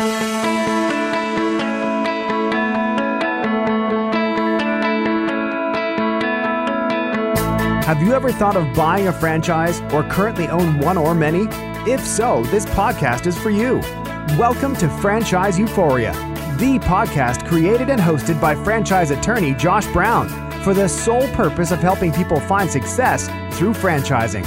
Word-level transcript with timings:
Have 0.00 0.08
you 8.00 8.14
ever 8.14 8.32
thought 8.32 8.56
of 8.56 8.74
buying 8.74 9.08
a 9.08 9.12
franchise 9.12 9.82
or 9.92 10.02
currently 10.04 10.48
own 10.48 10.78
one 10.78 10.96
or 10.96 11.14
many? 11.14 11.48
If 11.90 12.00
so, 12.00 12.42
this 12.44 12.64
podcast 12.64 13.26
is 13.26 13.38
for 13.38 13.50
you. 13.50 13.80
Welcome 14.38 14.74
to 14.76 14.88
Franchise 14.88 15.58
Euphoria, 15.58 16.12
the 16.58 16.78
podcast 16.78 17.46
created 17.46 17.90
and 17.90 18.00
hosted 18.00 18.40
by 18.40 18.54
franchise 18.54 19.10
attorney 19.10 19.54
Josh 19.54 19.86
Brown 19.88 20.30
for 20.62 20.72
the 20.72 20.88
sole 20.88 21.28
purpose 21.34 21.72
of 21.72 21.80
helping 21.80 22.10
people 22.10 22.40
find 22.40 22.70
success 22.70 23.28
through 23.58 23.74
franchising. 23.74 24.46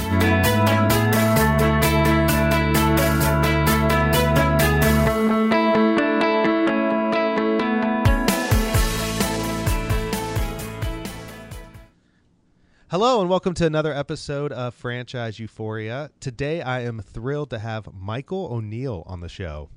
Hello 12.94 13.20
and 13.20 13.28
welcome 13.28 13.54
to 13.54 13.66
another 13.66 13.92
episode 13.92 14.52
of 14.52 14.72
Franchise 14.72 15.40
Euphoria. 15.40 16.12
Today 16.20 16.62
I 16.62 16.82
am 16.82 17.02
thrilled 17.02 17.50
to 17.50 17.58
have 17.58 17.92
Michael 17.92 18.46
O'Neal 18.52 19.02
on 19.06 19.18
the 19.18 19.28
show. 19.28 19.68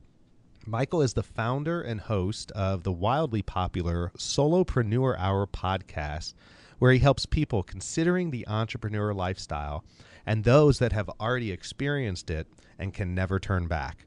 Michael 0.68 1.02
is 1.02 1.16
the 1.16 1.24
founder 1.24 1.82
and 1.82 2.00
host 2.00 2.52
of 2.52 2.84
the 2.84 2.92
wildly 2.92 3.42
popular 3.42 4.12
Solopreneur 4.20 5.18
Hour 5.18 5.48
podcast, 5.48 6.36
where 6.78 6.92
he 6.92 7.00
helps 7.00 7.26
people 7.26 7.64
considering 7.64 8.30
the 8.30 8.48
entrepreneur 8.48 9.16
lifestyle 9.16 9.84
and 10.28 10.44
those 10.44 10.78
that 10.78 10.92
have 10.92 11.10
already 11.20 11.52
experienced 11.52 12.30
it 12.30 12.46
and 12.78 12.94
can 12.94 13.16
never 13.16 13.40
turn 13.40 13.66
back. 13.66 14.06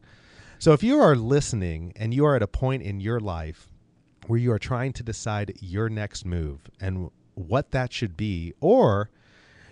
So 0.61 0.73
if 0.73 0.85
you 0.85 1.01
are 1.01 1.17
listening 1.17 1.95
and 1.97 2.15
you 2.15 2.25
are 2.27 2.37
at 2.37 2.45
a 2.45 2.47
point 2.47 2.85
in 2.85 3.01
your 3.01 3.19
life 3.19 3.73
where 4.29 4.39
you 4.39 4.53
are 4.53 4.59
trying 4.61 4.93
to 4.93 5.03
decide 5.03 5.57
your 5.61 5.89
next 5.89 6.25
move 6.25 6.71
and 6.81 7.11
what 7.49 7.71
that 7.73 7.93
should 7.93 8.17
be, 8.17 8.53
or 8.61 9.11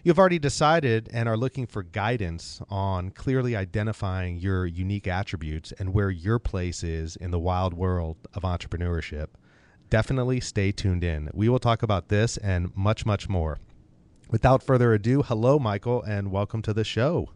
you've 0.03 0.19
already 0.19 0.39
decided 0.39 1.09
and 1.13 1.29
are 1.29 1.37
looking 1.37 1.67
for 1.67 1.83
guidance 1.83 2.61
on 2.69 3.11
clearly 3.11 3.55
identifying 3.55 4.39
your 4.39 4.67
unique 4.67 5.07
attributes 5.07 5.73
and 5.73 5.93
where 5.93 6.11
your 6.11 6.39
place 6.39 6.83
is 6.83 7.17
in 7.17 7.31
the 7.31 7.39
wild 7.39 7.75
world 7.75 8.17
of 8.35 8.43
entrepreneurship, 8.43 9.29
definitely 9.91 10.41
stay 10.41 10.73
tuned 10.73 11.05
in. 11.05 11.31
We 11.33 11.49
will 11.49 11.59
talk 11.59 11.83
about 11.83 12.09
this 12.09 12.37
and 12.39 12.75
much, 12.77 13.05
much 13.07 13.29
more. 13.29 13.59
Without 14.31 14.63
further 14.63 14.93
ado, 14.93 15.23
hello, 15.23 15.59
Michael, 15.59 16.03
and 16.03 16.31
welcome 16.31 16.63
to 16.63 16.75
the 16.75 16.85
show. 16.85 17.31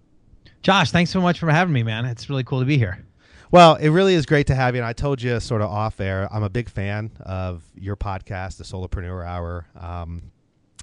Josh, 0.62 0.90
thanks 0.90 1.10
so 1.10 1.20
much 1.20 1.38
for 1.38 1.50
having 1.50 1.72
me, 1.72 1.82
man. 1.82 2.04
It's 2.04 2.28
really 2.28 2.44
cool 2.44 2.60
to 2.60 2.66
be 2.66 2.78
here. 2.78 3.04
Well, 3.52 3.74
it 3.74 3.90
really 3.90 4.14
is 4.14 4.24
great 4.24 4.46
to 4.46 4.54
have 4.54 4.74
you. 4.74 4.80
And 4.80 4.88
I 4.88 4.94
told 4.94 5.20
you 5.20 5.38
sort 5.38 5.60
of 5.60 5.68
off 5.68 6.00
air, 6.00 6.26
I'm 6.32 6.42
a 6.42 6.48
big 6.48 6.70
fan 6.70 7.10
of 7.20 7.62
your 7.74 7.96
podcast, 7.96 8.56
the 8.56 8.64
Solopreneur 8.64 9.26
Hour. 9.26 9.66
Um, 9.78 10.32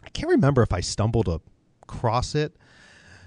I 0.06 0.10
can't 0.10 0.30
remember 0.30 0.62
if 0.62 0.72
I 0.72 0.82
stumbled 0.82 1.42
across 1.82 2.36
it 2.36 2.56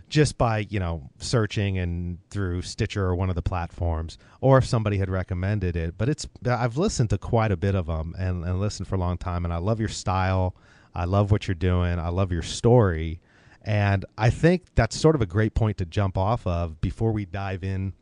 just 0.09 0.39
by 0.39 0.59
you 0.71 0.79
know 0.79 1.11
searching 1.19 1.79
and 1.79 2.19
through 2.31 2.63
Stitcher 2.63 3.05
or 3.05 3.17
one 3.17 3.31
of 3.31 3.35
the 3.35 3.43
platforms, 3.43 4.17
or 4.41 4.59
if 4.59 4.65
somebody 4.65 4.99
had 4.99 5.11
recommended 5.11 5.75
it. 5.75 5.99
But 5.99 6.09
it's 6.09 6.29
I've 6.47 6.77
listened 6.77 7.11
to 7.11 7.19
quite 7.19 7.51
a 7.51 7.57
bit 7.57 7.75
of 7.75 7.87
them 7.87 8.15
and, 8.17 8.45
and 8.45 8.61
listened 8.61 8.87
for 8.87 8.95
a 8.95 8.99
long 8.99 9.19
time, 9.19 9.45
and 9.45 9.53
I 9.53 9.57
love 9.57 9.81
your 9.81 9.89
style. 9.89 10.55
I 10.95 11.05
love 11.05 11.33
what 11.33 11.49
you're 11.49 11.57
doing. 11.57 11.99
I 11.99 12.11
love 12.11 12.31
your 12.31 12.43
story. 12.43 13.21
And 13.63 14.05
I 14.17 14.31
think 14.31 14.67
that's 14.77 14.97
sort 14.97 15.17
of 15.17 15.21
a 15.21 15.27
great 15.27 15.55
point 15.55 15.79
to 15.79 15.85
jump 15.85 16.17
off 16.17 16.47
of 16.47 16.81
before 16.81 17.11
we 17.11 17.25
dive 17.25 17.65
in 17.65 17.95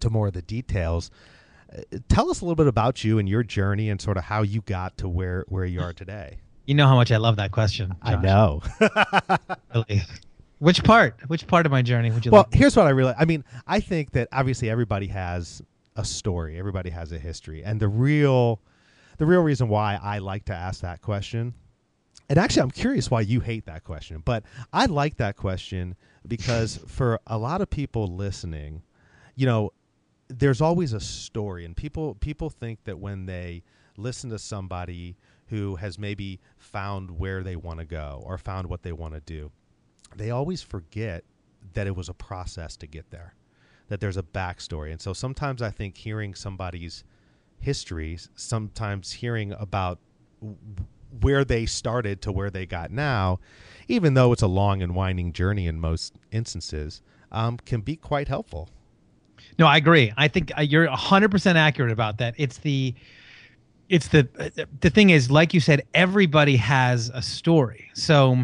to 0.00 0.10
more 0.10 0.28
of 0.28 0.32
the 0.32 0.42
details. 0.42 1.10
Uh, 1.72 1.98
tell 2.08 2.30
us 2.30 2.40
a 2.40 2.44
little 2.44 2.56
bit 2.56 2.66
about 2.66 3.04
you 3.04 3.18
and 3.18 3.28
your 3.28 3.42
journey 3.42 3.90
and 3.90 4.00
sort 4.00 4.16
of 4.16 4.24
how 4.24 4.42
you 4.42 4.60
got 4.62 4.96
to 4.98 5.08
where, 5.08 5.44
where 5.48 5.64
you 5.64 5.80
are 5.80 5.92
today. 5.92 6.38
You 6.66 6.74
know 6.74 6.86
how 6.86 6.96
much 6.96 7.12
I 7.12 7.18
love 7.18 7.36
that 7.36 7.52
question. 7.52 7.90
Josh. 7.90 7.96
I 8.02 8.16
know. 8.16 8.62
really. 9.74 10.02
Which 10.58 10.82
part? 10.82 11.16
Which 11.26 11.46
part 11.46 11.66
of 11.66 11.72
my 11.72 11.82
journey 11.82 12.10
would 12.10 12.24
you 12.24 12.30
well, 12.30 12.46
like? 12.50 12.54
here's 12.54 12.76
what 12.76 12.86
I 12.86 12.90
really 12.90 13.12
I 13.18 13.26
mean, 13.26 13.44
I 13.66 13.80
think 13.80 14.12
that 14.12 14.28
obviously 14.32 14.70
everybody 14.70 15.08
has 15.08 15.62
a 15.96 16.04
story, 16.04 16.58
everybody 16.58 16.90
has 16.90 17.12
a 17.12 17.18
history. 17.18 17.62
And 17.62 17.80
the 17.80 17.88
real 17.88 18.60
the 19.18 19.26
real 19.26 19.42
reason 19.42 19.68
why 19.68 19.98
I 20.02 20.18
like 20.18 20.46
to 20.46 20.54
ask 20.54 20.80
that 20.80 21.02
question 21.02 21.54
and 22.28 22.38
actually 22.38 22.62
I'm 22.62 22.70
curious 22.70 23.10
why 23.10 23.20
you 23.20 23.40
hate 23.40 23.66
that 23.66 23.84
question, 23.84 24.22
but 24.24 24.44
I 24.72 24.86
like 24.86 25.16
that 25.18 25.36
question 25.36 25.96
because 26.26 26.80
for 26.86 27.20
a 27.26 27.36
lot 27.36 27.60
of 27.60 27.68
people 27.68 28.06
listening, 28.08 28.82
you 29.36 29.46
know, 29.46 29.72
there's 30.28 30.60
always 30.60 30.92
a 30.92 31.00
story 31.00 31.64
and 31.64 31.76
people 31.76 32.14
people 32.16 32.50
think 32.50 32.82
that 32.84 32.98
when 32.98 33.26
they 33.26 33.62
listen 33.96 34.30
to 34.30 34.38
somebody 34.38 35.16
who 35.48 35.76
has 35.76 35.98
maybe 35.98 36.40
found 36.56 37.18
where 37.18 37.42
they 37.42 37.56
want 37.56 37.78
to 37.78 37.84
go 37.84 38.22
or 38.24 38.38
found 38.38 38.68
what 38.68 38.82
they 38.82 38.92
want 38.92 39.14
to 39.14 39.20
do 39.20 39.50
they 40.16 40.30
always 40.30 40.62
forget 40.62 41.24
that 41.74 41.86
it 41.86 41.94
was 41.94 42.08
a 42.08 42.14
process 42.14 42.76
to 42.76 42.86
get 42.86 43.10
there 43.10 43.34
that 43.88 44.00
there's 44.00 44.16
a 44.16 44.22
backstory. 44.22 44.90
And 44.90 45.00
so 45.00 45.12
sometimes 45.12 45.62
i 45.62 45.70
think 45.70 45.96
hearing 45.96 46.34
somebody's 46.34 47.04
history 47.60 48.18
sometimes 48.34 49.12
hearing 49.12 49.52
about 49.52 49.98
where 51.20 51.44
they 51.44 51.64
started 51.64 52.20
to 52.20 52.32
where 52.32 52.50
they 52.50 52.66
got 52.66 52.90
now 52.90 53.38
even 53.88 54.14
though 54.14 54.32
it's 54.32 54.42
a 54.42 54.46
long 54.46 54.82
and 54.82 54.94
winding 54.94 55.32
journey 55.32 55.66
in 55.66 55.80
most 55.80 56.18
instances 56.32 57.00
um, 57.32 57.56
can 57.64 57.80
be 57.80 57.96
quite 57.96 58.28
helpful 58.28 58.68
no, 59.58 59.66
I 59.66 59.76
agree. 59.76 60.12
I 60.16 60.28
think 60.28 60.52
uh, 60.56 60.62
you're 60.62 60.86
100% 60.86 61.54
accurate 61.54 61.92
about 61.92 62.18
that. 62.18 62.34
It's 62.36 62.58
the 62.58 62.94
it's 63.88 64.08
the 64.08 64.66
the 64.80 64.88
thing 64.88 65.10
is 65.10 65.30
like 65.30 65.52
you 65.52 65.60
said 65.60 65.82
everybody 65.92 66.56
has 66.56 67.10
a 67.12 67.20
story. 67.20 67.90
So 67.92 68.38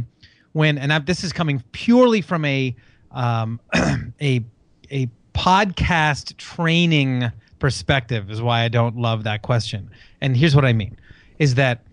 when 0.53 0.79
and 0.79 0.93
I, 0.93 0.99
this 0.99 1.25
is 1.25 1.33
coming 1.33 1.63
purely 1.73 2.21
from 2.21 2.45
a 2.45 2.75
um, 3.11 3.61
a 4.21 4.45
a 4.91 5.09
podcast 5.35 6.37
training 6.37 7.31
perspective 7.59 8.31
is 8.31 8.43
why 8.43 8.63
I 8.63 8.69
don't 8.69 8.97
love 8.97 9.25
that 9.25 9.43
question. 9.43 9.91
And 10.21 10.37
here's 10.37 10.55
what 10.55 10.65
I 10.65 10.73
mean 10.73 10.99
is 11.39 11.55
that 11.55 11.85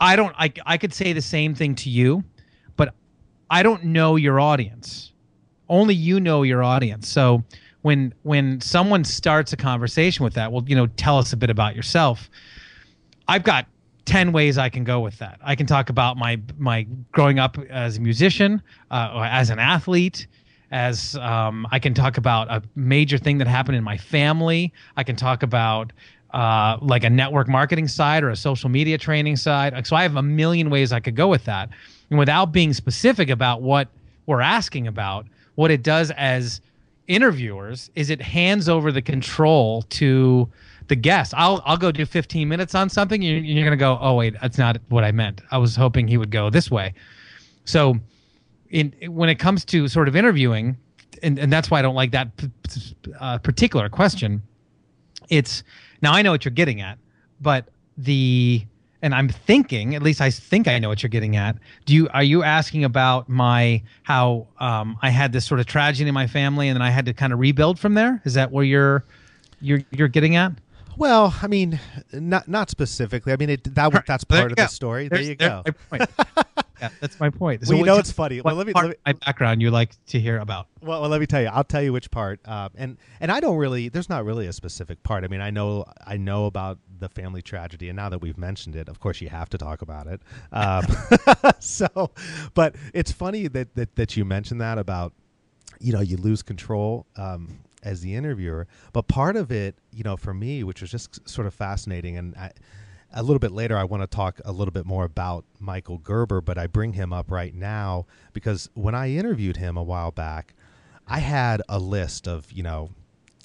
I 0.00 0.16
don't 0.16 0.34
I 0.38 0.52
I 0.64 0.78
could 0.78 0.94
say 0.94 1.12
the 1.12 1.22
same 1.22 1.54
thing 1.54 1.74
to 1.76 1.90
you, 1.90 2.24
but 2.76 2.94
I 3.50 3.62
don't 3.62 3.84
know 3.84 4.16
your 4.16 4.38
audience. 4.38 5.12
Only 5.68 5.94
you 5.94 6.20
know 6.20 6.42
your 6.42 6.62
audience. 6.62 7.08
So 7.08 7.44
when 7.82 8.14
when 8.22 8.60
someone 8.60 9.04
starts 9.04 9.52
a 9.52 9.56
conversation 9.56 10.24
with 10.24 10.34
that, 10.34 10.52
well, 10.52 10.64
you 10.66 10.76
know, 10.76 10.86
tell 10.86 11.18
us 11.18 11.32
a 11.32 11.36
bit 11.36 11.50
about 11.50 11.74
yourself. 11.74 12.30
I've 13.28 13.44
got 13.44 13.66
10 14.06 14.32
ways 14.32 14.58
I 14.58 14.68
can 14.68 14.84
go 14.84 15.00
with 15.00 15.18
that. 15.18 15.38
I 15.42 15.54
can 15.54 15.66
talk 15.66 15.88
about 15.88 16.16
my 16.16 16.40
my 16.58 16.86
growing 17.12 17.38
up 17.38 17.58
as 17.70 17.96
a 17.96 18.00
musician, 18.00 18.62
uh, 18.90 19.12
or 19.14 19.24
as 19.24 19.50
an 19.50 19.58
athlete, 19.58 20.26
as 20.70 21.16
um, 21.16 21.66
I 21.70 21.78
can 21.78 21.94
talk 21.94 22.18
about 22.18 22.50
a 22.50 22.62
major 22.74 23.18
thing 23.18 23.38
that 23.38 23.46
happened 23.46 23.76
in 23.76 23.84
my 23.84 23.96
family. 23.96 24.72
I 24.96 25.04
can 25.04 25.16
talk 25.16 25.42
about 25.42 25.92
uh, 26.32 26.78
like 26.80 27.04
a 27.04 27.10
network 27.10 27.48
marketing 27.48 27.88
side 27.88 28.22
or 28.22 28.30
a 28.30 28.36
social 28.36 28.68
media 28.68 28.98
training 28.98 29.36
side. 29.36 29.86
So 29.86 29.96
I 29.96 30.02
have 30.02 30.16
a 30.16 30.22
million 30.22 30.70
ways 30.70 30.92
I 30.92 31.00
could 31.00 31.16
go 31.16 31.28
with 31.28 31.44
that. 31.44 31.70
And 32.10 32.18
without 32.18 32.52
being 32.52 32.72
specific 32.72 33.30
about 33.30 33.62
what 33.62 33.88
we're 34.26 34.40
asking 34.40 34.86
about, 34.86 35.26
what 35.56 35.70
it 35.70 35.82
does 35.82 36.10
as 36.12 36.60
interviewers 37.10 37.90
is 37.96 38.08
it 38.08 38.22
hands 38.22 38.68
over 38.68 38.92
the 38.92 39.02
control 39.02 39.82
to 39.82 40.48
the 40.86 40.94
guest. 40.94 41.34
I'll 41.36 41.60
I'll 41.66 41.76
go 41.76 41.90
do 41.90 42.06
15 42.06 42.48
minutes 42.48 42.74
on 42.74 42.88
something. 42.88 43.20
You're, 43.20 43.38
you're 43.38 43.64
gonna 43.64 43.76
go, 43.76 43.98
oh 44.00 44.14
wait, 44.14 44.36
that's 44.40 44.58
not 44.58 44.78
what 44.88 45.02
I 45.02 45.10
meant. 45.10 45.42
I 45.50 45.58
was 45.58 45.74
hoping 45.74 46.06
he 46.06 46.16
would 46.16 46.30
go 46.30 46.50
this 46.50 46.70
way. 46.70 46.94
So, 47.64 47.96
in 48.70 48.94
when 49.08 49.28
it 49.28 49.40
comes 49.40 49.64
to 49.66 49.88
sort 49.88 50.06
of 50.06 50.14
interviewing, 50.14 50.76
and 51.22 51.38
and 51.38 51.52
that's 51.52 51.70
why 51.70 51.80
I 51.80 51.82
don't 51.82 51.96
like 51.96 52.12
that 52.12 52.28
uh, 53.18 53.38
particular 53.38 53.88
question. 53.88 54.42
It's 55.28 55.64
now 56.02 56.12
I 56.12 56.22
know 56.22 56.30
what 56.30 56.44
you're 56.44 56.52
getting 56.52 56.80
at, 56.80 56.96
but 57.40 57.68
the 57.98 58.64
and 59.02 59.14
I'm 59.14 59.28
thinking, 59.28 59.94
at 59.94 60.02
least 60.02 60.20
I 60.20 60.30
think 60.30 60.68
I 60.68 60.78
know 60.78 60.88
what 60.88 61.02
you're 61.02 61.08
getting 61.10 61.36
at. 61.36 61.56
Do 61.86 61.94
you 61.94 62.08
are 62.12 62.22
you 62.22 62.42
asking 62.42 62.84
about 62.84 63.28
my 63.28 63.82
how 64.02 64.46
um, 64.58 64.96
I 65.02 65.10
had 65.10 65.32
this 65.32 65.46
sort 65.46 65.60
of 65.60 65.66
tragedy 65.66 66.08
in 66.08 66.14
my 66.14 66.26
family 66.26 66.68
and 66.68 66.76
then 66.76 66.82
I 66.82 66.90
had 66.90 67.06
to 67.06 67.14
kind 67.14 67.32
of 67.32 67.38
rebuild 67.38 67.78
from 67.78 67.94
there? 67.94 68.20
Is 68.24 68.34
that 68.34 68.50
where 68.50 68.64
you're 68.64 69.04
you're 69.60 69.80
you're 69.90 70.08
getting 70.08 70.36
at? 70.36 70.52
Well, 70.96 71.34
I 71.40 71.46
mean, 71.46 71.80
not 72.12 72.46
not 72.48 72.68
specifically. 72.68 73.32
I 73.32 73.36
mean, 73.36 73.50
it, 73.50 73.74
that 73.74 73.92
right. 73.92 74.04
that's 74.06 74.24
part 74.24 74.50
of 74.50 74.56
go. 74.56 74.64
the 74.64 74.68
story. 74.68 75.08
There's, 75.08 75.22
there 75.22 75.30
you 75.30 75.36
go. 75.36 75.64
My 75.90 76.06
yeah, 76.80 76.90
that's 77.00 77.18
my 77.18 77.30
point. 77.30 77.66
So 77.66 77.70
well, 77.70 77.78
you 77.78 77.86
know, 77.86 77.96
it's 77.96 78.12
funny. 78.12 78.40
Well, 78.40 78.54
let 78.54 78.66
me, 78.66 78.72
let 78.74 78.88
me 78.90 78.94
my 79.06 79.12
background 79.12 79.62
you 79.62 79.70
like 79.70 79.92
to 80.08 80.20
hear 80.20 80.38
about. 80.38 80.66
Well, 80.82 81.00
well, 81.00 81.10
let 81.10 81.20
me 81.20 81.26
tell 81.26 81.40
you. 81.40 81.48
I'll 81.48 81.64
tell 81.64 81.82
you 81.82 81.92
which 81.92 82.10
part. 82.10 82.40
Uh, 82.44 82.68
and 82.74 82.98
and 83.20 83.32
I 83.32 83.40
don't 83.40 83.56
really. 83.56 83.88
There's 83.88 84.08
not 84.08 84.26
really 84.26 84.46
a 84.46 84.52
specific 84.52 85.02
part. 85.02 85.24
I 85.24 85.28
mean, 85.28 85.40
I 85.40 85.50
know 85.50 85.84
I 86.06 86.16
know 86.16 86.46
about 86.46 86.78
the 87.00 87.08
family 87.08 87.42
tragedy, 87.42 87.88
and 87.88 87.96
now 87.96 88.08
that 88.08 88.20
we've 88.20 88.38
mentioned 88.38 88.76
it, 88.76 88.88
of 88.88 89.00
course, 89.00 89.20
you 89.20 89.28
have 89.28 89.48
to 89.50 89.58
talk 89.58 89.82
about 89.82 90.06
it. 90.06 90.20
Um, 90.52 90.84
so, 91.58 92.10
but 92.54 92.74
it's 92.92 93.12
funny 93.12 93.46
that 93.48 93.74
that 93.74 93.94
that 93.96 94.16
you 94.16 94.24
mentioned 94.24 94.60
that 94.60 94.78
about, 94.78 95.12
you 95.78 95.92
know, 95.92 96.00
you 96.00 96.16
lose 96.16 96.42
control. 96.42 97.06
Um, 97.16 97.60
as 97.82 98.02
the 98.02 98.14
interviewer. 98.14 98.66
But 98.92 99.08
part 99.08 99.36
of 99.36 99.50
it, 99.50 99.74
you 99.90 100.04
know, 100.04 100.16
for 100.16 100.34
me, 100.34 100.64
which 100.64 100.82
was 100.82 100.90
just 100.90 101.26
sort 101.26 101.46
of 101.46 101.54
fascinating, 101.54 102.18
and 102.18 102.36
I, 102.36 102.50
a 103.12 103.22
little 103.22 103.38
bit 103.38 103.52
later, 103.52 103.76
I 103.76 103.84
want 103.84 104.02
to 104.02 104.06
talk 104.06 104.40
a 104.44 104.52
little 104.52 104.72
bit 104.72 104.86
more 104.86 105.04
about 105.04 105.44
Michael 105.58 105.98
Gerber, 105.98 106.40
but 106.40 106.58
I 106.58 106.66
bring 106.66 106.92
him 106.92 107.12
up 107.12 107.30
right 107.30 107.54
now 107.54 108.06
because 108.32 108.68
when 108.74 108.94
I 108.94 109.10
interviewed 109.10 109.56
him 109.56 109.76
a 109.76 109.82
while 109.82 110.10
back, 110.10 110.54
I 111.06 111.18
had 111.18 111.62
a 111.68 111.78
list 111.78 112.28
of, 112.28 112.52
you 112.52 112.62
know, 112.62 112.90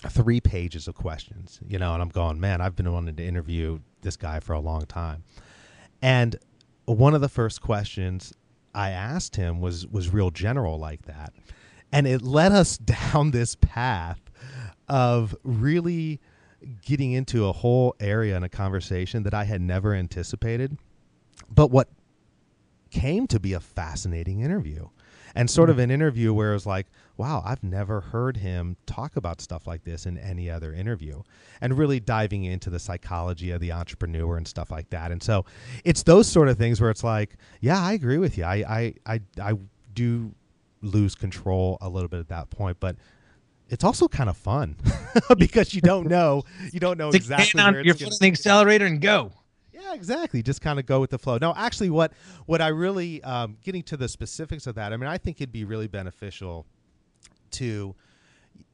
three 0.09 0.39
pages 0.39 0.87
of 0.87 0.95
questions, 0.95 1.59
you 1.67 1.79
know, 1.79 1.93
and 1.93 2.01
I'm 2.01 2.09
going, 2.09 2.39
man, 2.39 2.61
I've 2.61 2.75
been 2.75 2.91
wanting 2.91 3.15
to 3.15 3.23
interview 3.23 3.79
this 4.01 4.17
guy 4.17 4.39
for 4.39 4.53
a 4.53 4.59
long 4.59 4.85
time. 4.85 5.23
And 6.01 6.35
one 6.85 7.13
of 7.15 7.21
the 7.21 7.29
first 7.29 7.61
questions 7.61 8.33
I 8.73 8.91
asked 8.91 9.35
him 9.35 9.61
was 9.61 9.87
was 9.87 10.13
real 10.13 10.31
general 10.31 10.77
like 10.77 11.03
that. 11.03 11.33
And 11.91 12.05
it 12.07 12.21
led 12.21 12.51
us 12.51 12.77
down 13.13 13.31
this 13.31 13.55
path 13.55 14.19
of 14.87 15.35
really 15.43 16.19
getting 16.83 17.11
into 17.11 17.47
a 17.47 17.51
whole 17.51 17.95
area 17.99 18.35
in 18.35 18.43
a 18.43 18.49
conversation 18.49 19.23
that 19.23 19.33
I 19.33 19.43
had 19.43 19.61
never 19.61 19.93
anticipated. 19.93 20.77
But 21.49 21.71
what 21.71 21.89
came 22.91 23.27
to 23.27 23.39
be 23.39 23.53
a 23.53 23.59
fascinating 23.59 24.41
interview 24.41 24.87
and 25.35 25.49
sort 25.49 25.69
of 25.69 25.75
mm-hmm. 25.75 25.83
an 25.83 25.91
interview 25.91 26.33
where 26.33 26.51
it 26.51 26.53
was 26.55 26.65
like, 26.65 26.87
wow, 27.17 27.43
I've 27.45 27.63
never 27.63 28.01
heard 28.01 28.37
him 28.37 28.77
talk 28.85 29.15
about 29.15 29.41
stuff 29.41 29.67
like 29.67 29.83
this 29.83 30.05
in 30.05 30.17
any 30.17 30.49
other 30.49 30.73
interview, 30.73 31.21
and 31.61 31.77
really 31.77 31.99
diving 31.99 32.45
into 32.45 32.69
the 32.69 32.79
psychology 32.79 33.51
of 33.51 33.59
the 33.61 33.71
entrepreneur 33.71 34.37
and 34.37 34.47
stuff 34.47 34.71
like 34.71 34.89
that. 34.89 35.11
And 35.11 35.21
so, 35.21 35.45
it's 35.83 36.03
those 36.03 36.27
sort 36.27 36.49
of 36.49 36.57
things 36.57 36.81
where 36.81 36.89
it's 36.89 37.03
like, 37.03 37.37
yeah, 37.61 37.81
I 37.81 37.93
agree 37.93 38.17
with 38.17 38.37
you. 38.37 38.45
I 38.45 38.55
I 38.67 38.93
I, 39.05 39.21
I 39.41 39.53
do 39.93 40.33
lose 40.81 41.15
control 41.15 41.77
a 41.81 41.89
little 41.89 42.09
bit 42.09 42.19
at 42.19 42.29
that 42.29 42.49
point, 42.49 42.79
but 42.79 42.95
it's 43.69 43.83
also 43.83 44.07
kind 44.07 44.29
of 44.29 44.37
fun 44.37 44.75
because 45.37 45.73
you 45.73 45.81
don't 45.81 46.07
know 46.07 46.43
you 46.71 46.79
don't 46.79 46.97
know 46.97 47.09
exactly 47.09 47.59
on 47.59 47.83
your 47.83 47.95
foot 47.95 48.13
on 48.13 48.17
the 48.19 48.27
accelerator 48.27 48.85
and 48.85 49.01
go. 49.01 49.31
Yeah, 49.75 49.93
exactly. 49.93 50.41
Just 50.41 50.61
kind 50.61 50.79
of 50.79 50.85
go 50.85 51.01
with 51.01 51.09
the 51.09 51.19
flow. 51.19 51.37
No, 51.39 51.53
actually, 51.55 51.89
what 51.89 52.13
what 52.45 52.61
I 52.61 52.69
really 52.69 53.21
um, 53.23 53.57
getting 53.61 53.83
to 53.83 53.97
the 53.97 54.07
specifics 54.07 54.67
of 54.67 54.75
that. 54.75 54.93
I 54.93 54.97
mean, 54.97 55.09
I 55.09 55.17
think 55.17 55.41
it'd 55.41 55.51
be 55.51 55.65
really 55.65 55.87
beneficial 55.87 56.65
to 57.51 57.93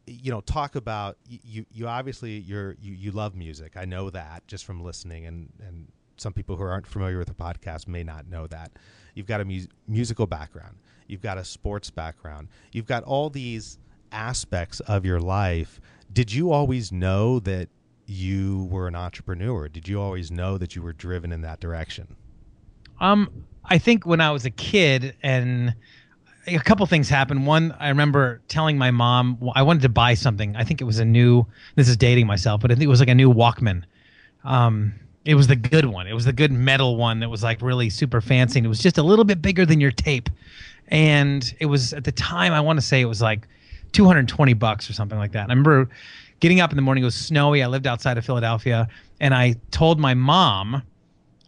you 0.05 0.31
know 0.31 0.41
talk 0.41 0.75
about 0.75 1.17
you 1.27 1.65
you 1.71 1.87
obviously 1.87 2.37
you're 2.39 2.75
you, 2.81 2.93
you 2.93 3.11
love 3.11 3.35
music 3.35 3.73
i 3.75 3.85
know 3.85 4.09
that 4.09 4.45
just 4.47 4.65
from 4.65 4.81
listening 4.81 5.25
and 5.27 5.49
and 5.65 5.87
some 6.17 6.33
people 6.33 6.55
who 6.55 6.63
aren't 6.63 6.87
familiar 6.87 7.17
with 7.17 7.27
the 7.27 7.33
podcast 7.33 7.87
may 7.87 8.03
not 8.03 8.27
know 8.27 8.47
that 8.47 8.71
you've 9.13 9.27
got 9.27 9.41
a 9.41 9.45
mu- 9.45 9.65
musical 9.87 10.25
background 10.25 10.75
you've 11.07 11.21
got 11.21 11.37
a 11.37 11.45
sports 11.45 11.89
background 11.91 12.47
you've 12.71 12.87
got 12.87 13.03
all 13.03 13.29
these 13.29 13.77
aspects 14.11 14.79
of 14.81 15.05
your 15.05 15.19
life 15.19 15.79
did 16.11 16.33
you 16.33 16.51
always 16.51 16.91
know 16.91 17.39
that 17.39 17.69
you 18.11 18.65
were 18.71 18.87
an 18.87 18.95
entrepreneur 18.95 19.67
did 19.67 19.87
you 19.87 19.99
always 19.99 20.31
know 20.31 20.57
that 20.57 20.75
you 20.75 20.81
were 20.81 20.93
driven 20.93 21.31
in 21.31 21.41
that 21.41 21.59
direction 21.59 22.15
um 22.99 23.29
i 23.65 23.77
think 23.77 24.05
when 24.05 24.21
i 24.21 24.31
was 24.31 24.45
a 24.45 24.51
kid 24.51 25.15
and 25.23 25.73
a 26.47 26.59
couple 26.59 26.85
things 26.85 27.09
happened. 27.09 27.45
One, 27.45 27.75
I 27.79 27.89
remember 27.89 28.41
telling 28.47 28.77
my 28.77 28.91
mom 28.91 29.37
I 29.55 29.61
wanted 29.61 29.83
to 29.83 29.89
buy 29.89 30.13
something. 30.13 30.55
I 30.55 30.63
think 30.63 30.81
it 30.81 30.85
was 30.85 30.99
a 30.99 31.05
new. 31.05 31.45
This 31.75 31.87
is 31.87 31.97
dating 31.97 32.27
myself, 32.27 32.61
but 32.61 32.71
I 32.71 32.75
think 32.75 32.85
it 32.85 32.89
was 32.89 32.99
like 32.99 33.09
a 33.09 33.15
new 33.15 33.31
Walkman. 33.31 33.83
Um, 34.43 34.93
it 35.23 35.35
was 35.35 35.47
the 35.47 35.55
good 35.55 35.85
one. 35.85 36.07
It 36.07 36.13
was 36.13 36.25
the 36.25 36.33
good 36.33 36.51
metal 36.51 36.97
one 36.97 37.19
that 37.19 37.29
was 37.29 37.43
like 37.43 37.61
really 37.61 37.89
super 37.89 38.21
fancy. 38.21 38.59
And 38.59 38.65
it 38.65 38.69
was 38.69 38.79
just 38.79 38.97
a 38.97 39.03
little 39.03 39.25
bit 39.25 39.41
bigger 39.41 39.65
than 39.65 39.79
your 39.79 39.91
tape, 39.91 40.29
and 40.87 41.53
it 41.59 41.67
was 41.67 41.93
at 41.93 42.03
the 42.03 42.11
time 42.11 42.53
I 42.53 42.61
want 42.61 42.77
to 42.79 42.85
say 42.85 43.01
it 43.01 43.05
was 43.05 43.21
like 43.21 43.47
220 43.91 44.53
bucks 44.53 44.89
or 44.89 44.93
something 44.93 45.17
like 45.17 45.33
that. 45.33 45.43
And 45.43 45.51
I 45.51 45.55
remember 45.55 45.89
getting 46.41 46.59
up 46.59 46.71
in 46.71 46.75
the 46.75 46.81
morning. 46.81 47.03
It 47.03 47.05
was 47.05 47.15
snowy. 47.15 47.63
I 47.63 47.67
lived 47.67 47.87
outside 47.87 48.17
of 48.17 48.25
Philadelphia, 48.25 48.89
and 49.21 49.33
I 49.33 49.55
told 49.71 49.99
my 49.99 50.13
mom, 50.13 50.83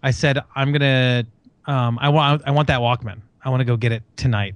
I 0.01 0.11
said, 0.11 0.39
"I'm 0.55 0.71
gonna, 0.71 1.25
um, 1.65 1.99
I 2.01 2.09
want, 2.09 2.41
I 2.45 2.51
want 2.51 2.69
that 2.69 2.79
Walkman. 2.79 3.19
I 3.43 3.49
want 3.49 3.59
to 3.59 3.65
go 3.65 3.75
get 3.75 3.91
it 3.91 4.03
tonight." 4.15 4.55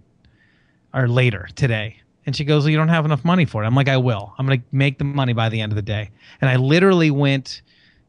or 0.94 1.08
later 1.08 1.48
today. 1.56 2.02
And 2.26 2.36
she 2.36 2.44
goes, 2.44 2.64
well, 2.64 2.72
you 2.72 2.78
don't 2.78 2.90
have 2.90 3.06
enough 3.06 3.24
money 3.24 3.46
for 3.46 3.64
it. 3.64 3.68
I'm 3.68 3.76
like, 3.76 3.88
I 3.88 3.98
will. 3.98 4.34
I'm 4.38 4.46
going 4.46 4.60
to 4.60 4.66
make 4.72 4.98
the 4.98 5.06
money 5.06 5.34
by 5.34 5.48
the 5.48 5.62
end 5.62 5.72
of 5.72 5.76
the 5.78 5.82
day. 5.82 6.10
And 6.42 6.50
I 6.50 6.58
literally 6.58 7.12
went 7.12 7.62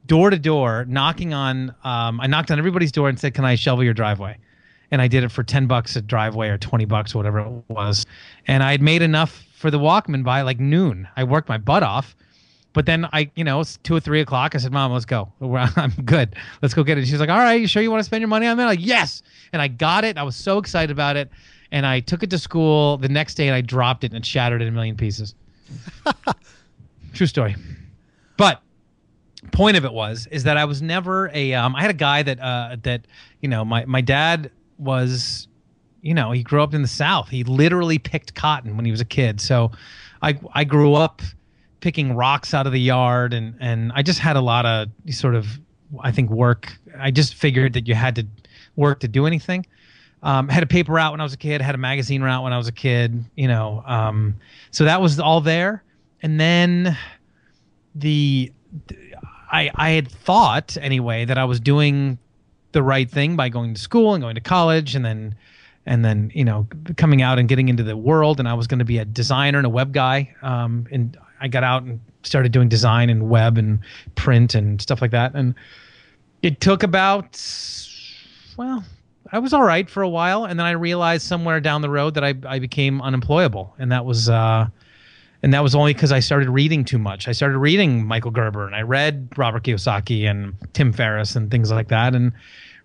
door 0.06 0.30
to 0.30 0.38
door, 0.38 0.86
knocking 0.88 1.34
on, 1.34 1.74
um, 1.84 2.20
I 2.20 2.26
knocked 2.26 2.50
on 2.50 2.58
everybody's 2.58 2.90
door 2.90 3.08
and 3.08 3.20
said, 3.20 3.34
can 3.34 3.44
I 3.44 3.54
shovel 3.54 3.84
your 3.84 3.94
driveway? 3.94 4.38
And 4.90 5.02
I 5.02 5.06
did 5.06 5.22
it 5.22 5.30
for 5.30 5.44
10 5.44 5.66
bucks 5.66 5.94
a 5.96 6.00
driveway 6.00 6.48
or 6.48 6.56
20 6.56 6.86
bucks 6.86 7.14
whatever 7.14 7.40
it 7.40 7.64
was. 7.68 8.06
And 8.46 8.62
I 8.62 8.70
had 8.70 8.80
made 8.80 9.02
enough 9.02 9.44
for 9.58 9.70
the 9.70 9.78
Walkman 9.78 10.24
by 10.24 10.42
like 10.42 10.60
noon. 10.60 11.08
I 11.16 11.24
worked 11.24 11.48
my 11.48 11.58
butt 11.58 11.82
off. 11.82 12.16
But 12.74 12.86
then 12.86 13.08
I, 13.12 13.30
you 13.34 13.44
know, 13.44 13.60
it's 13.60 13.78
two 13.78 13.96
or 13.96 14.00
three 14.00 14.20
o'clock. 14.20 14.54
I 14.54 14.58
said, 14.58 14.72
Mom, 14.72 14.92
let's 14.92 15.04
go. 15.04 15.32
I'm 15.42 15.90
good. 16.04 16.36
Let's 16.62 16.74
go 16.74 16.84
get 16.84 16.98
it. 16.98 17.06
She's 17.06 17.18
like, 17.18 17.30
All 17.30 17.38
right, 17.38 17.60
you 17.60 17.66
sure 17.66 17.82
you 17.82 17.90
want 17.90 18.00
to 18.00 18.04
spend 18.04 18.20
your 18.20 18.28
money 18.28 18.46
on 18.46 18.56
that? 18.56 18.64
I'm 18.64 18.68
like, 18.68 18.84
yes. 18.84 19.22
And 19.52 19.60
I 19.60 19.68
got 19.68 20.04
it. 20.04 20.16
I 20.16 20.22
was 20.22 20.36
so 20.36 20.58
excited 20.58 20.90
about 20.90 21.16
it 21.16 21.30
and 21.70 21.84
I 21.84 22.00
took 22.00 22.22
it 22.22 22.30
to 22.30 22.38
school 22.38 22.96
the 22.98 23.08
next 23.08 23.34
day 23.34 23.46
and 23.46 23.54
I 23.54 23.60
dropped 23.60 24.04
it 24.04 24.12
and 24.12 24.24
shattered 24.24 24.62
it 24.62 24.66
in 24.66 24.72
a 24.72 24.76
million 24.76 24.96
pieces. 24.96 25.34
True 27.12 27.26
story. 27.26 27.56
But 28.36 28.62
point 29.52 29.76
of 29.76 29.84
it 29.84 29.92
was 29.92 30.28
is 30.30 30.44
that 30.44 30.56
I 30.56 30.64
was 30.64 30.82
never 30.82 31.30
a 31.34 31.54
um, 31.54 31.74
I 31.74 31.82
had 31.82 31.90
a 31.90 31.94
guy 31.94 32.22
that 32.22 32.40
uh, 32.40 32.76
that 32.82 33.06
you 33.40 33.48
know 33.48 33.64
my 33.64 33.84
my 33.84 34.00
dad 34.00 34.50
was 34.78 35.48
you 36.02 36.14
know 36.14 36.32
he 36.32 36.42
grew 36.42 36.62
up 36.62 36.74
in 36.74 36.82
the 36.82 36.88
South. 36.88 37.28
He 37.28 37.44
literally 37.44 37.98
picked 37.98 38.34
cotton 38.34 38.76
when 38.76 38.84
he 38.84 38.90
was 38.90 39.00
a 39.00 39.04
kid. 39.06 39.40
So 39.40 39.70
I 40.22 40.38
I 40.54 40.64
grew 40.64 40.94
up 40.94 41.22
picking 41.80 42.14
rocks 42.14 42.54
out 42.54 42.66
of 42.66 42.72
the 42.72 42.80
yard 42.80 43.32
and 43.32 43.54
and 43.60 43.92
I 43.94 44.02
just 44.02 44.18
had 44.18 44.36
a 44.36 44.40
lot 44.40 44.66
of 44.66 44.88
sort 45.10 45.34
of 45.34 45.46
I 46.00 46.10
think 46.10 46.30
work. 46.30 46.72
I 46.98 47.10
just 47.10 47.34
figured 47.34 47.72
that 47.72 47.88
you 47.88 47.94
had 47.94 48.14
to 48.16 48.26
work 48.76 49.00
to 49.00 49.08
do 49.08 49.26
anything. 49.26 49.66
Um, 50.22 50.48
had 50.48 50.64
a 50.64 50.66
paper 50.66 50.92
route 50.92 51.12
when 51.12 51.20
I 51.20 51.24
was 51.24 51.32
a 51.32 51.38
kid, 51.38 51.60
had 51.60 51.76
a 51.76 51.78
magazine 51.78 52.22
route 52.22 52.42
when 52.42 52.52
I 52.52 52.58
was 52.58 52.66
a 52.66 52.72
kid, 52.72 53.24
you 53.36 53.46
know. 53.46 53.84
Um, 53.86 54.34
so 54.72 54.84
that 54.84 55.00
was 55.00 55.20
all 55.20 55.40
there. 55.40 55.84
And 56.22 56.40
then 56.40 56.96
the 57.94 58.52
I 59.50 59.70
I 59.74 59.90
had 59.90 60.10
thought 60.10 60.76
anyway 60.80 61.24
that 61.24 61.38
I 61.38 61.44
was 61.44 61.60
doing 61.60 62.18
the 62.72 62.82
right 62.82 63.10
thing 63.10 63.36
by 63.36 63.48
going 63.48 63.74
to 63.74 63.80
school 63.80 64.14
and 64.14 64.22
going 64.22 64.34
to 64.34 64.40
college 64.40 64.94
and 64.94 65.04
then 65.04 65.34
and 65.88 66.04
then 66.04 66.30
you 66.34 66.44
know 66.44 66.66
coming 66.96 67.22
out 67.22 67.38
and 67.38 67.48
getting 67.48 67.68
into 67.68 67.82
the 67.82 67.96
world 67.96 68.38
and 68.38 68.48
I 68.48 68.54
was 68.54 68.66
going 68.68 68.78
to 68.78 68.84
be 68.84 68.98
a 68.98 69.04
designer 69.04 69.58
and 69.58 69.66
a 69.66 69.70
web 69.70 69.92
guy 69.92 70.34
um, 70.42 70.86
and 70.92 71.16
I 71.40 71.48
got 71.48 71.64
out 71.64 71.82
and 71.82 72.00
started 72.22 72.52
doing 72.52 72.68
design 72.68 73.10
and 73.10 73.28
web 73.28 73.58
and 73.58 73.80
print 74.14 74.54
and 74.54 74.80
stuff 74.80 75.02
like 75.02 75.10
that 75.10 75.34
and 75.34 75.54
it 76.42 76.60
took 76.60 76.82
about 76.84 77.42
well 78.56 78.84
I 79.30 79.38
was 79.40 79.52
all 79.52 79.62
right 79.62 79.88
for 79.88 80.02
a 80.02 80.08
while, 80.08 80.46
and 80.46 80.58
then 80.58 80.66
I 80.66 80.70
realized 80.70 81.26
somewhere 81.26 81.60
down 81.60 81.82
the 81.82 81.90
road 81.90 82.14
that 82.14 82.24
I 82.24 82.34
I 82.46 82.58
became 82.58 83.02
unemployable, 83.02 83.74
and 83.78 83.92
that 83.92 84.06
was 84.06 84.30
uh, 84.30 84.68
and 85.42 85.52
that 85.52 85.62
was 85.62 85.74
only 85.74 85.92
because 85.92 86.12
I 86.12 86.20
started 86.20 86.48
reading 86.48 86.84
too 86.84 86.98
much. 86.98 87.28
I 87.28 87.32
started 87.32 87.58
reading 87.58 88.06
Michael 88.06 88.30
Gerber, 88.30 88.66
and 88.66 88.74
I 88.74 88.82
read 88.82 89.28
Robert 89.36 89.64
Kiyosaki 89.64 90.28
and 90.28 90.54
Tim 90.72 90.92
Ferriss 90.92 91.36
and 91.36 91.50
things 91.50 91.70
like 91.70 91.88
that, 91.88 92.14
and 92.14 92.32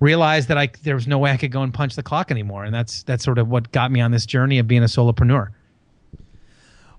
realized 0.03 0.50
that 0.50 0.57
I 0.57 0.69
there 0.83 0.95
was 0.95 1.07
no 1.07 1.17
way 1.17 1.31
I 1.31 1.38
could 1.38 1.51
go 1.51 1.63
and 1.63 1.74
punch 1.74 1.95
the 1.95 2.03
clock 2.03 2.29
anymore, 2.29 2.65
and 2.65 2.75
that's 2.75 3.03
that's 3.03 3.24
sort 3.24 3.39
of 3.39 3.48
what 3.48 3.72
got 3.72 3.91
me 3.91 4.01
on 4.01 4.12
this 4.12 4.25
journey 4.25 4.60
of 4.60 4.67
being 4.67 4.83
a 4.83 4.88
solopreneur. 4.88 5.50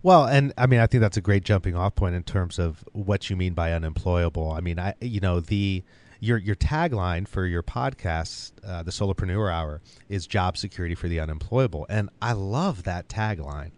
Well, 0.02 0.26
and 0.26 0.52
I 0.58 0.66
mean, 0.66 0.80
I 0.80 0.86
think 0.86 1.00
that's 1.00 1.16
a 1.16 1.22
great 1.22 1.44
jumping 1.44 1.76
off 1.76 1.94
point 1.94 2.14
in 2.14 2.22
terms 2.24 2.58
of 2.58 2.84
what 2.92 3.30
you 3.30 3.36
mean 3.36 3.54
by 3.54 3.72
unemployable. 3.72 4.50
I 4.50 4.60
mean, 4.60 4.78
I 4.78 4.94
you 5.00 5.20
know 5.20 5.40
the 5.40 5.84
your 6.20 6.38
your 6.38 6.56
tagline 6.56 7.28
for 7.28 7.46
your 7.46 7.62
podcast, 7.62 8.52
uh, 8.66 8.82
the 8.82 8.90
Solopreneur 8.90 9.52
Hour, 9.52 9.82
is 10.08 10.26
job 10.26 10.56
security 10.56 10.94
for 10.94 11.08
the 11.08 11.20
unemployable, 11.20 11.86
and 11.88 12.08
I 12.22 12.32
love 12.32 12.84
that 12.84 13.08
tagline. 13.08 13.70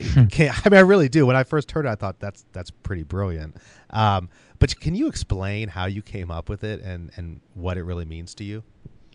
I 0.16 0.28
mean, 0.28 0.50
I 0.74 0.80
really 0.80 1.08
do. 1.08 1.24
When 1.24 1.36
I 1.36 1.44
first 1.44 1.70
heard 1.70 1.86
it, 1.86 1.88
I 1.88 1.94
thought 1.94 2.18
that's 2.20 2.44
that's 2.52 2.70
pretty 2.70 3.04
brilliant. 3.04 3.56
Um, 3.90 4.28
but 4.64 4.80
can 4.80 4.94
you 4.94 5.08
explain 5.08 5.68
how 5.68 5.84
you 5.84 6.00
came 6.00 6.30
up 6.30 6.48
with 6.48 6.64
it 6.64 6.80
and 6.80 7.10
and 7.16 7.38
what 7.52 7.76
it 7.76 7.82
really 7.82 8.06
means 8.06 8.34
to 8.36 8.44
you? 8.44 8.62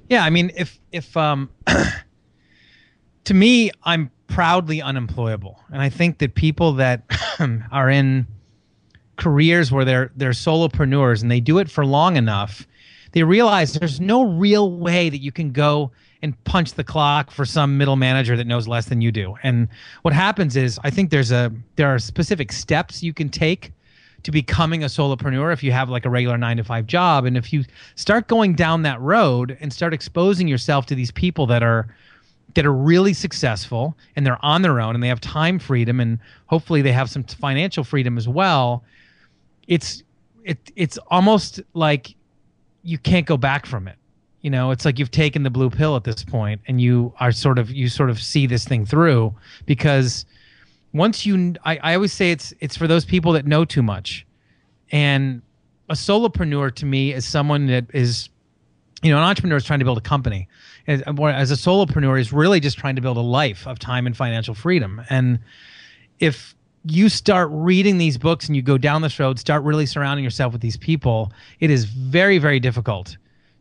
Yeah, 0.08 0.24
I 0.24 0.30
mean, 0.30 0.52
if 0.56 0.80
if 0.92 1.18
um, 1.18 1.50
to 3.24 3.34
me, 3.34 3.72
I'm 3.84 4.12
proudly 4.28 4.80
unemployable, 4.80 5.60
and 5.74 5.82
I 5.82 5.90
think 5.90 6.20
that 6.20 6.36
people 6.36 6.74
that 6.74 7.02
are 7.72 7.90
in 7.90 8.28
careers 9.16 9.72
where 9.72 9.86
they're 9.86 10.12
they're 10.16 10.34
solopreneurs 10.34 11.24
and 11.24 11.32
they 11.32 11.40
do 11.40 11.58
it 11.58 11.68
for 11.68 11.84
long 11.84 12.16
enough 12.16 12.68
they 13.12 13.24
realize 13.24 13.74
there's 13.74 14.00
no 14.00 14.24
real 14.24 14.72
way 14.72 15.10
that 15.10 15.18
you 15.18 15.32
can 15.32 15.52
go 15.52 15.92
and 16.22 16.42
punch 16.44 16.74
the 16.74 16.84
clock 16.84 17.32
for 17.32 17.44
some 17.44 17.76
middle 17.76 17.96
manager 17.96 18.38
that 18.38 18.46
knows 18.46 18.68
less 18.68 18.86
than 18.86 19.02
you 19.02 19.12
do. 19.12 19.36
And 19.42 19.68
what 20.04 20.14
happens 20.14 20.56
is 20.56 20.80
I 20.84 20.92
think 20.92 21.10
there's 21.10 21.32
a 21.32 21.52
there 21.76 21.88
are 21.88 21.98
specific 21.98 22.52
steps 22.52 23.02
you 23.02 23.14
can 23.14 23.30
take 23.30 23.72
to 24.24 24.32
becoming 24.32 24.84
a 24.84 24.88
solopreneur 24.88 25.54
if 25.54 25.64
you 25.64 25.72
have 25.72 25.90
like 25.90 26.06
a 26.06 26.10
regular 26.10 26.38
9 26.38 26.58
to 26.58 26.64
5 26.64 26.86
job. 26.86 27.26
And 27.26 27.38
if 27.38 27.54
you 27.54 27.64
start 27.96 28.28
going 28.28 28.54
down 28.54 28.82
that 28.84 29.00
road 29.02 29.58
and 29.60 29.72
start 29.72 29.94
exposing 29.94 30.48
yourself 30.48 30.86
to 30.88 30.96
these 30.96 31.12
people 31.12 31.46
that 31.48 31.64
are 31.64 31.88
that 32.56 32.66
are 32.66 32.74
really 32.74 33.14
successful 33.14 33.96
and 34.16 34.26
they're 34.26 34.44
on 34.44 34.64
their 34.64 34.82
own 34.82 34.96
and 34.96 35.04
they 35.04 35.08
have 35.08 35.22
time 35.22 35.60
freedom 35.60 36.00
and 36.00 36.18
hopefully 36.48 36.82
they 36.82 36.92
have 36.92 37.08
some 37.08 37.24
financial 37.24 37.84
freedom 37.84 38.18
as 38.18 38.28
well 38.28 38.84
it's 39.70 40.04
it 40.44 40.58
it's 40.76 40.98
almost 41.10 41.62
like 41.74 42.16
you 42.84 42.98
can't 42.98 43.26
go 43.26 43.38
back 43.38 43.66
from 43.66 43.88
it. 43.88 43.96
You 44.42 44.50
know 44.50 44.72
it's 44.72 44.84
like 44.84 45.00
you've 45.00 45.12
taken 45.12 45.44
the 45.44 45.50
blue 45.50 45.70
pill 45.70 45.96
at 45.96 46.04
this 46.04 46.24
point 46.24 46.60
and 46.68 46.82
you 46.82 47.14
are 47.20 47.32
sort 47.32 47.60
of 47.60 47.70
you 47.70 47.88
sort 47.88 48.10
of 48.10 48.22
see 48.22 48.48
this 48.48 48.66
thing 48.66 48.86
through 48.86 49.34
because 49.66 50.26
once 50.94 51.26
you 51.26 51.56
I, 51.66 51.80
I 51.82 51.96
always 51.96 52.14
say 52.14 52.32
it's 52.32 52.54
it's 52.60 52.76
for 52.76 52.88
those 52.88 53.06
people 53.06 53.34
that 53.34 53.46
know 53.46 53.66
too 53.66 53.84
much. 53.84 54.26
And 54.92 55.42
a 55.90 55.94
solopreneur 55.94 56.74
to 56.76 56.86
me 56.86 57.14
is 57.14 57.28
someone 57.28 57.68
that 57.68 57.86
is 57.94 58.30
you 59.02 59.12
know 59.12 59.18
an 59.18 59.24
entrepreneur 59.24 59.58
is 59.58 59.66
trying 59.66 59.80
to 59.80 59.86
build 59.86 59.98
a 59.98 60.02
company. 60.02 60.48
As, 60.88 61.02
as 61.02 61.52
a 61.52 61.56
solopreneur 61.56 62.20
is 62.20 62.34
really 62.34 62.60
just 62.60 62.78
trying 62.78 62.96
to 62.96 63.02
build 63.02 63.18
a 63.18 63.22
life 63.22 63.68
of 63.68 63.78
time 63.80 64.08
and 64.08 64.18
financial 64.18 64.56
freedom. 64.56 65.02
And 65.10 65.40
if 66.20 66.56
you 66.86 67.10
start 67.10 67.50
reading 67.52 67.98
these 67.98 68.18
books 68.18 68.48
and 68.48 68.56
you 68.56 68.62
go 68.62 68.78
down 68.78 69.02
this 69.02 69.20
road 69.20 69.38
start 69.38 69.64
really 69.64 69.86
surrounding 69.86 70.24
yourself 70.24 70.54
with 70.54 70.62
these 70.62 70.78
people 70.78 71.32
it 71.60 71.70
is 71.70 71.84
very 71.84 72.38
very 72.38 72.58
difficult 72.58 73.18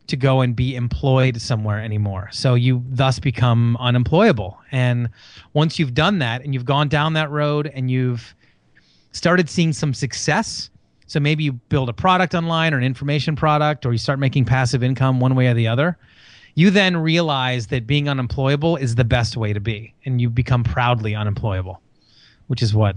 to 0.09 0.17
go 0.17 0.41
and 0.41 0.55
be 0.55 0.75
employed 0.75 1.41
somewhere 1.41 1.81
anymore. 1.81 2.29
So 2.31 2.55
you 2.55 2.83
thus 2.89 3.19
become 3.19 3.77
unemployable. 3.79 4.59
And 4.71 5.09
once 5.53 5.79
you've 5.79 5.93
done 5.93 6.19
that 6.19 6.43
and 6.43 6.53
you've 6.53 6.65
gone 6.65 6.89
down 6.89 7.13
that 7.13 7.29
road 7.29 7.71
and 7.73 7.89
you've 7.89 8.35
started 9.11 9.49
seeing 9.49 9.73
some 9.73 9.93
success, 9.93 10.69
so 11.07 11.19
maybe 11.19 11.43
you 11.43 11.53
build 11.53 11.89
a 11.89 11.93
product 11.93 12.35
online 12.35 12.73
or 12.73 12.77
an 12.77 12.83
information 12.83 13.35
product 13.35 13.85
or 13.85 13.91
you 13.91 13.97
start 13.97 14.19
making 14.19 14.45
passive 14.45 14.83
income 14.83 15.19
one 15.19 15.35
way 15.35 15.47
or 15.47 15.53
the 15.53 15.67
other, 15.67 15.97
you 16.55 16.69
then 16.69 16.97
realize 16.97 17.67
that 17.67 17.87
being 17.87 18.09
unemployable 18.09 18.75
is 18.75 18.95
the 18.95 19.05
best 19.05 19.37
way 19.37 19.53
to 19.53 19.59
be 19.59 19.93
and 20.05 20.19
you 20.19 20.29
become 20.29 20.63
proudly 20.63 21.15
unemployable, 21.15 21.81
which 22.47 22.61
is 22.61 22.73
what 22.73 22.95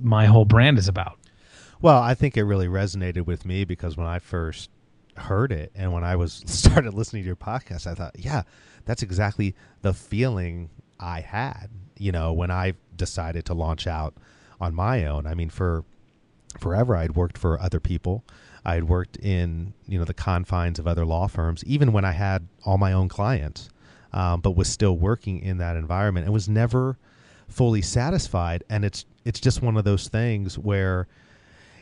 my 0.00 0.26
whole 0.26 0.44
brand 0.44 0.78
is 0.78 0.88
about. 0.88 1.18
Well, 1.80 2.02
I 2.02 2.14
think 2.14 2.36
it 2.36 2.44
really 2.44 2.68
resonated 2.68 3.26
with 3.26 3.44
me 3.44 3.64
because 3.64 3.96
when 3.96 4.06
I 4.06 4.18
first 4.18 4.70
heard 5.18 5.52
it 5.52 5.72
and 5.74 5.92
when 5.92 6.04
I 6.04 6.16
was 6.16 6.42
started 6.46 6.94
listening 6.94 7.22
to 7.22 7.26
your 7.26 7.36
podcast, 7.36 7.86
I 7.86 7.94
thought, 7.94 8.16
yeah, 8.18 8.42
that's 8.84 9.02
exactly 9.02 9.54
the 9.82 9.92
feeling 9.92 10.70
I 10.98 11.20
had, 11.20 11.68
you 11.98 12.12
know, 12.12 12.32
when 12.32 12.50
I 12.50 12.74
decided 12.96 13.44
to 13.46 13.54
launch 13.54 13.86
out 13.86 14.14
on 14.60 14.74
my 14.74 15.06
own. 15.06 15.26
I 15.26 15.34
mean, 15.34 15.50
for 15.50 15.84
forever 16.58 16.96
I'd 16.96 17.16
worked 17.16 17.38
for 17.38 17.60
other 17.60 17.80
people. 17.80 18.24
I'd 18.64 18.84
worked 18.84 19.16
in, 19.18 19.74
you 19.86 19.98
know, 19.98 20.04
the 20.04 20.14
confines 20.14 20.78
of 20.78 20.86
other 20.86 21.04
law 21.04 21.28
firms, 21.28 21.62
even 21.64 21.92
when 21.92 22.04
I 22.04 22.12
had 22.12 22.48
all 22.64 22.78
my 22.78 22.92
own 22.92 23.08
clients, 23.08 23.68
um, 24.12 24.40
but 24.40 24.56
was 24.56 24.68
still 24.68 24.96
working 24.96 25.40
in 25.40 25.58
that 25.58 25.76
environment 25.76 26.24
and 26.24 26.34
was 26.34 26.48
never 26.48 26.98
fully 27.48 27.82
satisfied. 27.82 28.64
And 28.68 28.84
it's 28.84 29.04
it's 29.24 29.40
just 29.40 29.62
one 29.62 29.76
of 29.76 29.84
those 29.84 30.08
things 30.08 30.58
where 30.58 31.06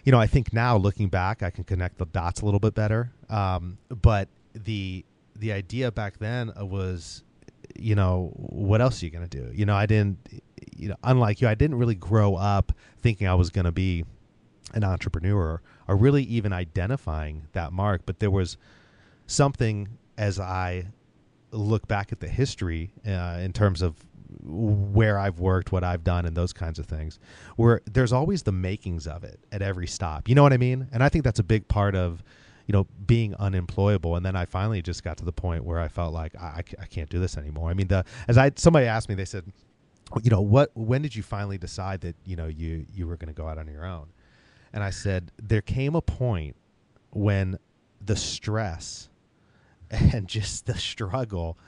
you 0.04 0.12
know, 0.12 0.20
I 0.20 0.26
think 0.26 0.52
now 0.52 0.76
looking 0.76 1.08
back, 1.08 1.42
I 1.42 1.50
can 1.50 1.64
connect 1.64 1.99
the 1.99 2.06
dots 2.06 2.42
a 2.42 2.44
little 2.44 2.61
bit 2.61 2.75
better. 2.75 3.11
Um, 3.30 3.78
but 3.88 4.28
the 4.52 5.04
the 5.37 5.52
idea 5.52 5.90
back 5.90 6.18
then 6.18 6.52
was, 6.56 7.25
you 7.75 7.94
know, 7.94 8.30
what 8.37 8.80
else 8.80 9.02
are 9.02 9.06
you 9.06 9.11
going 9.11 9.28
to 9.28 9.42
do? 9.42 9.50
You 9.52 9.66
know, 9.66 9.75
I 9.75 9.87
didn't, 9.87 10.18
you 10.76 10.88
know, 10.90 10.96
unlike 11.02 11.40
you, 11.40 11.49
I 11.49 11.54
didn't 11.54 11.76
really 11.76 11.96
grow 11.96 12.37
up 12.37 12.73
thinking 13.02 13.26
I 13.26 13.34
was 13.34 13.50
going 13.50 13.64
to 13.64 13.73
be 13.73 14.04
an 14.75 14.84
entrepreneur 14.84 15.61
or 15.88 15.96
really 15.96 16.23
even 16.25 16.52
identifying 16.52 17.49
that 17.52 17.73
mark. 17.73 18.02
But 18.06 18.20
there 18.20 18.30
was 18.30 18.56
something 19.26 19.88
as 20.16 20.38
I 20.38 20.87
look 21.50 21.88
back 21.88 22.12
at 22.12 22.20
the 22.20 22.28
history 22.28 22.92
uh, 23.06 23.38
in 23.40 23.52
terms 23.52 23.82
of 23.82 23.96
where 24.43 25.19
I've 25.19 25.38
worked, 25.38 25.73
what 25.73 25.85
I've 25.85 26.05
done, 26.05 26.26
and 26.26 26.37
those 26.37 26.53
kinds 26.53 26.79
of 26.79 26.87
things, 26.87 27.19
where 27.57 27.81
there's 27.91 28.12
always 28.12 28.43
the 28.43 28.53
makings 28.53 29.07
of 29.07 29.25
it 29.25 29.41
at 29.53 29.62
every 29.62 29.87
stop. 29.87 30.29
You 30.29 30.35
know 30.35 30.43
what 30.43 30.53
I 30.53 30.57
mean? 30.57 30.88
And 30.93 31.03
I 31.03 31.09
think 31.09 31.25
that's 31.25 31.38
a 31.38 31.45
big 31.45 31.67
part 31.69 31.95
of, 31.95 32.23
you 32.67 32.73
know, 32.73 32.87
being 33.07 33.35
unemployable. 33.37 34.17
And 34.17 34.25
then 34.25 34.37
I 34.37 34.45
finally 34.45 34.83
just 34.83 35.05
got 35.05 35.17
to 35.19 35.25
the 35.25 35.33
point 35.33 35.64
where 35.64 35.81
I 35.81 35.88
felt 35.88 36.12
like 36.12 36.35
I, 36.37 36.62
I 36.81 36.87
can't 36.87 37.11
do 37.11 37.19
this 37.19 37.37
anymore. 37.37 37.71
I 37.71 37.75
mean, 37.75 37.88
the 37.88 38.05
as 38.29 38.38
I 38.38 38.53
somebody 38.57 38.87
asked 38.87 39.09
me, 39.09 39.14
they 39.14 39.25
said, 39.25 39.45
you 40.23 40.31
know, 40.31 40.41
what 40.41 40.71
when 40.75 41.03
did 41.03 41.14
you 41.14 41.23
finally 41.23 41.59
decide 41.59 42.00
that 42.03 42.17
you 42.25 42.37
know 42.37 42.47
you 42.47 42.87
you 42.93 43.07
were 43.07 43.17
going 43.17 43.29
to 43.29 43.35
go 43.35 43.49
out 43.49 43.59
on 43.59 43.67
your 43.69 43.85
own? 43.85 44.07
And 44.73 44.83
I 44.83 44.91
said 44.91 45.31
there 45.43 45.62
came 45.62 45.95
a 45.95 46.03
point 46.03 46.57
when 47.11 47.59
the 48.05 48.17
stress 48.17 49.09
and 49.91 50.26
just 50.29 50.67
the 50.67 50.76
struggle 50.76 51.59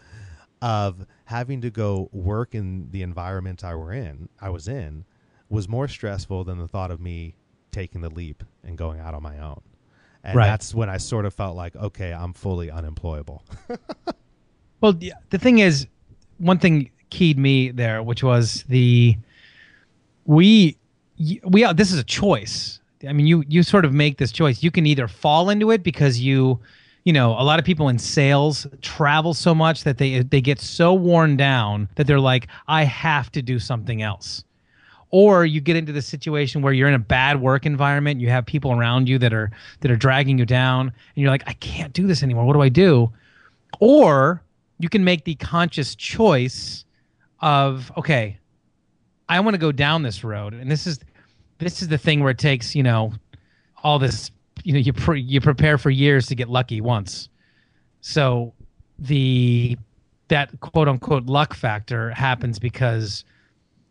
of 0.62 1.06
having 1.26 1.60
to 1.60 1.70
go 1.70 2.08
work 2.12 2.54
in 2.54 2.88
the 2.90 3.02
environment 3.02 3.64
I 3.64 3.74
were 3.74 3.92
in, 3.92 4.28
I 4.40 4.48
was 4.48 4.68
in, 4.68 5.04
was 5.48 5.68
more 5.68 5.88
stressful 5.88 6.44
than 6.44 6.58
the 6.58 6.68
thought 6.68 6.90
of 6.90 7.00
me 7.00 7.34
taking 7.72 8.00
the 8.00 8.08
leap 8.08 8.42
and 8.64 8.78
going 8.78 9.00
out 9.00 9.12
on 9.12 9.22
my 9.22 9.38
own. 9.38 9.60
And 10.22 10.36
right. 10.36 10.46
that's 10.46 10.74
when 10.74 10.88
I 10.88 10.96
sort 10.96 11.26
of 11.26 11.34
felt 11.34 11.56
like, 11.56 11.76
okay, 11.76 12.12
I'm 12.12 12.32
fully 12.32 12.70
unemployable. 12.70 13.44
well, 14.80 14.92
the, 14.92 15.12
the 15.30 15.38
thing 15.38 15.58
is, 15.58 15.86
one 16.38 16.58
thing 16.58 16.90
keyed 17.10 17.38
me 17.38 17.70
there, 17.70 18.02
which 18.02 18.22
was 18.22 18.64
the 18.68 19.16
we 20.24 20.76
we 21.44 21.72
this 21.72 21.92
is 21.92 21.98
a 21.98 22.04
choice. 22.04 22.80
I 23.08 23.12
mean, 23.12 23.26
you 23.26 23.44
you 23.48 23.62
sort 23.62 23.84
of 23.84 23.92
make 23.94 24.18
this 24.18 24.32
choice. 24.32 24.62
You 24.62 24.70
can 24.70 24.86
either 24.86 25.08
fall 25.08 25.50
into 25.50 25.70
it 25.70 25.82
because 25.82 26.18
you 26.18 26.60
you 27.06 27.12
know, 27.12 27.38
a 27.38 27.44
lot 27.44 27.60
of 27.60 27.64
people 27.64 27.88
in 27.88 28.00
sales 28.00 28.66
travel 28.82 29.32
so 29.32 29.54
much 29.54 29.84
that 29.84 29.96
they 29.96 30.22
they 30.22 30.40
get 30.40 30.60
so 30.60 30.92
worn 30.92 31.36
down 31.36 31.88
that 31.94 32.08
they're 32.08 32.18
like, 32.18 32.48
I 32.66 32.82
have 32.82 33.30
to 33.32 33.42
do 33.42 33.60
something 33.60 34.02
else. 34.02 34.42
Or 35.10 35.46
you 35.46 35.60
get 35.60 35.76
into 35.76 35.92
the 35.92 36.02
situation 36.02 36.62
where 36.62 36.72
you're 36.72 36.88
in 36.88 36.94
a 36.94 36.98
bad 36.98 37.40
work 37.40 37.64
environment, 37.64 38.20
you 38.20 38.28
have 38.30 38.44
people 38.44 38.72
around 38.72 39.08
you 39.08 39.18
that 39.20 39.32
are 39.32 39.52
that 39.80 39.90
are 39.92 39.96
dragging 39.96 40.36
you 40.36 40.44
down, 40.44 40.88
and 40.88 41.22
you're 41.22 41.30
like, 41.30 41.44
I 41.46 41.52
can't 41.52 41.92
do 41.92 42.08
this 42.08 42.24
anymore. 42.24 42.44
What 42.44 42.54
do 42.54 42.60
I 42.60 42.68
do? 42.68 43.12
Or 43.78 44.42
you 44.80 44.88
can 44.88 45.04
make 45.04 45.24
the 45.24 45.36
conscious 45.36 45.94
choice 45.94 46.84
of, 47.40 47.92
okay, 47.96 48.36
I 49.28 49.38
want 49.38 49.54
to 49.54 49.58
go 49.58 49.70
down 49.70 50.02
this 50.02 50.24
road, 50.24 50.54
and 50.54 50.68
this 50.68 50.88
is 50.88 50.98
this 51.58 51.82
is 51.82 51.86
the 51.86 51.98
thing 51.98 52.18
where 52.18 52.32
it 52.32 52.38
takes 52.38 52.74
you 52.74 52.82
know 52.82 53.12
all 53.84 54.00
this 54.00 54.32
you 54.66 54.72
know 54.72 54.80
you 54.80 54.92
pre- 54.92 55.20
you 55.20 55.40
prepare 55.40 55.78
for 55.78 55.90
years 55.90 56.26
to 56.26 56.34
get 56.34 56.48
lucky 56.48 56.80
once. 56.80 57.28
So 58.00 58.52
the 58.98 59.78
that 60.26 60.58
quote 60.58 60.88
unquote 60.88 61.26
luck 61.26 61.54
factor 61.54 62.10
happens 62.10 62.58
because 62.58 63.24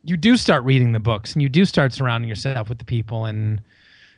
you 0.04 0.18
do 0.18 0.36
start 0.36 0.66
reading 0.66 0.92
the 0.92 1.00
books 1.00 1.32
and 1.32 1.42
you 1.42 1.48
do 1.48 1.64
start 1.64 1.94
surrounding 1.94 2.28
yourself 2.28 2.68
with 2.68 2.80
the 2.80 2.86
people 2.86 3.24
and 3.24 3.62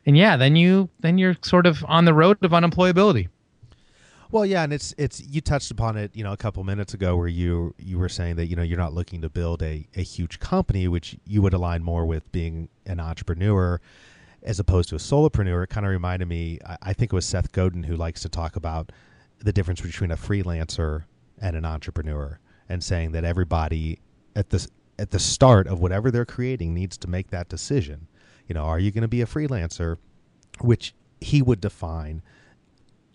and 0.07 0.17
yeah, 0.17 0.35
then 0.35 0.55
you 0.55 0.89
then 1.01 1.19
you're 1.19 1.35
sort 1.43 1.67
of 1.67 1.85
on 1.87 2.05
the 2.05 2.13
road 2.13 2.43
of 2.43 2.51
unemployability. 2.51 3.27
Well, 4.31 4.43
yeah, 4.43 4.63
and 4.63 4.73
it's 4.73 4.95
it's 4.97 5.21
you 5.21 5.41
touched 5.41 5.69
upon 5.69 5.95
it, 5.95 6.15
you 6.15 6.23
know, 6.23 6.33
a 6.33 6.37
couple 6.37 6.63
minutes 6.63 6.95
ago 6.95 7.15
where 7.15 7.27
you 7.27 7.75
you 7.77 7.99
were 7.99 8.09
saying 8.09 8.37
that 8.37 8.47
you 8.47 8.55
know 8.55 8.63
you're 8.63 8.79
not 8.79 8.93
looking 8.93 9.21
to 9.21 9.29
build 9.29 9.61
a 9.61 9.87
a 9.95 10.01
huge 10.01 10.39
company, 10.39 10.87
which 10.87 11.17
you 11.27 11.43
would 11.43 11.53
align 11.53 11.83
more 11.83 12.03
with 12.07 12.31
being 12.31 12.69
an 12.87 12.99
entrepreneur 12.99 13.79
as 14.43 14.59
opposed 14.59 14.89
to 14.89 14.95
a 14.95 14.99
solopreneur, 14.99 15.63
it 15.63 15.69
kind 15.69 15.85
of 15.85 15.91
reminded 15.91 16.27
me. 16.27 16.59
I, 16.65 16.77
I 16.81 16.93
think 16.93 17.11
it 17.13 17.15
was 17.15 17.25
Seth 17.25 17.51
Godin 17.51 17.83
who 17.83 17.95
likes 17.95 18.21
to 18.21 18.29
talk 18.29 18.55
about 18.55 18.91
the 19.39 19.53
difference 19.53 19.81
between 19.81 20.11
a 20.11 20.17
freelancer 20.17 21.03
and 21.39 21.55
an 21.55 21.65
entrepreneur, 21.65 22.39
and 22.69 22.83
saying 22.83 23.11
that 23.11 23.23
everybody 23.23 23.99
at 24.35 24.49
the 24.49 24.67
at 24.99 25.11
the 25.11 25.19
start 25.19 25.67
of 25.67 25.79
whatever 25.79 26.09
they're 26.09 26.25
creating 26.25 26.73
needs 26.73 26.97
to 26.97 27.07
make 27.07 27.29
that 27.29 27.49
decision. 27.49 28.07
You 28.47 28.55
know, 28.55 28.63
are 28.63 28.79
you 28.79 28.91
going 28.91 29.03
to 29.03 29.07
be 29.07 29.21
a 29.21 29.25
freelancer, 29.25 29.97
which 30.59 30.93
he 31.21 31.41
would 31.41 31.61
define, 31.61 32.21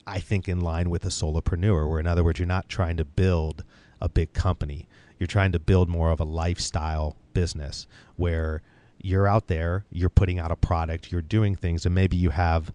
I 0.07 0.21
think, 0.21 0.49
in 0.49 0.61
line 0.61 0.91
with 0.91 1.05
a 1.05 1.09
solopreneur, 1.09 1.89
where 1.89 2.01
in 2.01 2.07
other 2.07 2.23
words, 2.23 2.39
you're 2.39 2.47
not 2.47 2.69
trying 2.69 2.97
to 2.99 3.05
build 3.05 3.65
a 4.01 4.09
big 4.09 4.33
company. 4.33 4.89
You're 5.19 5.27
trying 5.27 5.53
to 5.53 5.59
build 5.59 5.89
more 5.89 6.11
of 6.11 6.21
a 6.21 6.25
lifestyle 6.25 7.17
business 7.33 7.87
where 8.17 8.63
you're 9.03 9.27
out 9.27 9.49
there, 9.49 9.85
you're 9.91 10.09
putting 10.09 10.39
out 10.39 10.51
a 10.51 10.57
product, 10.57 11.13
you're 11.13 11.23
doing 11.23 11.55
things, 11.57 11.85
and 11.85 11.95
maybe 11.95 12.17
you 12.17 12.31
have 12.31 12.73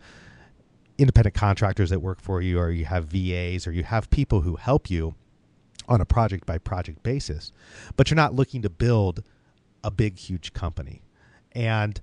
independent 0.98 1.36
contractors 1.36 1.89
that 1.89 2.00
work 2.00 2.22
for 2.22 2.41
you, 2.41 2.60
or 2.60 2.72
you 2.72 2.86
have 2.86 3.05
VAs, 3.05 3.67
or 3.67 3.72
you 3.72 3.84
have 3.84 4.10
people 4.10 4.41
who 4.41 4.55
help 4.55 4.89
you 4.89 5.15
on 5.88 6.01
a 6.01 6.05
project 6.05 6.46
by 6.46 6.57
project 6.57 7.01
basis, 7.03 7.51
but 7.96 8.10
you're 8.10 8.15
not 8.15 8.34
looking 8.34 8.62
to 8.62 8.69
build 8.69 9.24
a 9.84 9.91
big, 9.91 10.17
huge 10.17 10.53
company. 10.53 11.01
And, 11.53 12.00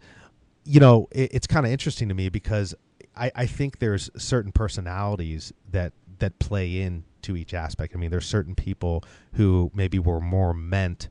you 0.65 0.81
know, 0.81 1.09
it, 1.13 1.35
it's 1.35 1.47
kind 1.47 1.67
of 1.67 1.73
interesting 1.73 2.09
to 2.09 2.15
me 2.15 2.29
because 2.29 2.75
I, 3.17 3.31
I 3.35 3.47
think 3.47 3.79
there's 3.79 4.11
certain 4.17 4.53
personalities 4.53 5.53
that 5.71 5.93
that 6.19 6.39
play 6.39 6.81
into 6.81 7.37
each 7.37 7.53
aspect. 7.53 7.95
I 7.95 7.99
mean, 7.99 8.11
there's 8.11 8.27
certain 8.27 8.55
people 8.55 9.05
who 9.35 9.71
maybe 9.75 9.99
were 9.99 10.21
more 10.21 10.55
meant 10.55 11.09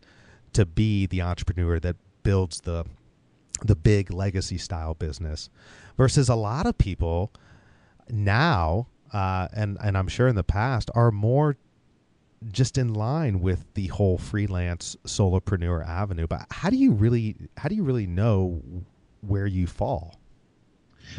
to 0.53 0.65
be 0.65 1.05
the 1.05 1.21
entrepreneur 1.21 1.79
that 1.79 1.97
builds 2.23 2.61
the 2.61 2.85
the 3.61 3.75
big 3.75 4.11
legacy 4.11 4.57
style 4.57 4.93
business 4.93 5.49
versus 5.97 6.27
a 6.29 6.35
lot 6.35 6.65
of 6.65 6.77
people 6.77 7.31
now 8.09 8.87
uh, 9.13 9.47
and 9.53 9.77
and 9.81 9.97
I'm 9.97 10.07
sure 10.07 10.27
in 10.27 10.35
the 10.35 10.43
past 10.43 10.89
are 10.95 11.11
more 11.11 11.55
just 12.51 12.77
in 12.77 12.93
line 12.93 13.39
with 13.39 13.65
the 13.75 13.87
whole 13.87 14.17
freelance 14.17 14.97
solopreneur 15.05 15.87
avenue. 15.87 16.27
But 16.27 16.45
how 16.51 16.69
do 16.69 16.75
you 16.75 16.91
really 16.91 17.35
how 17.57 17.69
do 17.69 17.75
you 17.75 17.83
really 17.83 18.07
know 18.07 18.61
where 19.21 19.47
you 19.47 19.67
fall? 19.67 20.19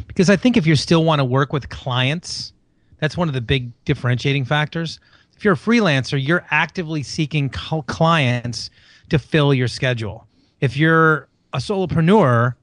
Because 0.06 0.28
I 0.28 0.36
think 0.36 0.56
if 0.56 0.66
you 0.66 0.76
still 0.76 1.04
want 1.04 1.20
to 1.20 1.24
work 1.24 1.52
with 1.52 1.68
clients, 1.68 2.52
that's 2.98 3.16
one 3.16 3.28
of 3.28 3.34
the 3.34 3.40
big 3.40 3.70
differentiating 3.84 4.44
factors. 4.44 4.98
If 5.36 5.44
you're 5.44 5.54
a 5.54 5.56
freelancer, 5.56 6.22
you're 6.24 6.44
actively 6.50 7.02
seeking 7.02 7.48
clients 7.48 8.70
to 9.10 9.18
fill 9.18 9.52
your 9.52 9.68
schedule. 9.68 10.26
If 10.60 10.76
you're 10.76 11.28
a 11.54 11.58
solopreneur 11.58 12.54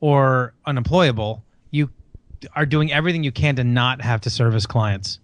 or 0.00 0.54
unemployable, 0.64 1.44
you 1.72 1.90
are 2.54 2.64
doing 2.64 2.92
everything 2.92 3.24
you 3.24 3.32
can 3.32 3.56
to 3.56 3.64
not 3.64 4.00
have 4.00 4.20
to 4.22 4.30
service 4.30 4.64
clients. 4.64 5.18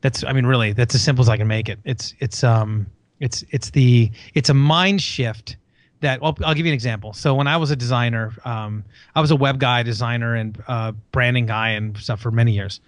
That's 0.00 0.22
I 0.22 0.32
mean 0.32 0.46
really 0.46 0.72
that's 0.72 0.94
as 0.94 1.02
simple 1.02 1.22
as 1.22 1.28
I 1.28 1.36
can 1.36 1.48
make 1.48 1.68
it. 1.68 1.80
It's 1.84 2.14
it's 2.20 2.44
um 2.44 2.86
it's 3.20 3.44
it's 3.50 3.70
the 3.70 4.10
it's 4.34 4.48
a 4.48 4.54
mind 4.54 5.02
shift 5.02 5.56
that 6.00 6.20
well, 6.20 6.36
I'll 6.44 6.54
give 6.54 6.64
you 6.64 6.70
an 6.70 6.74
example. 6.74 7.12
So 7.12 7.34
when 7.34 7.48
I 7.48 7.56
was 7.56 7.72
a 7.72 7.76
designer, 7.76 8.32
um, 8.44 8.84
I 9.16 9.20
was 9.20 9.32
a 9.32 9.36
web 9.36 9.58
guy, 9.58 9.82
designer, 9.82 10.36
and 10.36 10.62
uh, 10.68 10.92
branding 11.10 11.46
guy 11.46 11.70
and 11.70 11.96
stuff 11.98 12.20
for 12.20 12.30
many 12.30 12.52
years. 12.52 12.80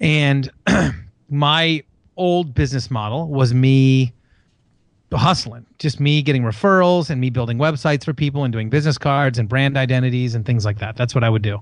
And 0.00 0.50
my 1.30 1.84
old 2.16 2.54
business 2.54 2.90
model 2.90 3.28
was 3.28 3.54
me 3.54 4.12
hustling, 5.16 5.66
just 5.78 6.00
me 6.00 6.22
getting 6.22 6.42
referrals 6.42 7.10
and 7.10 7.20
me 7.20 7.30
building 7.30 7.58
websites 7.58 8.04
for 8.04 8.12
people 8.12 8.44
and 8.44 8.52
doing 8.52 8.70
business 8.70 8.98
cards 8.98 9.38
and 9.38 9.48
brand 9.48 9.76
identities 9.76 10.34
and 10.34 10.44
things 10.44 10.64
like 10.64 10.78
that. 10.78 10.96
That's 10.96 11.14
what 11.14 11.24
I 11.24 11.28
would 11.28 11.42
do. 11.42 11.60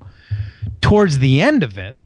Towards 0.81 1.19
the 1.19 1.41
end 1.41 1.63
of 1.63 1.79
it, 1.79 1.97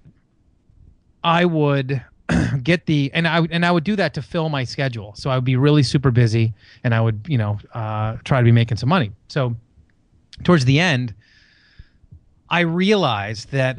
I 1.23 1.45
would 1.45 2.03
get 2.63 2.87
the 2.87 3.11
and 3.15 3.29
I 3.29 3.41
and 3.51 3.65
I 3.67 3.71
would 3.71 3.85
do 3.85 3.97
that 3.97 4.15
to 4.15 4.23
fill 4.23 4.49
my 4.49 4.65
schedule. 4.65 5.15
So 5.17 5.31
I 5.31 5.37
would 5.37 5.45
be 5.45 5.57
really 5.57 5.83
super 5.83 6.11
busy 6.11 6.55
and 6.83 6.95
I 6.95 7.01
would, 7.01 7.27
you 7.29 7.39
know, 7.39 7.59
uh, 7.75 8.17
try 8.25 8.41
to 8.41 8.45
be 8.45 8.53
making 8.53 8.77
some 8.77 8.89
money. 8.89 9.11
So 9.29 9.55
towards 10.43 10.65
the 10.65 10.79
end, 10.79 11.15
I 12.49 12.61
realized 12.61 13.51
that 13.51 13.79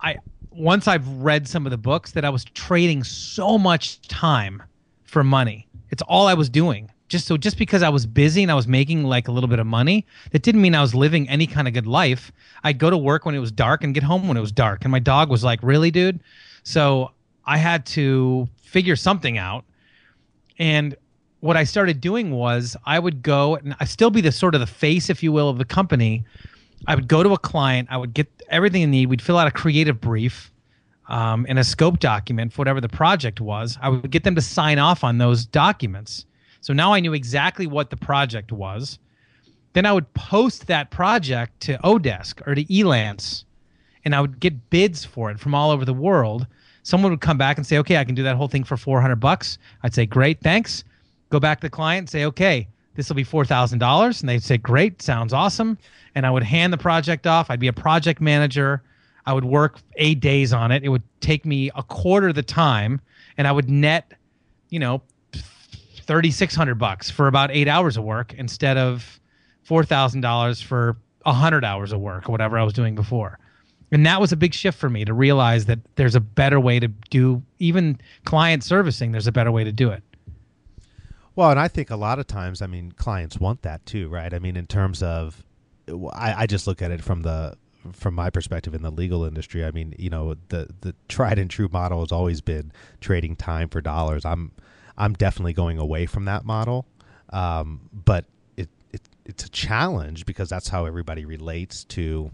I 0.00 0.16
once 0.50 0.88
I've 0.88 1.06
read 1.08 1.46
some 1.46 1.66
of 1.66 1.70
the 1.70 1.78
books 1.78 2.12
that 2.12 2.24
I 2.24 2.30
was 2.30 2.44
trading 2.44 3.04
so 3.04 3.58
much 3.58 4.00
time 4.08 4.62
for 5.04 5.22
money. 5.22 5.66
It's 5.90 6.02
all 6.02 6.26
I 6.26 6.34
was 6.34 6.48
doing. 6.48 6.90
Just 7.08 7.26
so 7.26 7.36
just 7.36 7.56
because 7.56 7.82
I 7.82 7.88
was 7.88 8.04
busy 8.04 8.42
and 8.42 8.50
I 8.50 8.54
was 8.54 8.66
making 8.66 9.04
like 9.04 9.28
a 9.28 9.32
little 9.32 9.48
bit 9.48 9.60
of 9.60 9.66
money, 9.66 10.06
that 10.32 10.42
didn't 10.42 10.60
mean 10.60 10.74
I 10.74 10.80
was 10.80 10.94
living 10.94 11.28
any 11.28 11.46
kind 11.46 11.68
of 11.68 11.74
good 11.74 11.86
life. 11.86 12.32
I'd 12.64 12.78
go 12.78 12.90
to 12.90 12.98
work 12.98 13.24
when 13.24 13.34
it 13.34 13.38
was 13.38 13.52
dark 13.52 13.84
and 13.84 13.94
get 13.94 14.02
home 14.02 14.26
when 14.26 14.36
it 14.36 14.40
was 14.40 14.50
dark. 14.50 14.84
And 14.84 14.90
my 14.90 14.98
dog 14.98 15.30
was 15.30 15.44
like, 15.44 15.60
"Really, 15.62 15.92
dude?" 15.92 16.20
So 16.64 17.12
I 17.44 17.58
had 17.58 17.86
to 17.86 18.48
figure 18.60 18.96
something 18.96 19.38
out. 19.38 19.64
And 20.58 20.96
what 21.40 21.56
I 21.56 21.62
started 21.62 22.00
doing 22.00 22.32
was 22.32 22.76
I 22.84 22.98
would 22.98 23.22
go 23.22 23.54
and 23.54 23.76
I 23.78 23.84
still 23.84 24.10
be 24.10 24.20
the 24.20 24.32
sort 24.32 24.54
of 24.54 24.60
the 24.60 24.66
face, 24.66 25.08
if 25.08 25.22
you 25.22 25.30
will, 25.30 25.48
of 25.48 25.58
the 25.58 25.64
company, 25.64 26.24
I 26.86 26.94
would 26.94 27.08
go 27.08 27.22
to 27.22 27.32
a 27.32 27.38
client, 27.38 27.88
I 27.90 27.96
would 27.96 28.14
get 28.14 28.26
everything 28.48 28.82
I 28.82 28.86
need. 28.86 29.06
We'd 29.06 29.22
fill 29.22 29.38
out 29.38 29.46
a 29.46 29.52
creative 29.52 30.00
brief 30.00 30.50
um, 31.08 31.46
and 31.48 31.58
a 31.58 31.64
scope 31.64 31.98
document 31.98 32.52
for 32.52 32.58
whatever 32.58 32.80
the 32.80 32.88
project 32.88 33.40
was. 33.40 33.78
I 33.80 33.88
would 33.88 34.10
get 34.10 34.24
them 34.24 34.34
to 34.34 34.40
sign 34.40 34.78
off 34.78 35.04
on 35.04 35.18
those 35.18 35.46
documents. 35.46 36.26
So 36.60 36.72
now 36.72 36.92
I 36.92 37.00
knew 37.00 37.14
exactly 37.14 37.66
what 37.66 37.90
the 37.90 37.96
project 37.96 38.52
was. 38.52 38.98
Then 39.72 39.86
I 39.86 39.92
would 39.92 40.12
post 40.14 40.66
that 40.66 40.90
project 40.90 41.60
to 41.60 41.78
Odesk 41.78 42.46
or 42.46 42.54
to 42.54 42.64
Elance, 42.64 43.44
and 44.04 44.14
I 44.14 44.20
would 44.20 44.40
get 44.40 44.70
bids 44.70 45.04
for 45.04 45.30
it 45.30 45.38
from 45.38 45.54
all 45.54 45.70
over 45.70 45.84
the 45.84 45.92
world. 45.92 46.46
Someone 46.82 47.10
would 47.12 47.20
come 47.20 47.38
back 47.38 47.56
and 47.58 47.66
say, 47.66 47.78
"Okay, 47.78 47.98
I 47.98 48.04
can 48.04 48.14
do 48.14 48.22
that 48.22 48.36
whole 48.36 48.48
thing 48.48 48.64
for 48.64 48.76
400 48.76 49.16
bucks." 49.16 49.58
I'd 49.82 49.94
say, 49.94 50.06
"Great, 50.06 50.40
thanks." 50.40 50.82
Go 51.28 51.38
back 51.38 51.60
to 51.60 51.66
the 51.66 51.70
client 51.70 52.02
and 52.04 52.10
say, 52.10 52.24
"Okay, 52.24 52.68
this 52.94 53.08
will 53.08 53.16
be 53.16 53.24
$4,000." 53.24 54.20
And 54.20 54.28
they'd 54.28 54.42
say, 54.42 54.56
"Great, 54.56 55.02
sounds 55.02 55.32
awesome." 55.32 55.76
and 56.16 56.26
I 56.26 56.30
would 56.30 56.42
hand 56.42 56.72
the 56.72 56.78
project 56.78 57.26
off. 57.26 57.50
I'd 57.50 57.60
be 57.60 57.68
a 57.68 57.72
project 57.72 58.20
manager. 58.20 58.82
I 59.26 59.32
would 59.32 59.44
work 59.44 59.80
eight 59.96 60.20
days 60.20 60.52
on 60.52 60.70
it. 60.70 60.84
It 60.84 60.88
would 60.88 61.02
take 61.20 61.44
me 61.44 61.70
a 61.74 61.82
quarter 61.82 62.28
of 62.28 62.34
the 62.34 62.42
time, 62.42 63.00
and 63.36 63.46
I 63.48 63.52
would 63.52 63.68
net, 63.68 64.12
you 64.70 64.78
know, 64.78 65.02
thirty 66.02 66.30
six 66.30 66.54
hundred 66.54 66.76
bucks 66.76 67.10
for 67.10 67.26
about 67.26 67.50
eight 67.50 67.68
hours 67.68 67.96
of 67.96 68.04
work 68.04 68.34
instead 68.34 68.76
of 68.76 69.20
four 69.64 69.84
thousand 69.84 70.20
dollars 70.20 70.60
for 70.60 70.96
hundred 71.24 71.64
hours 71.64 71.90
of 71.90 72.00
work 72.00 72.28
or 72.28 72.32
whatever 72.32 72.56
I 72.56 72.62
was 72.62 72.72
doing 72.72 72.94
before. 72.94 73.38
And 73.90 74.06
that 74.06 74.20
was 74.20 74.32
a 74.32 74.36
big 74.36 74.54
shift 74.54 74.78
for 74.78 74.88
me 74.88 75.04
to 75.04 75.12
realize 75.12 75.66
that 75.66 75.78
there's 75.96 76.14
a 76.14 76.20
better 76.20 76.60
way 76.60 76.78
to 76.80 76.88
do 77.10 77.42
even 77.58 78.00
client 78.24 78.62
servicing. 78.64 79.12
There's 79.12 79.26
a 79.26 79.32
better 79.32 79.50
way 79.50 79.64
to 79.64 79.72
do 79.72 79.90
it. 79.90 80.02
Well, 81.34 81.50
and 81.50 81.60
I 81.60 81.68
think 81.68 81.90
a 81.90 81.96
lot 81.96 82.18
of 82.18 82.26
times, 82.26 82.62
I 82.62 82.66
mean, 82.66 82.92
clients 82.92 83.38
want 83.38 83.62
that 83.62 83.84
too, 83.86 84.08
right? 84.08 84.32
I 84.32 84.38
mean, 84.38 84.56
in 84.56 84.66
terms 84.66 85.02
of 85.02 85.44
I, 86.12 86.42
I 86.42 86.46
just 86.46 86.66
look 86.66 86.82
at 86.82 86.90
it 86.90 87.02
from 87.02 87.22
the 87.22 87.56
from 87.92 88.14
my 88.14 88.30
perspective 88.30 88.74
in 88.74 88.82
the 88.82 88.90
legal 88.90 89.24
industry, 89.24 89.64
I 89.64 89.70
mean, 89.70 89.94
you 89.98 90.10
know, 90.10 90.34
the 90.48 90.68
the 90.80 90.94
tried 91.08 91.38
and 91.38 91.50
true 91.50 91.68
model 91.70 92.00
has 92.00 92.12
always 92.12 92.40
been 92.40 92.72
trading 93.00 93.36
time 93.36 93.68
for 93.68 93.80
dollars. 93.80 94.24
I'm 94.24 94.52
I'm 94.96 95.14
definitely 95.14 95.52
going 95.52 95.78
away 95.78 96.06
from 96.06 96.24
that 96.26 96.44
model, 96.44 96.86
um, 97.30 97.88
but 97.92 98.26
it, 98.56 98.68
it 98.92 99.02
it's 99.24 99.44
a 99.44 99.50
challenge 99.50 100.26
because 100.26 100.48
that's 100.48 100.68
how 100.68 100.86
everybody 100.86 101.24
relates 101.24 101.84
to 101.84 102.30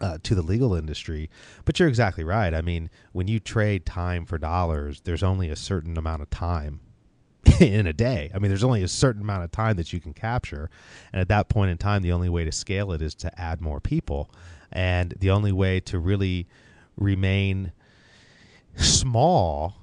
uh, 0.00 0.18
to 0.22 0.34
the 0.34 0.42
legal 0.42 0.74
industry. 0.74 1.30
But 1.64 1.78
you're 1.78 1.88
exactly 1.88 2.24
right. 2.24 2.54
I 2.54 2.62
mean, 2.62 2.90
when 3.12 3.28
you 3.28 3.40
trade 3.40 3.86
time 3.86 4.24
for 4.24 4.38
dollars, 4.38 5.00
there's 5.02 5.22
only 5.22 5.50
a 5.50 5.56
certain 5.56 5.96
amount 5.98 6.22
of 6.22 6.30
time 6.30 6.80
in 7.60 7.86
a 7.86 7.92
day. 7.92 8.30
I 8.34 8.38
mean, 8.38 8.50
there's 8.50 8.64
only 8.64 8.82
a 8.82 8.88
certain 8.88 9.22
amount 9.22 9.44
of 9.44 9.52
time 9.52 9.76
that 9.76 9.92
you 9.92 10.00
can 10.00 10.12
capture. 10.12 10.70
And 11.12 11.20
at 11.20 11.28
that 11.28 11.48
point 11.48 11.70
in 11.70 11.78
time, 11.78 12.02
the 12.02 12.12
only 12.12 12.28
way 12.28 12.44
to 12.44 12.52
scale 12.52 12.92
it 12.92 13.02
is 13.02 13.14
to 13.16 13.40
add 13.40 13.60
more 13.60 13.80
people. 13.80 14.30
And 14.72 15.14
the 15.18 15.30
only 15.30 15.52
way 15.52 15.80
to 15.80 15.98
really 15.98 16.46
remain 16.96 17.72
small 18.76 19.76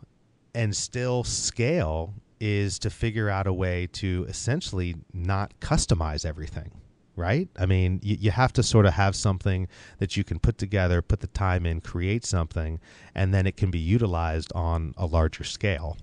and 0.55 0.75
still 0.75 1.23
scale 1.23 2.13
is 2.39 2.79
to 2.79 2.89
figure 2.89 3.29
out 3.29 3.47
a 3.47 3.53
way 3.53 3.87
to 3.91 4.25
essentially 4.29 4.95
not 5.13 5.59
customize 5.59 6.25
everything 6.25 6.71
right? 7.17 7.49
I 7.57 7.65
mean, 7.65 7.99
you, 8.03 8.15
you 8.19 8.31
have 8.31 8.53
to 8.53 8.63
sort 8.63 8.85
of 8.85 8.93
have 8.93 9.15
something 9.15 9.67
that 9.97 10.15
you 10.15 10.23
can 10.23 10.39
put 10.39 10.57
together, 10.57 11.01
put 11.01 11.19
the 11.19 11.27
time 11.27 11.65
in, 11.65 11.81
create 11.81 12.23
something, 12.23 12.79
and 13.13 13.33
then 13.33 13.45
it 13.45 13.57
can 13.57 13.71
be 13.71 13.79
utilized 13.79 14.53
on 14.53 14.93
a 14.97 15.05
larger 15.05 15.43
scale. 15.43 15.97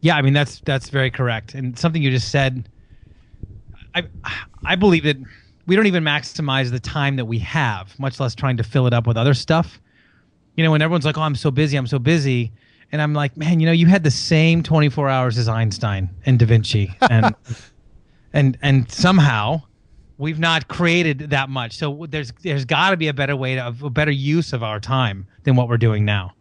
Yeah, 0.00 0.16
I 0.16 0.22
mean 0.22 0.32
that's 0.32 0.60
that's 0.64 0.88
very 0.88 1.10
correct, 1.10 1.54
and 1.54 1.78
something 1.78 2.02
you 2.02 2.10
just 2.10 2.30
said. 2.30 2.68
I 3.94 4.04
I 4.64 4.74
believe 4.74 5.04
that 5.04 5.16
we 5.70 5.76
don't 5.76 5.86
even 5.86 6.02
maximize 6.02 6.72
the 6.72 6.80
time 6.80 7.14
that 7.14 7.26
we 7.26 7.38
have, 7.38 7.96
much 7.96 8.18
less 8.18 8.34
trying 8.34 8.56
to 8.56 8.64
fill 8.64 8.88
it 8.88 8.92
up 8.92 9.06
with 9.06 9.16
other 9.16 9.34
stuff. 9.34 9.80
You 10.56 10.64
know, 10.64 10.72
when 10.72 10.82
everyone's 10.82 11.04
like, 11.04 11.16
"Oh, 11.16 11.22
I'm 11.22 11.36
so 11.36 11.52
busy, 11.52 11.76
I'm 11.76 11.86
so 11.86 12.00
busy," 12.00 12.50
and 12.90 13.00
I'm 13.00 13.14
like, 13.14 13.36
"Man, 13.36 13.60
you 13.60 13.66
know, 13.66 13.72
you 13.72 13.86
had 13.86 14.02
the 14.02 14.10
same 14.10 14.64
24 14.64 15.08
hours 15.08 15.38
as 15.38 15.46
Einstein 15.46 16.10
and 16.26 16.40
Da 16.40 16.46
Vinci, 16.46 16.92
and 17.08 17.36
and 18.32 18.58
and 18.62 18.90
somehow." 18.90 19.62
We've 20.18 20.40
not 20.40 20.66
created 20.66 21.30
that 21.30 21.48
much, 21.48 21.76
so 21.76 22.04
there's 22.10 22.32
there's 22.42 22.64
got 22.64 22.90
to 22.90 22.96
be 22.96 23.06
a 23.06 23.14
better 23.14 23.36
way 23.36 23.54
to 23.54 23.68
a 23.68 23.90
better 23.90 24.10
use 24.10 24.52
of 24.52 24.64
our 24.64 24.80
time 24.80 25.28
than 25.44 25.54
what 25.54 25.68
we're 25.68 25.78
doing 25.78 26.04
now. 26.04 26.34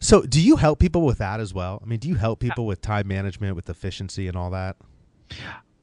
So, 0.00 0.22
do 0.22 0.42
you 0.42 0.56
help 0.56 0.80
people 0.80 1.02
with 1.02 1.18
that 1.18 1.38
as 1.38 1.54
well? 1.54 1.80
I 1.80 1.86
mean, 1.86 2.00
do 2.00 2.08
you 2.08 2.16
help 2.16 2.40
people 2.40 2.66
with 2.66 2.80
time 2.80 3.06
management, 3.06 3.54
with 3.54 3.70
efficiency, 3.70 4.26
and 4.26 4.36
all 4.36 4.50
that? 4.50 4.76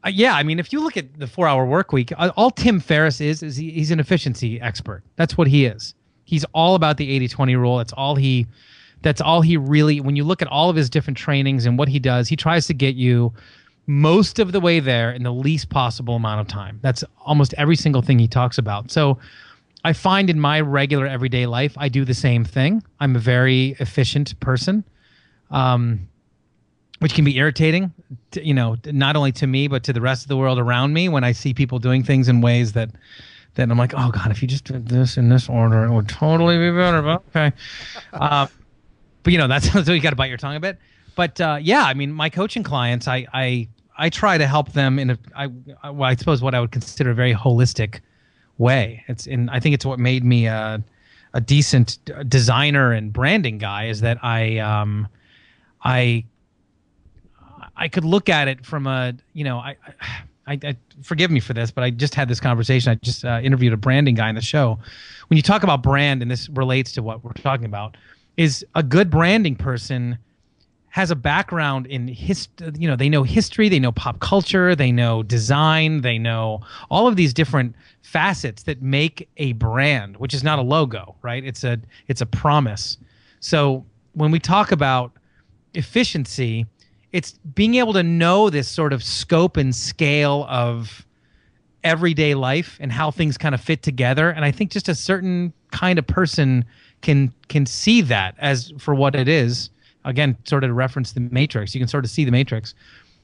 Uh, 0.06 0.10
yeah, 0.10 0.36
I 0.36 0.44
mean, 0.44 0.60
if 0.60 0.72
you 0.72 0.80
look 0.82 0.96
at 0.96 1.20
the 1.20 1.28
four-hour 1.28 1.66
work 1.66 1.92
week, 1.92 2.14
uh, 2.18 2.32
all 2.38 2.52
Tim 2.52 2.80
Ferriss 2.80 3.20
is 3.20 3.44
is 3.44 3.58
he, 3.58 3.72
he's 3.72 3.92
an 3.92 4.00
efficiency 4.00 4.60
expert. 4.62 5.04
That's 5.16 5.38
what 5.38 5.48
he 5.48 5.66
is. 5.66 5.94
He's 6.24 6.46
all 6.54 6.76
about 6.76 6.98
the 6.98 7.20
80-20 7.28 7.58
rule. 7.58 7.78
That's 7.78 7.94
all 7.94 8.16
he. 8.16 8.48
That's 9.02 9.22
all 9.22 9.42
he 9.42 9.58
really. 9.58 10.00
When 10.00 10.16
you 10.16 10.24
look 10.24 10.42
at 10.42 10.48
all 10.48 10.70
of 10.70 10.76
his 10.76 10.90
different 10.90 11.18
trainings 11.18 11.66
and 11.66 11.78
what 11.78 11.90
he 11.90 12.00
does, 12.00 12.28
he 12.28 12.36
tries 12.36 12.68
to 12.68 12.74
get 12.74 12.96
you 12.96 13.34
most 13.88 14.38
of 14.38 14.52
the 14.52 14.60
way 14.60 14.80
there 14.80 15.12
in 15.12 15.24
the 15.24 15.34
least 15.34 15.70
possible 15.70 16.16
amount 16.16 16.40
of 16.40 16.48
time. 16.48 16.80
That's 16.84 17.04
almost 17.26 17.56
every 17.56 17.76
single 17.76 18.04
thing 18.04 18.20
he 18.20 18.28
talks 18.28 18.60
about. 18.60 18.92
So 18.92 19.18
I 19.84 19.94
find 19.94 20.30
in 20.30 20.40
my 20.40 20.62
regular 20.62 21.08
everyday 21.08 21.46
life, 21.48 21.74
I 21.78 21.90
do 21.90 22.06
the 22.06 22.14
same 22.14 22.46
thing. 22.46 22.84
I'm 23.00 23.16
a 23.16 23.20
very 23.20 23.76
efficient 23.80 24.40
person, 24.40 24.84
um, 25.50 26.08
which 27.00 27.14
can 27.14 27.26
be 27.26 27.38
irritating, 27.38 27.94
to, 28.32 28.46
you 28.46 28.54
know, 28.54 28.76
not 28.86 29.16
only 29.16 29.32
to 29.34 29.48
me 29.48 29.68
but 29.68 29.84
to 29.84 29.94
the 29.94 30.02
rest 30.02 30.24
of 30.24 30.28
the 30.30 30.38
world 30.38 30.60
around 30.60 30.94
me 30.94 31.10
when 31.10 31.24
I 31.24 31.32
see 31.32 31.54
people 31.54 31.80
doing 31.80 32.04
things 32.04 32.28
in 32.28 32.42
ways 32.42 32.74
that 32.74 32.90
that 33.56 33.70
I'm 33.70 33.78
like, 33.78 33.94
oh 33.96 34.12
god, 34.12 34.32
if 34.32 34.42
you 34.42 34.48
just 34.48 34.66
did 34.66 34.88
this 34.88 35.18
in 35.18 35.30
this 35.30 35.50
order, 35.50 35.84
it 35.84 35.92
would 35.92 36.08
totally 36.08 36.58
be 36.58 36.72
better. 36.72 37.02
But 37.02 37.24
okay, 37.30 37.56
uh, 38.14 38.48
but 39.24 39.34
you 39.34 39.40
know, 39.40 39.48
that's 39.48 39.72
so 39.86 39.92
you 39.92 40.02
got 40.02 40.12
to 40.12 40.16
bite 40.16 40.30
your 40.30 40.38
tongue 40.38 40.56
a 40.56 40.60
bit. 40.60 40.78
But 41.16 41.42
uh, 41.42 41.58
yeah, 41.62 41.84
I 41.84 41.94
mean, 41.94 42.12
my 42.12 42.30
coaching 42.30 42.64
clients, 42.64 43.08
I 43.08 43.26
I 43.34 43.68
I 43.98 44.10
try 44.10 44.38
to 44.38 44.48
help 44.48 44.72
them 44.74 45.00
in 45.00 45.12
a 45.12 45.18
I 45.36 45.48
well, 45.48 46.04
I 46.04 46.16
suppose 46.16 46.42
what 46.42 46.56
I 46.56 46.62
would 46.62 46.72
consider 46.72 47.12
a 47.12 47.16
very 47.16 47.34
holistic 47.34 48.00
way. 48.58 49.04
It's 49.08 49.28
and 49.28 49.50
I 49.50 49.60
think 49.60 49.74
it's 49.74 49.86
what 49.86 50.00
made 50.00 50.24
me 50.24 50.46
a, 50.46 50.84
a 51.34 51.42
decent 51.42 51.98
designer 52.30 52.92
and 52.92 53.12
branding 53.12 53.58
guy 53.58 53.88
is 53.88 54.02
that 54.02 54.24
I 54.24 54.60
um, 54.60 55.08
I 55.84 56.26
I 57.80 57.88
could 57.88 58.06
look 58.06 58.30
at 58.30 58.48
it 58.48 58.66
from 58.66 58.86
a 58.88 59.14
you 59.34 59.44
know 59.44 59.58
I. 59.58 59.76
I, 60.48 60.60
I, 60.64 60.76
forgive 61.04 61.30
me 61.30 61.40
for 61.40 61.54
this, 61.54 61.70
but 61.70 61.84
I 61.84 61.92
just 61.92 62.16
had 62.16 62.28
this 62.28 62.40
conversation. 62.40 62.92
I 62.92 62.96
just 62.96 63.24
uh, 63.24 63.40
interviewed 63.44 63.72
a 63.72 63.78
branding 63.78 64.16
guy 64.16 64.30
in 64.30 64.36
the 64.36 64.42
show. 64.42 64.80
When 65.28 65.38
you 65.38 65.44
talk 65.44 65.62
about 65.62 65.84
brand, 65.84 66.24
and 66.24 66.32
this 66.32 66.50
relates 66.50 66.92
to 66.94 67.04
what 67.04 67.24
we're 67.24 67.34
talking 67.34 67.68
about, 67.68 67.98
is 68.36 68.66
a 68.74 68.82
good 68.82 69.12
branding 69.12 69.56
person 69.56 70.18
has 70.90 71.12
a 71.12 71.16
background 71.16 71.86
in 71.88 72.08
his 72.08 72.48
you 72.78 72.88
know 72.88 72.96
they 72.96 73.10
know 73.10 73.24
history 73.24 73.70
they 73.70 73.80
know 73.80 73.92
pop 73.92 74.20
culture 74.20 74.76
they 74.76 74.92
know 74.92 75.22
design 75.24 76.02
they 76.02 76.18
know 76.18 76.62
all 76.90 77.08
of 77.08 77.16
these 77.16 77.34
different 77.34 77.76
facets 78.02 78.64
that 78.64 78.82
make 78.82 79.30
a 79.38 79.54
brand 79.54 80.18
which 80.18 80.34
is 80.34 80.44
not 80.44 80.58
a 80.58 80.62
logo 80.62 81.16
right 81.22 81.46
it's 81.46 81.64
a 81.64 81.80
it's 82.08 82.22
a 82.22 82.26
promise 82.26 82.98
so 83.40 83.86
when 84.14 84.32
we 84.32 84.40
talk 84.40 84.72
about 84.72 85.12
efficiency 85.76 86.66
it's 87.12 87.32
being 87.56 87.76
able 87.76 87.94
to 87.94 88.04
know 88.04 88.50
this 88.50 88.68
sort 88.68 88.94
of 88.94 89.04
scope 89.04 89.58
and 89.58 89.76
scale 89.76 90.46
of 90.50 91.06
everyday 91.84 92.36
life 92.36 92.78
and 92.80 92.92
how 92.92 93.10
things 93.10 93.38
kind 93.38 93.56
of 93.56 93.62
fit 93.62 93.82
together. 93.82 94.30
And 94.30 94.46
i 94.46 94.52
think 94.52 94.72
just 94.72 94.90
a 94.90 94.96
certain 94.96 95.54
kind 95.72 95.98
of 95.98 96.06
person 96.06 96.66
can 97.02 97.34
can 97.48 97.66
see 97.66 98.02
that 98.02 98.36
as 98.40 98.74
for 98.78 98.94
what 98.94 99.16
it 99.16 99.28
is. 99.28 99.70
Again 100.06 100.38
sort 100.46 100.64
of 100.64 100.76
reference 100.76 101.12
the 101.14 101.20
matrix 101.20 101.74
you 101.76 101.82
can 101.82 101.88
sort 101.88 102.06
of 102.06 102.12
see 102.12 102.26
the 102.26 102.32
matrix 102.32 102.74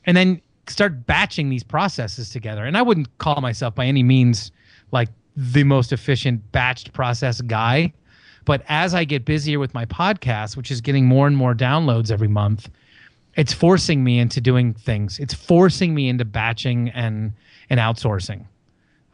and 0.06 0.16
then 0.16 0.42
start 0.68 1.06
batching 1.06 1.50
these 1.50 1.64
processes 1.64 2.30
together. 2.30 2.66
And 2.66 2.78
i 2.78 2.82
wouldn't 2.82 3.16
call 3.18 3.42
myself 3.42 3.76
by 3.76 3.86
any 3.86 4.04
means 4.04 4.52
like 4.92 5.10
the 5.36 5.64
most 5.64 5.92
efficient 5.92 6.42
batched 6.52 6.94
process 6.94 7.42
guy 7.42 7.92
but 8.46 8.64
as 8.70 8.94
i 8.94 9.04
get 9.04 9.26
busier 9.26 9.60
with 9.60 9.74
my 9.74 9.86
podcast 9.86 10.56
which 10.56 10.72
is 10.72 10.80
getting 10.80 11.06
more 11.06 11.28
and 11.28 11.36
more 11.36 11.54
downloads 11.54 12.10
every 12.10 12.30
month 12.30 12.70
it's 13.36 13.54
forcing 13.54 14.04
me 14.04 14.20
into 14.20 14.42
doing 14.42 14.74
things 14.74 15.20
it's 15.20 15.34
forcing 15.34 15.94
me 15.94 16.10
into 16.10 16.26
batching 16.26 16.90
and 16.90 17.34
and 17.70 17.80
outsourcing 17.80 18.46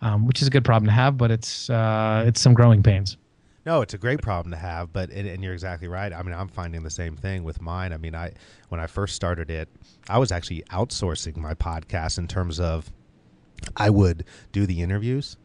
um, 0.01 0.25
which 0.25 0.41
is 0.41 0.47
a 0.47 0.51
good 0.51 0.65
problem 0.65 0.88
to 0.88 0.93
have 0.93 1.17
but 1.17 1.31
it's 1.31 1.69
uh, 1.69 2.23
it's 2.25 2.41
some 2.41 2.53
growing 2.53 2.84
pains 2.84 3.17
no, 3.63 3.81
it's 3.81 3.93
a 3.93 3.97
great 3.99 4.23
problem 4.23 4.51
to 4.53 4.57
have, 4.57 4.91
but 4.91 5.12
it, 5.12 5.27
and 5.27 5.43
you're 5.43 5.53
exactly 5.53 5.88
right. 5.88 6.12
I 6.12 6.23
mean, 6.23 6.34
I'm 6.34 6.47
finding 6.47 6.81
the 6.81 6.89
same 6.89 7.15
thing 7.15 7.43
with 7.43 7.62
mine. 7.62 7.93
I 7.93 7.97
mean, 7.97 8.15
I 8.15 8.31
when 8.69 8.81
I 8.81 8.88
first 8.88 9.15
started 9.15 9.51
it, 9.51 9.69
I 10.10 10.17
was 10.17 10.31
actually 10.31 10.63
outsourcing 10.71 11.38
my 11.38 11.53
podcast 11.53 12.17
in 12.17 12.27
terms 12.27 12.60
of 12.60 12.91
I 13.77 13.91
would 13.91 14.25
do 14.51 14.65
the 14.65 14.81
interviews 14.81 15.38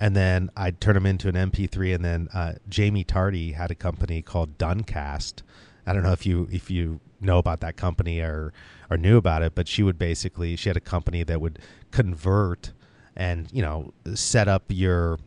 and 0.00 0.14
then 0.14 0.50
I'd 0.56 0.80
turn 0.80 0.94
them 0.94 1.06
into 1.06 1.28
an 1.28 1.34
MP3 1.34 1.94
and 1.94 2.04
then 2.04 2.28
uh, 2.32 2.54
Jaime 2.74 3.04
Tardy 3.04 3.52
had 3.52 3.70
a 3.70 3.74
company 3.74 4.22
called 4.22 4.56
Duncast. 4.58 5.42
I 5.86 5.92
don't 5.92 6.02
know 6.02 6.12
if 6.12 6.24
you 6.26 6.48
if 6.52 6.70
you 6.70 7.00
know 7.24 7.38
about 7.38 7.60
that 7.60 7.76
company 7.76 8.20
or 8.20 8.52
or 8.90 8.96
knew 8.96 9.16
about 9.16 9.42
it, 9.42 9.54
but 9.54 9.66
she 9.66 9.82
would 9.82 9.98
basically 9.98 10.56
she 10.56 10.68
had 10.68 10.76
a 10.76 10.80
company 10.80 11.22
that 11.24 11.40
would 11.40 11.58
convert 11.90 12.72
and, 13.16 13.48
you 13.52 13.62
know, 13.62 13.92
set 14.14 14.48
up 14.48 14.64
your 14.68 15.18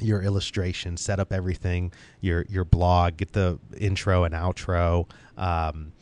your 0.00 0.22
illustration, 0.22 0.96
set 0.96 1.20
up 1.20 1.32
everything, 1.32 1.92
your 2.20 2.44
your 2.48 2.64
blog, 2.64 3.18
get 3.18 3.32
the 3.32 3.58
intro 3.78 4.24
and 4.24 4.34
outro, 4.34 5.08
um, 5.36 5.92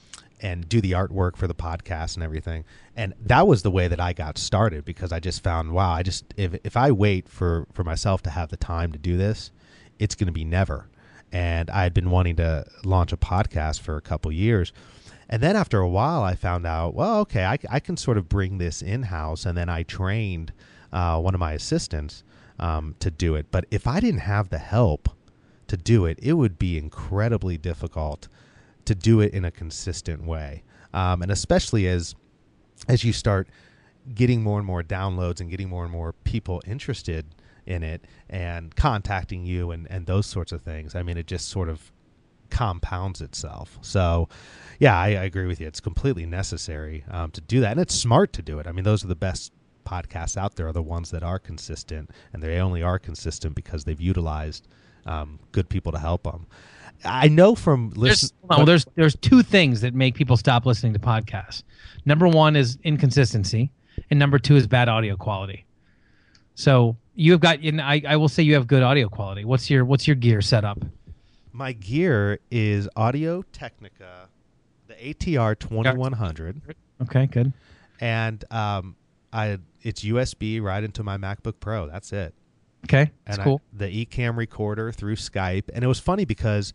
and 0.40 0.68
do 0.68 0.81
the 0.81 0.92
artwork 0.92 1.37
for 1.37 1.46
the 1.46 1.54
podcast 1.54 2.14
and 2.14 2.22
everything. 2.22 2.64
And 2.96 3.14
that 3.26 3.46
was 3.46 3.62
the 3.62 3.70
way 3.70 3.88
that 3.88 4.00
I 4.00 4.12
got 4.12 4.38
started 4.38 4.85
because 4.85 5.12
I 5.12 5.20
just 5.20 5.42
found, 5.42 5.72
wow, 5.72 5.90
I 5.90 6.02
just 6.02 6.33
if 6.37 6.54
if 6.64 6.76
I 6.76 6.90
wait 6.90 7.28
for 7.28 7.66
for 7.72 7.85
myself 7.85 8.22
to 8.22 8.31
have 8.31 8.50
the 8.50 8.57
time 8.57 8.92
to 8.92 8.98
do 8.98 9.16
this, 9.16 9.50
it's 9.98 10.14
going 10.14 10.26
to 10.26 10.33
be 10.33 10.44
never. 10.44 10.88
And 11.31 11.68
I 11.70 11.83
had 11.83 11.92
been 11.92 12.11
wanting 12.11 12.37
to 12.37 12.64
launch 12.85 13.12
a 13.12 13.16
podcast 13.16 13.81
for 13.81 13.96
a 13.96 14.00
couple 14.00 14.33
years. 14.33 14.72
And 15.28 15.42
then 15.42 15.56
after 15.56 15.78
a 15.80 15.88
while, 15.88 16.22
I 16.22 16.34
found 16.34 16.66
out, 16.66 16.94
well, 16.94 17.20
okay, 17.20 17.44
I, 17.44 17.58
I 17.70 17.80
can 17.80 17.96
sort 17.96 18.16
of 18.16 18.28
bring 18.28 18.58
this 18.58 18.80
in 18.80 19.04
house. 19.04 19.44
And 19.44 19.56
then 19.56 19.68
I 19.68 19.82
trained 19.82 20.52
uh, 20.92 21.20
one 21.20 21.34
of 21.34 21.40
my 21.40 21.52
assistants 21.52 22.24
um, 22.58 22.94
to 23.00 23.10
do 23.10 23.34
it. 23.34 23.46
But 23.50 23.66
if 23.70 23.86
I 23.86 24.00
didn't 24.00 24.20
have 24.20 24.48
the 24.48 24.58
help 24.58 25.08
to 25.66 25.76
do 25.76 26.06
it, 26.06 26.18
it 26.22 26.32
would 26.32 26.58
be 26.58 26.78
incredibly 26.78 27.58
difficult 27.58 28.28
to 28.86 28.94
do 28.94 29.20
it 29.20 29.34
in 29.34 29.44
a 29.44 29.50
consistent 29.50 30.24
way. 30.24 30.62
Um, 30.94 31.22
and 31.22 31.30
especially 31.30 31.86
as 31.86 32.14
as 32.88 33.04
you 33.04 33.12
start 33.12 33.48
getting 34.14 34.42
more 34.42 34.58
and 34.58 34.66
more 34.66 34.82
downloads 34.82 35.40
and 35.40 35.50
getting 35.50 35.68
more 35.68 35.82
and 35.82 35.92
more 35.92 36.14
people 36.24 36.62
interested 36.66 37.26
in 37.66 37.82
it 37.82 38.04
and 38.30 38.74
contacting 38.76 39.44
you 39.44 39.70
and, 39.70 39.86
and 39.90 40.06
those 40.06 40.24
sorts 40.24 40.52
of 40.52 40.62
things. 40.62 40.94
I 40.94 41.02
mean, 41.02 41.18
it 41.18 41.26
just 41.26 41.48
sort 41.48 41.68
of 41.68 41.92
compounds 42.50 43.20
itself. 43.20 43.78
So, 43.82 44.28
yeah, 44.78 44.96
I, 44.98 45.08
I 45.08 45.24
agree 45.24 45.46
with 45.46 45.61
you. 45.61 45.66
It's 45.66 45.80
completely 45.80 46.26
necessary 46.26 47.04
um, 47.11 47.30
to 47.32 47.40
do 47.40 47.61
that, 47.61 47.72
and 47.72 47.80
it's 47.80 47.94
smart 47.94 48.32
to 48.34 48.42
do 48.42 48.58
it. 48.58 48.66
I 48.66 48.72
mean, 48.72 48.84
those 48.84 49.04
are 49.04 49.08
the 49.08 49.16
best 49.16 49.52
podcasts 49.84 50.37
out 50.37 50.56
there 50.56 50.68
are 50.68 50.72
the 50.72 50.82
ones 50.82 51.11
that 51.11 51.22
are 51.22 51.38
consistent, 51.38 52.11
and 52.32 52.42
they 52.42 52.58
only 52.58 52.82
are 52.82 52.98
consistent 52.98 53.54
because 53.54 53.84
they've 53.84 54.00
utilized 54.00 54.68
um, 55.06 55.38
good 55.52 55.68
people 55.68 55.92
to 55.92 55.98
help 55.98 56.24
them. 56.24 56.46
I 57.04 57.28
know 57.28 57.54
from 57.54 57.90
listen. 57.94 58.30
There's, 58.42 58.58
well, 58.58 58.66
there's 58.66 58.87
there's 58.96 59.16
two 59.16 59.42
things 59.42 59.80
that 59.82 59.94
make 59.94 60.14
people 60.14 60.37
stop 60.37 60.66
listening 60.66 60.92
to 60.94 60.98
podcasts. 60.98 61.62
Number 62.04 62.26
one 62.26 62.56
is 62.56 62.78
inconsistency, 62.82 63.70
and 64.11 64.18
number 64.18 64.38
two 64.38 64.56
is 64.56 64.66
bad 64.66 64.88
audio 64.88 65.16
quality. 65.16 65.64
So 66.54 66.96
you 67.14 67.32
have 67.32 67.40
got, 67.40 67.61
and 67.61 67.80
I, 67.80 68.02
I 68.06 68.16
will 68.16 68.28
say 68.28 68.42
you 68.42 68.54
have 68.54 68.66
good 68.66 68.82
audio 68.82 69.08
quality. 69.08 69.44
What's 69.44 69.70
your 69.70 69.84
what's 69.84 70.08
your 70.08 70.16
gear 70.16 70.40
setup? 70.40 70.78
My 71.59 71.73
gear 71.73 72.38
is 72.53 72.88
Audio 72.94 73.42
Technica, 73.51 74.29
the 74.87 74.94
ATR 74.94 75.59
2100. 75.59 76.62
Okay, 77.03 77.27
good. 77.27 77.53
And 78.01 78.44
um, 78.53 78.94
I 79.33 79.59
it's 79.83 80.05
USB 80.05 80.62
right 80.62 80.85
into 80.85 81.03
my 81.03 81.16
MacBook 81.16 81.55
Pro. 81.59 81.88
That's 81.88 82.12
it. 82.12 82.33
Okay, 82.85 83.11
that's 83.25 83.38
and 83.38 83.44
cool. 83.44 83.61
I, 83.75 83.79
the 83.79 84.07
Ecamm 84.07 84.37
recorder 84.37 84.92
through 84.92 85.16
Skype, 85.16 85.64
and 85.75 85.83
it 85.83 85.88
was 85.88 85.99
funny 85.99 86.25
because 86.25 86.73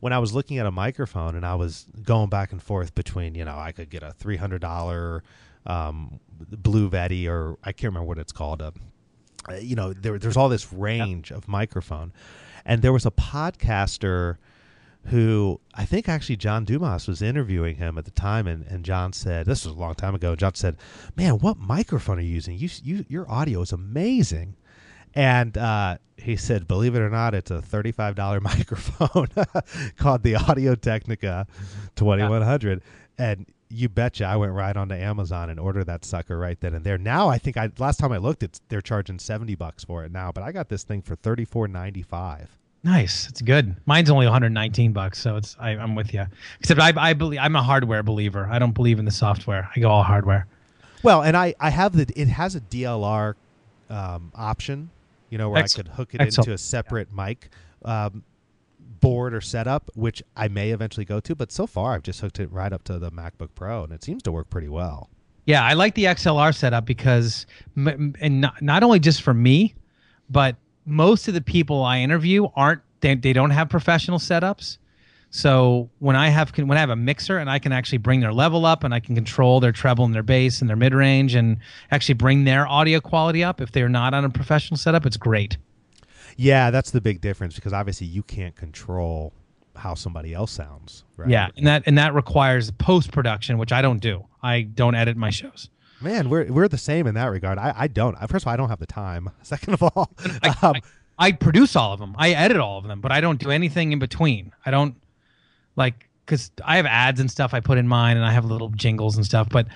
when 0.00 0.12
I 0.12 0.18
was 0.18 0.34
looking 0.34 0.58
at 0.58 0.66
a 0.66 0.70
microphone 0.70 1.34
and 1.34 1.46
I 1.46 1.54
was 1.54 1.86
going 2.02 2.28
back 2.28 2.52
and 2.52 2.62
forth 2.62 2.94
between, 2.94 3.34
you 3.34 3.46
know, 3.46 3.56
I 3.56 3.72
could 3.72 3.88
get 3.88 4.02
a 4.02 4.12
three 4.12 4.36
hundred 4.36 4.60
dollar 4.60 5.22
um, 5.64 6.20
Blue 6.38 6.90
Yeti 6.90 7.26
or 7.30 7.56
I 7.64 7.72
can't 7.72 7.94
remember 7.94 8.08
what 8.08 8.18
it's 8.18 8.32
called. 8.32 8.60
Uh, 8.60 8.72
you 9.54 9.74
know, 9.74 9.94
there, 9.94 10.18
there's 10.18 10.36
all 10.36 10.50
this 10.50 10.70
range 10.70 11.30
of 11.30 11.48
microphone, 11.48 12.12
and 12.68 12.82
there 12.82 12.92
was 12.92 13.06
a 13.06 13.10
podcaster 13.10 14.36
who 15.06 15.58
I 15.74 15.86
think 15.86 16.08
actually 16.08 16.36
John 16.36 16.64
Dumas 16.64 17.08
was 17.08 17.22
interviewing 17.22 17.76
him 17.76 17.96
at 17.96 18.04
the 18.04 18.10
time, 18.10 18.46
and, 18.46 18.66
and 18.66 18.84
John 18.84 19.14
said 19.14 19.46
this 19.46 19.64
was 19.64 19.74
a 19.74 19.78
long 19.78 19.94
time 19.94 20.14
ago. 20.14 20.36
John 20.36 20.54
said, 20.54 20.76
"Man, 21.16 21.38
what 21.38 21.56
microphone 21.56 22.18
are 22.18 22.22
you 22.22 22.34
using? 22.34 22.58
You, 22.58 22.68
you 22.84 23.04
your 23.08 23.28
audio 23.28 23.62
is 23.62 23.72
amazing." 23.72 24.54
And 25.14 25.56
uh, 25.56 25.96
he 26.18 26.36
said, 26.36 26.68
"Believe 26.68 26.94
it 26.94 27.00
or 27.00 27.08
not, 27.08 27.34
it's 27.34 27.50
a 27.50 27.62
thirty-five 27.62 28.14
dollar 28.14 28.40
microphone 28.42 29.28
called 29.96 30.22
the 30.22 30.36
Audio 30.36 30.74
Technica 30.74 31.46
twenty-one 31.96 32.42
hundred, 32.42 32.82
and 33.16 33.46
you 33.70 33.88
betcha 33.88 34.24
I 34.24 34.36
went 34.36 34.52
right 34.52 34.76
onto 34.76 34.94
Amazon 34.94 35.50
and 35.50 35.60
ordered 35.60 35.84
that 35.84 36.04
sucker 36.04 36.38
right 36.38 36.58
then 36.60 36.74
and 36.74 36.84
there. 36.84 36.98
Now 36.98 37.28
I 37.28 37.38
think 37.38 37.56
I 37.56 37.70
last 37.78 37.98
time 37.98 38.12
I 38.12 38.18
looked, 38.18 38.42
it's 38.42 38.60
they're 38.68 38.80
charging 38.80 39.18
seventy 39.18 39.54
bucks 39.54 39.84
for 39.84 40.04
it 40.04 40.12
now, 40.12 40.32
but 40.32 40.42
I 40.42 40.52
got 40.52 40.68
this 40.68 40.84
thing 40.84 41.02
for 41.02 41.16
thirty-four 41.16 41.68
ninety-five. 41.68 42.48
Nice. 42.84 43.28
It's 43.28 43.42
good. 43.42 43.76
Mine's 43.86 44.08
only 44.08 44.26
119 44.26 44.92
bucks, 44.92 45.20
so 45.20 45.36
it's 45.36 45.56
I, 45.58 45.70
am 45.72 45.96
with 45.96 46.14
you. 46.14 46.24
Except 46.60 46.80
I, 46.80 46.92
I 46.96 47.12
believe 47.12 47.40
I'm 47.42 47.56
a 47.56 47.62
hardware 47.62 48.04
believer. 48.04 48.48
I 48.48 48.60
don't 48.60 48.72
believe 48.72 49.00
in 49.00 49.04
the 49.04 49.10
software. 49.10 49.68
I 49.74 49.80
go 49.80 49.90
all 49.90 50.04
hardware. 50.04 50.46
Well, 51.02 51.22
and 51.22 51.36
I 51.36 51.54
I 51.60 51.70
have 51.70 51.96
the 51.96 52.06
it 52.16 52.28
has 52.28 52.54
a 52.54 52.60
XLR 52.60 53.34
um, 53.90 54.32
option, 54.34 54.90
you 55.30 55.38
know, 55.38 55.50
where 55.50 55.62
Excellent. 55.62 55.88
I 55.88 55.90
could 55.90 55.96
hook 55.96 56.14
it 56.14 56.20
Excellent. 56.20 56.48
into 56.48 56.54
a 56.54 56.58
separate 56.58 57.08
yeah. 57.10 57.24
mic 57.24 57.50
um, 57.84 58.24
board 59.00 59.34
or 59.34 59.40
setup, 59.40 59.90
which 59.94 60.22
I 60.36 60.48
may 60.48 60.70
eventually 60.70 61.04
go 61.04 61.20
to. 61.20 61.34
But 61.34 61.52
so 61.52 61.66
far, 61.66 61.94
I've 61.94 62.02
just 62.02 62.20
hooked 62.20 62.40
it 62.40 62.50
right 62.52 62.72
up 62.72 62.84
to 62.84 62.98
the 62.98 63.10
MacBook 63.10 63.50
Pro, 63.54 63.84
and 63.84 63.92
it 63.92 64.02
seems 64.02 64.22
to 64.24 64.32
work 64.32 64.50
pretty 64.50 64.68
well. 64.68 65.10
Yeah, 65.46 65.64
I 65.64 65.72
like 65.72 65.94
the 65.94 66.04
XLR 66.04 66.54
setup 66.54 66.84
because, 66.84 67.46
and 67.76 68.40
not, 68.40 68.60
not 68.60 68.82
only 68.82 68.98
just 68.98 69.22
for 69.22 69.32
me, 69.32 69.74
but 70.28 70.56
most 70.84 71.28
of 71.28 71.34
the 71.34 71.40
people 71.40 71.84
I 71.84 72.00
interview 72.00 72.48
aren't 72.54 72.82
they, 73.00 73.14
they 73.14 73.32
don't 73.32 73.50
have 73.50 73.68
professional 73.68 74.18
setups. 74.18 74.78
So 75.30 75.90
when 75.98 76.16
I 76.16 76.30
have 76.30 76.50
when 76.56 76.72
I 76.72 76.80
have 76.80 76.90
a 76.90 76.96
mixer 76.96 77.38
and 77.38 77.50
I 77.50 77.58
can 77.58 77.70
actually 77.70 77.98
bring 77.98 78.20
their 78.20 78.32
level 78.32 78.64
up 78.64 78.82
and 78.82 78.94
I 78.94 79.00
can 79.00 79.14
control 79.14 79.60
their 79.60 79.72
treble 79.72 80.04
and 80.04 80.14
their 80.14 80.22
bass 80.22 80.60
and 80.60 80.70
their 80.70 80.76
mid 80.76 80.94
range 80.94 81.34
and 81.34 81.58
actually 81.90 82.14
bring 82.14 82.44
their 82.44 82.66
audio 82.66 83.00
quality 83.00 83.44
up 83.44 83.60
if 83.60 83.72
they're 83.72 83.90
not 83.90 84.14
on 84.14 84.24
a 84.24 84.30
professional 84.30 84.78
setup, 84.78 85.04
it's 85.04 85.18
great. 85.18 85.58
Yeah, 86.38 86.70
that's 86.70 86.92
the 86.92 87.00
big 87.00 87.20
difference 87.20 87.56
because 87.56 87.72
obviously 87.72 88.06
you 88.06 88.22
can't 88.22 88.54
control 88.54 89.32
how 89.74 89.94
somebody 89.94 90.32
else 90.32 90.52
sounds. 90.52 91.04
Right? 91.16 91.28
Yeah, 91.28 91.48
and 91.56 91.66
that 91.66 91.82
and 91.86 91.98
that 91.98 92.14
requires 92.14 92.70
post 92.70 93.10
production, 93.10 93.58
which 93.58 93.72
I 93.72 93.82
don't 93.82 93.98
do. 93.98 94.24
I 94.40 94.62
don't 94.62 94.94
edit 94.94 95.16
my 95.16 95.30
shows. 95.30 95.68
Man, 96.00 96.30
we're 96.30 96.44
we're 96.52 96.68
the 96.68 96.78
same 96.78 97.08
in 97.08 97.16
that 97.16 97.26
regard. 97.26 97.58
I, 97.58 97.74
I 97.76 97.88
don't. 97.88 98.16
First 98.28 98.44
of 98.44 98.46
all, 98.46 98.54
I 98.54 98.56
don't 98.56 98.68
have 98.68 98.78
the 98.78 98.86
time. 98.86 99.30
Second 99.42 99.74
of 99.74 99.82
all, 99.82 100.10
I, 100.42 100.54
um, 100.62 100.76
I, 100.76 100.82
I, 101.18 101.32
produce 101.32 101.74
all 101.74 101.92
of 101.92 101.98
them. 101.98 102.14
I 102.16 102.30
edit 102.30 102.58
all 102.58 102.78
of 102.78 102.86
them, 102.86 103.00
but 103.00 103.10
I 103.10 103.20
don't 103.20 103.40
do 103.40 103.50
anything 103.50 103.90
in 103.90 103.98
between. 103.98 104.52
I 104.64 104.70
don't 104.70 104.94
like 105.74 106.08
because 106.24 106.52
I 106.64 106.76
have 106.76 106.86
ads 106.86 107.18
and 107.18 107.28
stuff 107.28 107.52
I 107.52 107.58
put 107.58 107.78
in 107.78 107.88
mine, 107.88 108.16
and 108.16 108.24
I 108.24 108.30
have 108.30 108.44
little 108.44 108.68
jingles 108.68 109.16
and 109.16 109.26
stuff. 109.26 109.48
But 109.48 109.66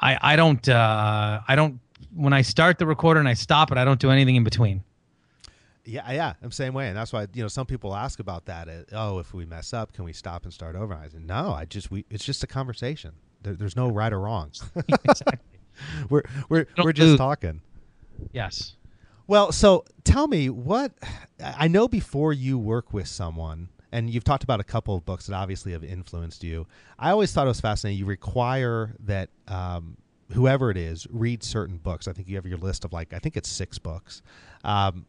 I 0.00 0.18
I 0.22 0.36
don't 0.36 0.66
uh, 0.66 1.40
I 1.46 1.56
don't 1.56 1.78
when 2.14 2.32
I 2.32 2.40
start 2.40 2.78
the 2.78 2.86
recorder 2.86 3.20
and 3.20 3.28
I 3.28 3.34
stop 3.34 3.70
it, 3.70 3.76
I 3.76 3.84
don't 3.84 4.00
do 4.00 4.10
anything 4.10 4.36
in 4.36 4.44
between. 4.44 4.82
Yeah, 5.86 6.10
yeah, 6.10 6.34
I'm 6.42 6.48
the 6.48 6.54
same 6.54 6.74
way, 6.74 6.88
and 6.88 6.96
that's 6.96 7.12
why 7.12 7.26
you 7.32 7.42
know 7.42 7.48
some 7.48 7.66
people 7.66 7.94
ask 7.94 8.18
about 8.18 8.46
that. 8.46 8.68
Uh, 8.68 8.82
oh, 8.92 9.18
if 9.20 9.32
we 9.32 9.46
mess 9.46 9.72
up, 9.72 9.92
can 9.92 10.04
we 10.04 10.12
stop 10.12 10.44
and 10.44 10.52
start 10.52 10.74
over? 10.74 10.92
I 10.94 11.08
said, 11.08 11.24
no, 11.24 11.52
I 11.52 11.64
just 11.64 11.90
we 11.90 12.04
it's 12.10 12.24
just 12.24 12.42
a 12.42 12.46
conversation. 12.46 13.12
There, 13.42 13.54
there's 13.54 13.76
no 13.76 13.88
right 13.88 14.12
or 14.12 14.20
wrong. 14.20 14.50
exactly. 15.04 15.38
we're 16.10 16.22
we're 16.48 16.66
we're 16.82 16.92
just 16.92 17.18
talking. 17.18 17.60
Yes. 18.32 18.76
Well, 19.26 19.52
so 19.52 19.84
tell 20.04 20.28
me 20.28 20.50
what 20.50 20.92
I 21.42 21.68
know 21.68 21.88
before 21.88 22.32
you 22.32 22.58
work 22.58 22.92
with 22.92 23.08
someone, 23.08 23.68
and 23.92 24.08
you've 24.08 24.24
talked 24.24 24.44
about 24.44 24.60
a 24.60 24.64
couple 24.64 24.94
of 24.94 25.04
books 25.04 25.26
that 25.26 25.34
obviously 25.34 25.72
have 25.72 25.82
influenced 25.84 26.44
you. 26.44 26.66
I 26.98 27.10
always 27.10 27.32
thought 27.32 27.46
it 27.46 27.48
was 27.48 27.60
fascinating. 27.60 27.98
You 27.98 28.06
require 28.06 28.94
that 29.00 29.30
um, 29.48 29.96
whoever 30.32 30.70
it 30.70 30.76
is 30.76 31.06
read 31.10 31.42
certain 31.42 31.78
books. 31.78 32.06
I 32.06 32.12
think 32.12 32.28
you 32.28 32.36
have 32.36 32.46
your 32.46 32.58
list 32.58 32.84
of 32.84 32.92
like 32.92 33.12
I 33.12 33.18
think 33.18 33.36
it's 33.36 33.48
six 33.48 33.78
books. 33.78 34.22
Um, 34.64 35.06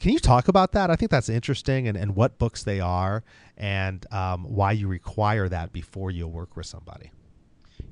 can 0.00 0.12
you 0.12 0.18
talk 0.18 0.48
about 0.48 0.72
that? 0.72 0.90
I 0.90 0.96
think 0.96 1.10
that's 1.10 1.28
interesting, 1.28 1.88
and, 1.88 1.96
and 1.96 2.16
what 2.16 2.38
books 2.38 2.62
they 2.62 2.80
are, 2.80 3.22
and 3.56 4.04
um, 4.12 4.44
why 4.44 4.72
you 4.72 4.88
require 4.88 5.48
that 5.48 5.72
before 5.72 6.10
you 6.10 6.26
work 6.26 6.56
with 6.56 6.66
somebody. 6.66 7.10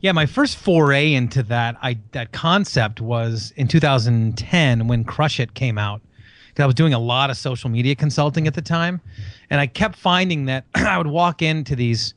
Yeah, 0.00 0.12
my 0.12 0.26
first 0.26 0.56
foray 0.56 1.12
into 1.12 1.42
that 1.44 1.76
I 1.80 1.98
that 2.10 2.32
concept 2.32 3.00
was 3.00 3.52
in 3.56 3.68
2010 3.68 4.88
when 4.88 5.04
Crush 5.04 5.38
It 5.38 5.54
came 5.54 5.78
out. 5.78 6.02
Because 6.48 6.64
I 6.64 6.66
was 6.66 6.74
doing 6.74 6.92
a 6.92 6.98
lot 6.98 7.30
of 7.30 7.38
social 7.38 7.70
media 7.70 7.94
consulting 7.94 8.46
at 8.46 8.52
the 8.52 8.60
time, 8.60 9.00
and 9.48 9.58
I 9.58 9.66
kept 9.66 9.96
finding 9.96 10.44
that 10.46 10.66
I 10.74 10.98
would 10.98 11.06
walk 11.06 11.40
into 11.40 11.74
these 11.74 12.14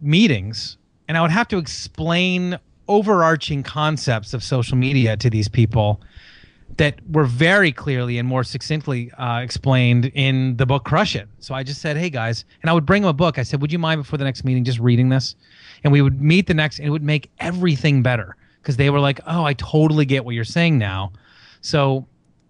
meetings 0.00 0.76
and 1.08 1.16
I 1.16 1.22
would 1.22 1.30
have 1.30 1.48
to 1.48 1.58
explain 1.58 2.58
overarching 2.88 3.62
concepts 3.62 4.34
of 4.34 4.42
social 4.42 4.76
media 4.76 5.16
to 5.16 5.30
these 5.30 5.48
people 5.48 6.00
that 6.80 6.98
were 7.10 7.26
very 7.26 7.72
clearly 7.72 8.16
and 8.16 8.26
more 8.26 8.42
succinctly 8.42 9.12
uh, 9.18 9.40
explained 9.40 10.06
in 10.14 10.56
the 10.56 10.64
book 10.64 10.82
Crush 10.82 11.14
It. 11.14 11.28
So 11.38 11.54
I 11.54 11.62
just 11.62 11.82
said, 11.82 11.98
"Hey 11.98 12.08
guys," 12.08 12.46
and 12.62 12.70
I 12.70 12.72
would 12.72 12.86
bring 12.86 13.02
them 13.02 13.10
a 13.10 13.12
book. 13.12 13.38
I 13.38 13.42
said, 13.42 13.60
"Would 13.60 13.70
you 13.70 13.78
mind 13.78 14.00
before 14.00 14.16
the 14.16 14.24
next 14.24 14.44
meeting 14.44 14.64
just 14.64 14.78
reading 14.78 15.10
this?" 15.10 15.36
And 15.84 15.92
we 15.92 16.00
would 16.00 16.22
meet 16.22 16.46
the 16.46 16.54
next, 16.54 16.78
and 16.78 16.88
it 16.88 16.90
would 16.90 17.02
make 17.02 17.30
everything 17.38 18.02
better 18.02 18.34
because 18.62 18.78
they 18.78 18.88
were 18.88 18.98
like, 18.98 19.20
"Oh, 19.26 19.44
I 19.44 19.52
totally 19.52 20.06
get 20.06 20.24
what 20.24 20.34
you're 20.34 20.42
saying 20.42 20.78
now." 20.78 21.12
So 21.60 22.06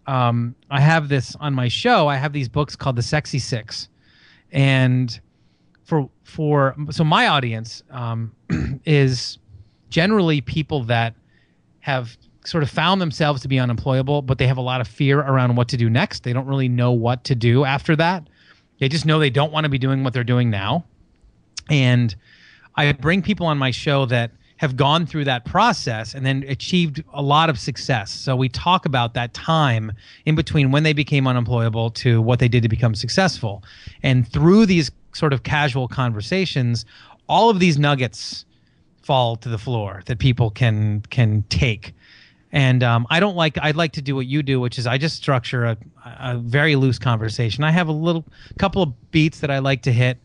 um, 0.07 0.55
I 0.71 0.79
have 0.79 1.09
this 1.09 1.35
on 1.41 1.53
my 1.53 1.67
show. 1.67 2.07
I 2.07 2.15
have 2.15 2.33
these 2.33 2.49
books 2.49 2.77
called 2.77 2.95
the 2.95 3.03
Sexy 3.03 3.41
Six, 3.41 3.89
and 4.53 5.19
for 5.83 6.09
for 6.23 6.77
so 6.91 7.03
my 7.03 7.27
audience 7.27 7.83
um, 7.91 8.33
is 8.87 9.39
generally 9.89 10.41
people 10.41 10.85
that 10.85 11.17
have 11.81 12.17
sort 12.45 12.63
of 12.63 12.71
found 12.71 13.01
themselves 13.01 13.43
to 13.43 13.49
be 13.49 13.59
unemployable, 13.59 14.23
but 14.23 14.39
they 14.39 14.47
have 14.47 14.57
a 14.57 14.63
lot 14.63 14.81
of 14.81 14.89
fear 14.89 15.21
around 15.21 15.57
what 15.57 15.69
to 15.69 15.77
do 15.77 15.91
next. 15.91 16.23
They 16.23 16.33
don't 16.33 16.47
really 16.47 16.69
know 16.69 16.93
what 16.93 17.25
to 17.25 17.35
do 17.35 17.65
after 17.65 17.95
that. 17.97 18.29
They 18.79 18.89
just 18.89 19.05
know 19.05 19.19
they 19.19 19.31
don't 19.31 19.53
want 19.53 19.65
to 19.65 19.69
be 19.69 19.79
doing 19.79 20.03
what 20.05 20.15
they're 20.15 20.25
doing 20.25 20.49
now. 20.49 20.85
And 21.69 22.15
I 22.77 22.93
bring 22.93 23.23
people 23.23 23.47
on 23.47 23.59
my 23.59 23.71
show 23.71 24.07
that 24.07 24.31
have 24.57 24.77
gone 24.77 25.07
through 25.07 25.25
that 25.25 25.45
process 25.47 26.15
and 26.15 26.25
then 26.25 26.45
achieved 26.47 27.03
a 27.15 27.23
lot 27.23 27.49
of 27.49 27.59
success. 27.59 28.11
So 28.11 28.37
we 28.37 28.49
talk 28.49 28.85
about 28.85 29.15
that 29.15 29.33
time 29.33 29.93
in 30.27 30.35
between 30.35 30.71
when 30.71 30.83
they 30.83 30.93
became 30.93 31.27
unemployable 31.27 31.91
to 31.93 32.21
what 32.21 32.41
they 32.41 32.49
did 32.49 32.63
to 32.63 32.69
become 32.69 32.95
successful. 32.95 33.63
And 34.03 34.31
through 34.31 34.67
these 34.67 34.91
sort 35.15 35.33
of 35.33 35.45
casual 35.45 35.89
conversations, 35.89 36.85
all 37.27 37.49
of 37.49 37.59
these 37.59 37.79
nuggets 37.79 38.45
fall 39.03 39.37
to 39.37 39.49
the 39.49 39.57
floor 39.57 40.03
that 40.07 40.19
people 40.19 40.51
can 40.51 41.01
can 41.09 41.43
take 41.49 41.95
and 42.53 42.83
um, 42.83 43.07
I 43.11 43.21
don't 43.21 43.37
like. 43.37 43.59
I'd 43.63 43.77
like 43.77 43.93
to 43.93 44.03
do 44.03 44.17
what 44.17 44.27
you 44.27 44.43
do, 44.43 44.61
which 44.61 44.79
is 44.79 44.87
I 44.87 44.99
just 44.99 45.17
structure 45.17 45.65
a, 45.65 45.77
a 46.05 46.39
very 46.39 46.77
loose 46.77 46.99
conversation. 46.99 47.63
I 47.63 47.71
have 47.71 47.89
a 47.89 47.93
little 47.93 48.25
couple 48.59 48.83
of 48.83 49.11
beats 49.11 49.41
that 49.41 49.51
I 49.51 49.61
like 49.61 49.83
to 49.83 49.93
hit 49.93 50.19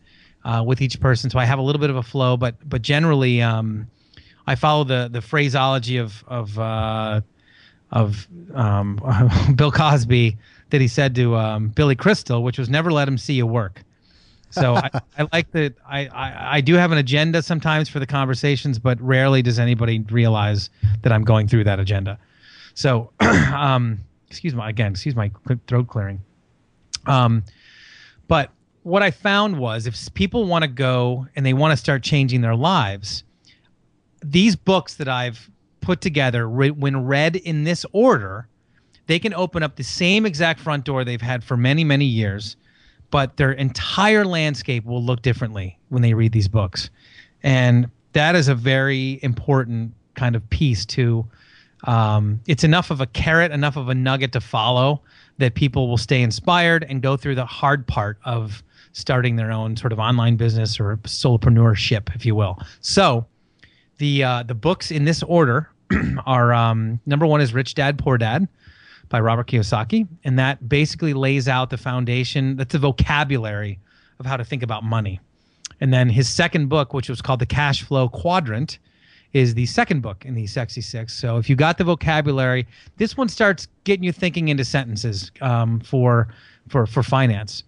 uh, 0.44 0.62
with 0.66 0.80
each 0.80 1.00
person, 1.00 1.30
so 1.30 1.38
I 1.38 1.44
have 1.44 1.58
a 1.58 1.62
little 1.62 1.80
bit 1.80 1.90
of 1.90 1.96
a 1.96 2.02
flow. 2.02 2.36
But 2.36 2.56
but 2.68 2.82
generally, 2.82 3.42
um, 3.42 3.86
I 4.46 4.56
follow 4.56 4.84
the 4.84 5.08
the 5.10 5.20
phraseology 5.20 5.98
of 5.98 6.24
of 6.26 6.58
uh, 6.58 7.20
of 7.92 8.26
um, 8.54 9.00
Bill 9.54 9.70
Cosby 9.70 10.36
that 10.70 10.80
he 10.80 10.88
said 10.88 11.14
to 11.14 11.36
um, 11.36 11.68
Billy 11.68 11.94
Crystal, 11.94 12.42
which 12.42 12.58
was 12.58 12.68
never 12.68 12.92
let 12.92 13.06
him 13.06 13.18
see 13.18 13.34
you 13.34 13.46
work. 13.46 13.82
So 14.56 14.74
I, 14.74 14.90
I, 15.18 15.28
like 15.34 15.50
that. 15.52 15.74
I, 15.86 16.06
I, 16.06 16.56
I 16.56 16.60
do 16.62 16.74
have 16.76 16.90
an 16.90 16.96
agenda 16.96 17.42
sometimes 17.42 17.90
for 17.90 17.98
the 17.98 18.06
conversations, 18.06 18.78
but 18.78 18.98
rarely 19.02 19.42
does 19.42 19.58
anybody 19.58 19.98
realize 20.10 20.70
that 21.02 21.12
I'm 21.12 21.24
going 21.24 21.46
through 21.46 21.64
that 21.64 21.78
agenda. 21.78 22.18
So, 22.72 23.12
um, 23.20 23.98
excuse 24.30 24.54
my 24.54 24.70
again, 24.70 24.92
excuse 24.92 25.14
my 25.14 25.30
throat 25.66 25.88
clearing. 25.88 26.22
Um, 27.04 27.44
but 28.28 28.50
what 28.82 29.02
I 29.02 29.10
found 29.10 29.58
was 29.58 29.86
if 29.86 30.14
people 30.14 30.46
want 30.46 30.62
to 30.62 30.68
go 30.68 31.26
and 31.36 31.44
they 31.44 31.52
want 31.52 31.72
to 31.72 31.76
start 31.76 32.02
changing 32.02 32.40
their 32.40 32.56
lives, 32.56 33.24
these 34.24 34.56
books 34.56 34.94
that 34.94 35.08
I've 35.08 35.50
put 35.82 36.00
together, 36.00 36.48
re- 36.48 36.70
when 36.70 37.04
read 37.04 37.36
in 37.36 37.64
this 37.64 37.84
order, 37.92 38.48
they 39.06 39.18
can 39.18 39.34
open 39.34 39.62
up 39.62 39.76
the 39.76 39.84
same 39.84 40.24
exact 40.24 40.60
front 40.60 40.86
door 40.86 41.04
they've 41.04 41.20
had 41.20 41.44
for 41.44 41.58
many, 41.58 41.84
many 41.84 42.06
years 42.06 42.56
but 43.10 43.36
their 43.36 43.52
entire 43.52 44.24
landscape 44.24 44.84
will 44.84 45.02
look 45.02 45.22
differently 45.22 45.78
when 45.88 46.02
they 46.02 46.14
read 46.14 46.32
these 46.32 46.48
books. 46.48 46.90
And 47.42 47.88
that 48.12 48.34
is 48.34 48.48
a 48.48 48.54
very 48.54 49.20
important 49.22 49.92
kind 50.14 50.34
of 50.34 50.48
piece 50.50 50.84
to 50.86 51.26
um, 51.84 52.40
it's 52.46 52.64
enough 52.64 52.90
of 52.90 53.00
a 53.00 53.06
carrot, 53.06 53.52
enough 53.52 53.76
of 53.76 53.88
a 53.88 53.94
nugget 53.94 54.32
to 54.32 54.40
follow 54.40 55.02
that 55.38 55.54
people 55.54 55.88
will 55.88 55.98
stay 55.98 56.22
inspired 56.22 56.84
and 56.88 57.02
go 57.02 57.16
through 57.16 57.34
the 57.34 57.44
hard 57.44 57.86
part 57.86 58.18
of 58.24 58.62
starting 58.92 59.36
their 59.36 59.52
own 59.52 59.76
sort 59.76 59.92
of 59.92 59.98
online 59.98 60.36
business 60.36 60.80
or 60.80 60.96
solopreneurship, 61.04 62.14
if 62.14 62.24
you 62.24 62.34
will. 62.34 62.58
So 62.80 63.26
the 63.98 64.24
uh, 64.24 64.42
the 64.42 64.54
books 64.54 64.90
in 64.90 65.04
this 65.04 65.22
order 65.22 65.70
are 66.26 66.52
um, 66.52 66.98
number 67.06 67.26
one 67.26 67.40
is 67.40 67.52
Rich 67.52 67.74
Dad 67.74 67.98
Poor 67.98 68.18
Dad 68.18 68.48
by 69.08 69.20
Robert 69.20 69.48
Kiyosaki, 69.48 70.06
and 70.24 70.38
that 70.38 70.68
basically 70.68 71.14
lays 71.14 71.48
out 71.48 71.70
the 71.70 71.76
foundation. 71.76 72.56
That's 72.56 72.72
the 72.72 72.78
vocabulary 72.78 73.78
of 74.18 74.26
how 74.26 74.36
to 74.36 74.44
think 74.44 74.62
about 74.62 74.84
money. 74.84 75.20
And 75.80 75.92
then 75.92 76.08
his 76.08 76.28
second 76.28 76.68
book, 76.68 76.94
which 76.94 77.08
was 77.08 77.20
called 77.20 77.40
The 77.40 77.46
Cash 77.46 77.82
Flow 77.82 78.08
Quadrant, 78.08 78.78
is 79.32 79.54
the 79.54 79.66
second 79.66 80.00
book 80.00 80.24
in 80.24 80.34
the 80.34 80.46
Sexy 80.46 80.80
Six. 80.80 81.12
So 81.12 81.36
if 81.36 81.50
you 81.50 81.56
got 81.56 81.76
the 81.76 81.84
vocabulary, 81.84 82.66
this 82.96 83.16
one 83.16 83.28
starts 83.28 83.68
getting 83.84 84.04
you 84.04 84.12
thinking 84.12 84.48
into 84.48 84.64
sentences 84.64 85.30
um, 85.40 85.80
for 85.80 86.28
for 86.68 86.86
for 86.86 87.02
finance. 87.02 87.62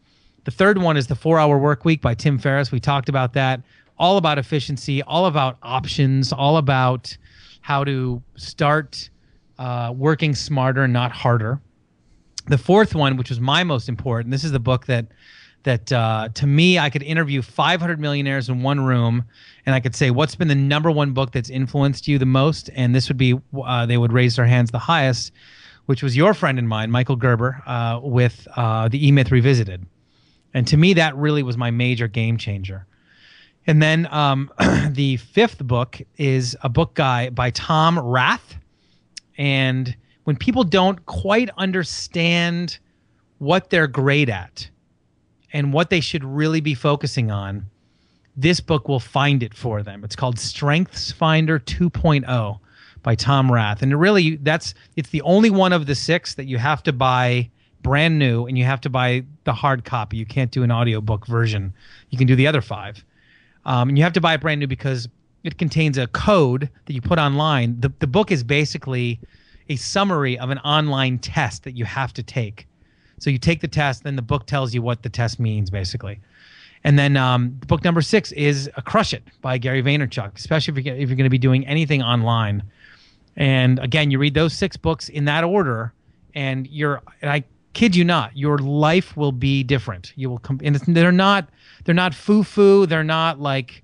The 0.44 0.50
third 0.50 0.78
one 0.78 0.96
is 0.96 1.08
the 1.08 1.14
Four 1.14 1.38
Hour 1.38 1.58
Work 1.58 1.84
Week 1.84 2.00
by 2.00 2.14
Tim 2.14 2.38
Ferriss. 2.38 2.72
We 2.72 2.80
talked 2.80 3.08
about 3.10 3.34
that. 3.34 3.60
All 3.98 4.16
about 4.16 4.38
efficiency, 4.38 5.02
all 5.02 5.26
about 5.26 5.58
options, 5.62 6.32
all 6.32 6.56
about 6.56 7.14
how 7.60 7.84
to 7.84 8.22
start 8.36 9.10
uh, 9.58 9.92
working 9.96 10.34
smarter, 10.34 10.86
not 10.88 11.12
harder. 11.12 11.60
The 12.46 12.58
fourth 12.58 12.94
one, 12.94 13.16
which 13.16 13.28
was 13.28 13.40
my 13.40 13.64
most 13.64 13.88
important, 13.88 14.30
this 14.30 14.44
is 14.44 14.52
the 14.52 14.60
book 14.60 14.86
that 14.86 15.06
that 15.64 15.92
uh, 15.92 16.28
to 16.34 16.46
me 16.46 16.78
I 16.78 16.88
could 16.88 17.02
interview 17.02 17.42
500 17.42 18.00
millionaires 18.00 18.48
in 18.48 18.62
one 18.62 18.80
room, 18.80 19.24
and 19.66 19.74
I 19.74 19.80
could 19.80 19.94
say 19.94 20.10
what's 20.10 20.34
been 20.34 20.48
the 20.48 20.54
number 20.54 20.90
one 20.90 21.12
book 21.12 21.32
that's 21.32 21.50
influenced 21.50 22.08
you 22.08 22.18
the 22.18 22.26
most, 22.26 22.70
and 22.74 22.94
this 22.94 23.08
would 23.08 23.18
be 23.18 23.38
uh, 23.64 23.84
they 23.84 23.98
would 23.98 24.12
raise 24.12 24.36
their 24.36 24.46
hands 24.46 24.70
the 24.70 24.78
highest, 24.78 25.32
which 25.86 26.02
was 26.02 26.16
your 26.16 26.32
friend 26.32 26.58
and 26.58 26.68
mine, 26.68 26.90
Michael 26.90 27.16
Gerber, 27.16 27.62
uh, 27.66 28.00
with 28.02 28.46
uh, 28.56 28.88
the 28.88 29.06
E 29.06 29.12
Myth 29.12 29.30
Revisited, 29.30 29.84
and 30.54 30.66
to 30.68 30.76
me 30.76 30.94
that 30.94 31.16
really 31.16 31.42
was 31.42 31.56
my 31.56 31.70
major 31.70 32.08
game 32.08 32.38
changer. 32.38 32.86
And 33.66 33.82
then 33.82 34.08
um, 34.10 34.50
the 34.90 35.18
fifth 35.18 35.62
book 35.62 36.00
is 36.16 36.56
a 36.62 36.70
book 36.70 36.94
guy 36.94 37.28
by 37.28 37.50
Tom 37.50 37.98
Rath 37.98 38.56
and 39.38 39.96
when 40.24 40.36
people 40.36 40.64
don't 40.64 41.06
quite 41.06 41.48
understand 41.56 42.78
what 43.38 43.70
they're 43.70 43.86
great 43.86 44.28
at 44.28 44.68
and 45.52 45.72
what 45.72 45.88
they 45.88 46.00
should 46.00 46.24
really 46.24 46.60
be 46.60 46.74
focusing 46.74 47.30
on, 47.30 47.64
this 48.36 48.60
book 48.60 48.88
will 48.88 49.00
find 49.00 49.42
it 49.42 49.54
for 49.54 49.82
them. 49.82 50.04
It's 50.04 50.16
called 50.16 50.38
Strengths 50.38 51.12
Finder 51.12 51.58
2.0 51.58 52.58
by 53.02 53.14
Tom 53.14 53.50
Rath. 53.50 53.80
And 53.80 53.98
really 53.98 54.36
that's 54.36 54.74
it's 54.96 55.10
the 55.10 55.22
only 55.22 55.50
one 55.50 55.72
of 55.72 55.86
the 55.86 55.94
six 55.94 56.34
that 56.34 56.44
you 56.44 56.58
have 56.58 56.82
to 56.82 56.92
buy 56.92 57.48
brand 57.82 58.18
new 58.18 58.46
and 58.46 58.58
you 58.58 58.64
have 58.64 58.80
to 58.82 58.90
buy 58.90 59.24
the 59.44 59.52
hard 59.52 59.84
copy. 59.84 60.16
You 60.16 60.26
can't 60.26 60.50
do 60.50 60.62
an 60.62 60.72
audiobook 60.72 61.26
version. 61.26 61.72
You 62.10 62.18
can 62.18 62.26
do 62.26 62.36
the 62.36 62.46
other 62.46 62.60
five. 62.60 63.04
Um, 63.64 63.88
and 63.88 63.98
you 63.98 64.04
have 64.04 64.12
to 64.14 64.20
buy 64.20 64.34
it 64.34 64.40
brand 64.40 64.60
new 64.60 64.66
because 64.66 65.08
it 65.48 65.56
contains 65.56 65.96
a 65.96 66.06
code 66.08 66.68
that 66.84 66.92
you 66.92 67.00
put 67.00 67.18
online. 67.18 67.80
The, 67.80 67.90
the 68.00 68.06
book 68.06 68.30
is 68.30 68.44
basically 68.44 69.18
a 69.70 69.76
summary 69.76 70.38
of 70.38 70.50
an 70.50 70.58
online 70.58 71.18
test 71.18 71.64
that 71.64 71.74
you 71.74 71.86
have 71.86 72.12
to 72.12 72.22
take. 72.22 72.66
So 73.18 73.30
you 73.30 73.38
take 73.38 73.62
the 73.62 73.68
test, 73.68 74.04
then 74.04 74.14
the 74.14 74.22
book 74.22 74.46
tells 74.46 74.74
you 74.74 74.82
what 74.82 75.02
the 75.02 75.08
test 75.08 75.40
means, 75.40 75.70
basically. 75.70 76.20
And 76.84 76.98
then 76.98 77.16
um, 77.16 77.48
book 77.66 77.82
number 77.82 78.02
six 78.02 78.30
is 78.32 78.70
a 78.76 78.82
Crush 78.82 79.14
It 79.14 79.22
by 79.40 79.56
Gary 79.56 79.82
Vaynerchuk, 79.82 80.36
especially 80.36 80.78
if 80.78 80.84
you're, 80.84 80.94
if 80.94 81.08
you're 81.08 81.16
going 81.16 81.24
to 81.24 81.30
be 81.30 81.38
doing 81.38 81.66
anything 81.66 82.02
online. 82.02 82.62
And 83.36 83.78
again, 83.78 84.10
you 84.10 84.18
read 84.18 84.34
those 84.34 84.52
six 84.52 84.76
books 84.76 85.08
in 85.08 85.24
that 85.24 85.44
order, 85.44 85.94
and 86.34 86.66
you're, 86.66 87.00
and 87.22 87.30
I 87.30 87.42
kid 87.72 87.96
you 87.96 88.04
not, 88.04 88.36
your 88.36 88.58
life 88.58 89.16
will 89.16 89.32
be 89.32 89.62
different. 89.62 90.12
You 90.14 90.28
will 90.28 90.38
come, 90.38 90.60
and 90.62 90.76
they're 90.76 91.10
not, 91.10 91.48
they're 91.84 91.94
not 91.94 92.14
foo 92.14 92.42
foo. 92.42 92.84
They're 92.84 93.02
not 93.02 93.40
like, 93.40 93.82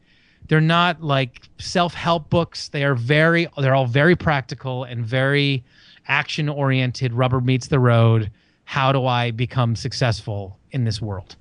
they're 0.55 0.61
not 0.61 1.03
like 1.03 1.49
self-help 1.59 2.31
books. 2.31 2.69
They 2.69 2.85
are 2.85 2.95
very, 2.95 3.49
they're 3.59 3.75
all 3.75 3.89
very 3.89 4.15
practical 4.15 4.85
and 4.85 5.05
very 5.05 5.65
action 6.07 6.49
oriented. 6.49 7.13
Rubber 7.13 7.41
meets 7.41 7.67
the 7.67 7.81
road. 7.81 8.31
How 8.63 8.93
do 8.93 9.05
I 9.05 9.33
become 9.33 9.75
successful 9.75 10.57
in 10.71 10.85
this 10.85 11.03
world? 11.03 11.35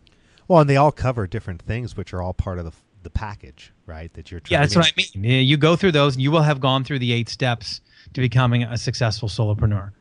Well, 0.48 0.62
and 0.62 0.68
they 0.68 0.78
all 0.78 0.92
cover 0.92 1.28
different 1.28 1.62
things, 1.62 1.96
which 1.96 2.12
are 2.12 2.24
all 2.24 2.34
part 2.34 2.58
of 2.58 2.66
the 2.66 2.72
the 3.04 3.12
package, 3.12 3.72
right? 3.86 4.12
That 4.16 4.32
you're. 4.32 4.42
Yeah, 4.48 4.62
that's 4.62 4.76
what 4.76 4.88
I 4.88 5.20
mean. 5.20 5.46
You 5.46 5.58
go 5.58 5.76
through 5.76 5.92
those, 5.92 6.16
and 6.16 6.24
you 6.24 6.32
will 6.32 6.42
have 6.42 6.60
gone 6.60 6.84
through 6.84 6.98
the 7.00 7.14
eight 7.14 7.30
steps 7.30 7.82
to 8.14 8.22
becoming 8.22 8.64
a 8.64 8.78
successful 8.78 9.30
solopreneur. 9.30 9.92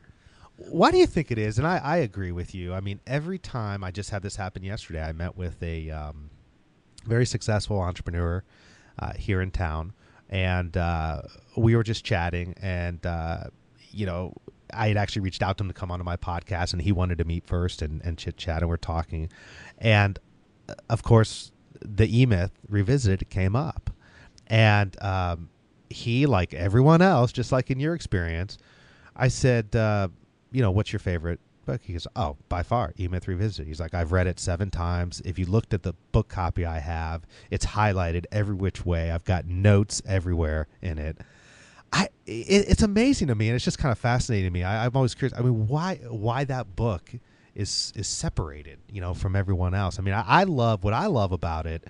Why 0.55 0.89
do 0.89 0.97
you 0.97 1.05
think 1.05 1.29
it 1.29 1.37
is? 1.37 1.59
And 1.59 1.67
I, 1.67 1.77
I 1.77 1.97
agree 1.97 2.31
with 2.31 2.55
you. 2.55 2.73
I 2.73 2.79
mean, 2.79 2.99
every 3.05 3.37
time 3.37 3.83
I 3.83 3.91
just 3.91 4.09
had 4.09 4.23
this 4.23 4.37
happen 4.37 4.63
yesterday, 4.63 5.03
I 5.03 5.11
met 5.11 5.37
with 5.37 5.61
a 5.61 5.91
um, 5.91 6.31
very 7.05 7.27
successful 7.27 7.79
entrepreneur 7.79 8.43
uh, 8.99 9.13
here 9.13 9.41
in 9.41 9.51
town, 9.51 9.93
and 10.29 10.75
uh, 10.77 11.21
we 11.55 11.75
were 11.75 11.83
just 11.83 12.03
chatting, 12.03 12.55
and 12.61 13.05
uh, 13.05 13.45
you 13.91 14.05
know, 14.05 14.33
I 14.73 14.87
had 14.87 14.97
actually 14.97 15.21
reached 15.21 15.43
out 15.43 15.57
to 15.57 15.63
him 15.63 15.67
to 15.67 15.73
come 15.73 15.91
onto 15.91 16.03
my 16.03 16.17
podcast, 16.17 16.73
and 16.73 16.81
he 16.81 16.91
wanted 16.91 17.17
to 17.19 17.25
meet 17.25 17.45
first 17.45 17.81
and, 17.81 18.01
and 18.03 18.17
chit 18.17 18.37
chat, 18.37 18.61
and 18.61 18.69
we're 18.69 18.77
talking, 18.77 19.29
and 19.77 20.19
uh, 20.69 20.73
of 20.89 21.03
course, 21.03 21.51
the 21.81 22.21
E 22.21 22.25
Myth 22.25 22.51
revisited 22.69 23.29
came 23.29 23.55
up, 23.55 23.89
and 24.47 25.01
um, 25.01 25.49
he, 25.89 26.25
like 26.25 26.53
everyone 26.53 27.01
else, 27.01 27.31
just 27.31 27.51
like 27.51 27.69
in 27.69 27.79
your 27.79 27.93
experience, 27.93 28.57
I 29.15 29.27
said, 29.27 29.75
uh, 29.75 30.07
you 30.51 30.61
know, 30.61 30.71
what's 30.71 30.91
your 30.91 30.99
favorite 30.99 31.39
book? 31.65 31.81
He 31.83 31.93
goes, 31.93 32.07
oh, 32.15 32.37
by 32.49 32.63
far, 32.63 32.93
E 32.99 33.07
Myth 33.07 33.27
Revisited. 33.27 33.67
He's 33.67 33.79
like, 33.79 33.93
I've 33.93 34.11
read 34.11 34.27
it 34.27 34.39
seven 34.39 34.69
times. 34.69 35.21
If 35.25 35.37
you 35.39 35.45
looked 35.45 35.73
at 35.73 35.83
the 35.83 35.93
book 36.11 36.29
copy 36.29 36.65
I 36.65 36.79
have, 36.79 37.23
it's 37.51 37.65
highlighted 37.65 38.25
every 38.31 38.55
which 38.55 38.85
way. 38.85 39.11
I've 39.11 39.23
got 39.23 39.45
notes 39.45 40.01
everywhere 40.05 40.67
in 40.81 40.97
it. 40.99 41.17
I, 41.91 42.09
it, 42.25 42.65
it's 42.69 42.81
amazing 42.81 43.27
to 43.27 43.35
me, 43.35 43.49
and 43.49 43.55
it's 43.55 43.65
just 43.65 43.77
kind 43.77 43.91
of 43.91 43.99
fascinating 43.99 44.47
to 44.47 44.51
me. 44.51 44.63
I, 44.63 44.85
I'm 44.85 44.95
always 44.95 45.13
curious. 45.13 45.37
I 45.37 45.41
mean, 45.41 45.67
why 45.67 45.95
why 46.09 46.43
that 46.45 46.75
book 46.75 47.11
is 47.53 47.93
is 47.95 48.07
separated, 48.07 48.79
you 48.91 48.99
know, 48.99 49.13
from 49.13 49.35
everyone 49.35 49.75
else? 49.75 49.99
I 49.99 50.01
mean, 50.01 50.15
I, 50.15 50.23
I 50.27 50.43
love 50.43 50.83
what 50.83 50.93
I 50.93 51.05
love 51.05 51.31
about 51.31 51.65
it 51.67 51.85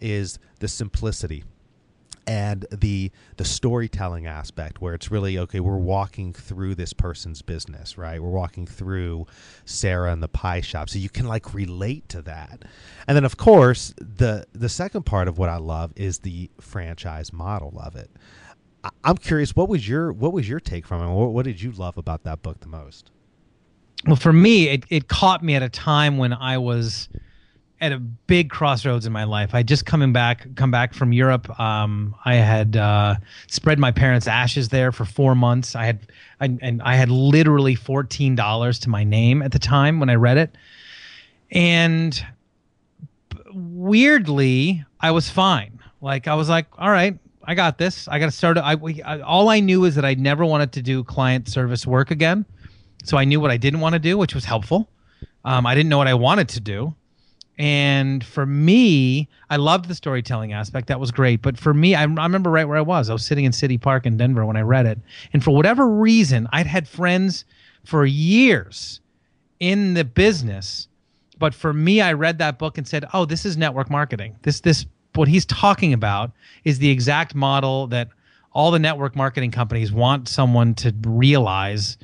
is 0.00 0.38
the 0.58 0.68
simplicity 0.68 1.44
and 2.28 2.66
the 2.70 3.10
the 3.38 3.44
storytelling 3.44 4.26
aspect 4.26 4.82
where 4.82 4.92
it's 4.92 5.10
really 5.10 5.38
okay 5.38 5.60
we're 5.60 5.78
walking 5.78 6.34
through 6.34 6.74
this 6.74 6.92
person's 6.92 7.40
business 7.40 7.96
right? 7.96 8.22
We're 8.22 8.28
walking 8.28 8.66
through 8.66 9.26
sarah 9.64 10.12
and 10.12 10.22
the 10.22 10.28
pie 10.28 10.60
shop. 10.60 10.90
So 10.90 10.98
you 10.98 11.08
can 11.08 11.26
like 11.26 11.54
relate 11.54 12.08
to 12.10 12.22
that. 12.22 12.66
And 13.08 13.16
then 13.16 13.24
of 13.24 13.38
course 13.38 13.94
the 13.96 14.46
the 14.52 14.68
second 14.68 15.04
part 15.04 15.26
of 15.26 15.38
what 15.38 15.48
i 15.48 15.56
love 15.56 15.92
is 15.96 16.18
the 16.18 16.50
franchise 16.60 17.32
model 17.32 17.80
of 17.80 17.96
it. 17.96 18.10
I, 18.84 18.90
i'm 19.02 19.16
curious 19.16 19.56
what 19.56 19.70
was 19.70 19.88
your 19.88 20.12
what 20.12 20.34
was 20.34 20.46
your 20.46 20.60
take 20.60 20.86
from 20.86 21.02
it? 21.02 21.12
What, 21.12 21.32
what 21.32 21.46
did 21.46 21.62
you 21.62 21.72
love 21.72 21.96
about 21.96 22.24
that 22.24 22.42
book 22.42 22.60
the 22.60 22.68
most? 22.68 23.10
Well 24.06 24.16
for 24.16 24.34
me 24.34 24.68
it, 24.68 24.84
it 24.90 25.08
caught 25.08 25.42
me 25.42 25.54
at 25.54 25.62
a 25.62 25.70
time 25.70 26.18
when 26.18 26.34
i 26.34 26.58
was 26.58 27.08
at 27.80 27.92
a 27.92 27.98
big 27.98 28.50
crossroads 28.50 29.06
in 29.06 29.12
my 29.12 29.24
life. 29.24 29.54
I 29.54 29.62
just 29.62 29.86
coming 29.86 30.12
back, 30.12 30.46
come 30.56 30.70
back 30.70 30.92
from 30.94 31.12
Europe. 31.12 31.58
Um, 31.60 32.14
I 32.24 32.34
had 32.34 32.76
uh, 32.76 33.16
spread 33.46 33.78
my 33.78 33.92
parents' 33.92 34.26
ashes 34.26 34.68
there 34.70 34.90
for 34.90 35.04
four 35.04 35.34
months. 35.34 35.76
I 35.76 35.84
had, 35.84 36.00
I, 36.40 36.56
and 36.60 36.82
I 36.82 36.96
had 36.96 37.08
literally 37.08 37.74
fourteen 37.74 38.34
dollars 38.34 38.78
to 38.80 38.90
my 38.90 39.04
name 39.04 39.42
at 39.42 39.52
the 39.52 39.58
time 39.58 40.00
when 40.00 40.10
I 40.10 40.14
read 40.14 40.38
it, 40.38 40.56
and 41.50 42.24
weirdly, 43.52 44.84
I 45.00 45.10
was 45.12 45.30
fine. 45.30 45.78
Like 46.00 46.26
I 46.26 46.34
was 46.34 46.48
like, 46.48 46.66
all 46.78 46.90
right, 46.90 47.16
I 47.44 47.54
got 47.54 47.78
this. 47.78 48.08
I 48.08 48.18
got 48.18 48.26
to 48.26 48.32
start. 48.32 48.58
I, 48.58 48.76
I 49.04 49.20
all 49.20 49.48
I 49.48 49.60
knew 49.60 49.84
is 49.84 49.94
that 49.94 50.04
I 50.04 50.14
never 50.14 50.44
wanted 50.44 50.72
to 50.72 50.82
do 50.82 51.04
client 51.04 51.48
service 51.48 51.86
work 51.86 52.10
again, 52.10 52.44
so 53.04 53.16
I 53.16 53.24
knew 53.24 53.40
what 53.40 53.52
I 53.52 53.56
didn't 53.56 53.80
want 53.80 53.92
to 53.92 54.00
do, 54.00 54.18
which 54.18 54.34
was 54.34 54.44
helpful. 54.44 54.88
Um, 55.44 55.64
I 55.64 55.74
didn't 55.76 55.88
know 55.88 55.98
what 55.98 56.08
I 56.08 56.14
wanted 56.14 56.48
to 56.50 56.60
do 56.60 56.94
and 57.58 58.24
for 58.24 58.46
me, 58.46 59.28
I 59.50 59.56
loved 59.56 59.88
the 59.88 59.94
storytelling 59.94 60.52
aspect. 60.52 60.86
That 60.86 61.00
was 61.00 61.10
great. 61.10 61.42
But 61.42 61.58
for 61.58 61.74
me, 61.74 61.96
I, 61.96 62.02
I, 62.02 62.04
remember 62.04 62.50
right 62.50 62.66
where 62.68 62.76
I 62.76 62.82
was. 62.82 63.10
I 63.10 63.12
was 63.12 63.26
sitting 63.26 63.44
in 63.44 63.52
City 63.52 63.76
Park 63.76 64.06
in 64.06 64.16
Denver 64.16 64.46
when 64.46 64.56
I 64.56 64.60
read 64.60 64.86
it. 64.86 64.98
And 65.32 65.42
for 65.42 65.50
whatever 65.50 65.88
reason, 65.88 66.46
I'd 66.52 66.68
had 66.68 66.86
friends 66.86 67.44
for 67.84 68.06
years 68.06 69.00
in 69.58 69.94
the 69.94 70.04
business. 70.04 70.86
But 71.38 71.52
for 71.52 71.72
me, 71.72 72.00
I 72.00 72.12
read 72.12 72.38
that 72.38 72.58
book 72.58 72.78
and 72.78 72.86
said, 72.86 73.04
oh, 73.12 73.24
this 73.24 73.44
is 73.44 73.56
network 73.56 73.90
marketing. 73.90 74.36
This, 74.42 74.60
this, 74.60 74.86
what 75.14 75.26
he's 75.26 75.46
talking 75.46 75.92
about 75.92 76.30
is 76.64 76.78
the 76.78 76.90
exact 76.90 77.34
model 77.34 77.88
that 77.88 78.08
all 78.52 78.70
the 78.70 78.78
network 78.78 79.16
marketing 79.16 79.50
companies 79.50 79.92
want 79.92 80.28
someone 80.28 80.74
to 80.76 80.94
realize 81.04 81.98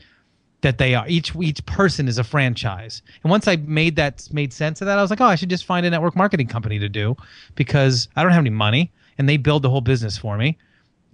that 0.65 0.79
they 0.79 0.95
are. 0.95 1.07
Each 1.07 1.33
each 1.37 1.65
person 1.67 2.09
is 2.09 2.19
a 2.19 2.25
franchise. 2.25 3.03
And 3.23 3.31
once 3.31 3.47
i 3.47 3.57
made 3.57 3.95
that 3.97 4.29
made 4.33 4.53
sense 4.53 4.81
of 4.81 4.87
that 4.87 4.99
i 4.99 5.03
was 5.03 5.11
like 5.11 5.21
oh 5.21 5.27
i 5.27 5.37
should 5.37 5.51
just 5.51 5.65
find 5.65 5.87
a 5.87 5.91
network 5.91 6.17
marketing 6.17 6.49
company 6.49 6.81
to 6.81 6.89
do 6.89 7.17
because 7.55 8.09
i 8.17 8.23
don't 8.23 8.33
have 8.33 8.41
any 8.41 8.51
money 8.51 8.91
and 9.19 9.29
they 9.29 9.37
build 9.37 9.63
the 9.63 9.71
whole 9.71 9.81
business 9.81 10.19
for 10.19 10.37
me. 10.37 10.59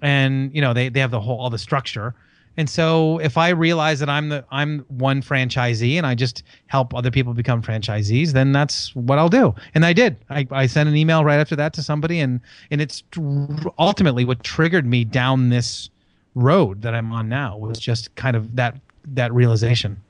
And 0.00 0.54
you 0.54 0.62
know 0.62 0.72
they, 0.72 0.88
they 0.88 1.00
have 1.00 1.10
the 1.10 1.20
whole 1.20 1.38
all 1.38 1.50
the 1.50 1.58
structure. 1.58 2.14
And 2.56 2.68
so 2.68 3.18
if 3.18 3.36
i 3.38 3.48
realize 3.50 4.00
that 4.00 4.08
i'm 4.08 4.28
the 4.28 4.44
i'm 4.50 4.80
one 4.88 5.22
franchisee 5.22 5.94
and 5.96 6.06
i 6.06 6.14
just 6.14 6.42
help 6.66 6.94
other 6.94 7.10
people 7.10 7.32
become 7.32 7.62
franchisees 7.62 8.32
then 8.32 8.52
that's 8.52 8.94
what 8.94 9.18
i'll 9.18 9.28
do. 9.28 9.54
And 9.74 9.84
i 9.84 9.92
did. 9.92 10.16
I, 10.30 10.46
I 10.50 10.66
sent 10.66 10.88
an 10.88 10.96
email 10.96 11.24
right 11.24 11.40
after 11.40 11.56
that 11.56 11.72
to 11.74 11.82
somebody 11.82 12.20
and 12.20 12.40
and 12.70 12.80
it's 12.80 13.02
ultimately 13.78 14.24
what 14.24 14.42
triggered 14.42 14.86
me 14.86 15.04
down 15.04 15.50
this 15.50 15.90
road 16.34 16.82
that 16.82 16.94
i'm 16.94 17.12
on 17.12 17.28
now 17.28 17.56
was 17.56 17.78
just 17.78 18.14
kind 18.14 18.36
of 18.36 18.56
that 18.56 18.76
that 19.04 19.32
realization. 19.32 20.02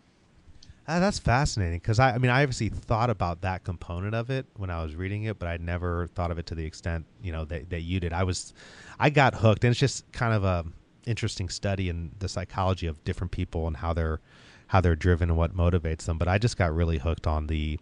Uh, 0.86 0.98
that's 0.98 1.20
fascinating 1.20 1.78
because 1.78 2.00
I, 2.00 2.14
I 2.14 2.18
mean, 2.18 2.30
I 2.30 2.42
obviously 2.42 2.68
thought 2.68 3.10
about 3.10 3.42
that 3.42 3.62
component 3.62 4.14
of 4.14 4.28
it 4.28 4.46
when 4.56 4.70
I 4.70 4.82
was 4.82 4.96
reading 4.96 5.24
it, 5.24 5.38
but 5.38 5.48
I 5.48 5.56
never 5.58 6.08
thought 6.08 6.32
of 6.32 6.38
it 6.38 6.46
to 6.46 6.56
the 6.56 6.64
extent 6.64 7.06
you 7.22 7.30
know 7.30 7.44
that, 7.44 7.70
that 7.70 7.82
you 7.82 8.00
did. 8.00 8.12
I 8.12 8.24
was, 8.24 8.52
I 8.98 9.10
got 9.10 9.34
hooked, 9.34 9.62
and 9.62 9.70
it's 9.70 9.78
just 9.78 10.10
kind 10.10 10.34
of 10.34 10.42
a 10.42 10.64
interesting 11.06 11.48
study 11.48 11.88
in 11.88 12.10
the 12.18 12.28
psychology 12.28 12.86
of 12.86 13.02
different 13.04 13.30
people 13.30 13.66
and 13.66 13.76
how 13.76 13.92
they're 13.92 14.20
how 14.66 14.80
they're 14.80 14.96
driven 14.96 15.30
and 15.30 15.38
what 15.38 15.56
motivates 15.56 16.06
them. 16.06 16.18
But 16.18 16.28
I 16.28 16.38
just 16.38 16.56
got 16.56 16.74
really 16.74 16.98
hooked 16.98 17.26
on 17.26 17.46
the 17.46 17.78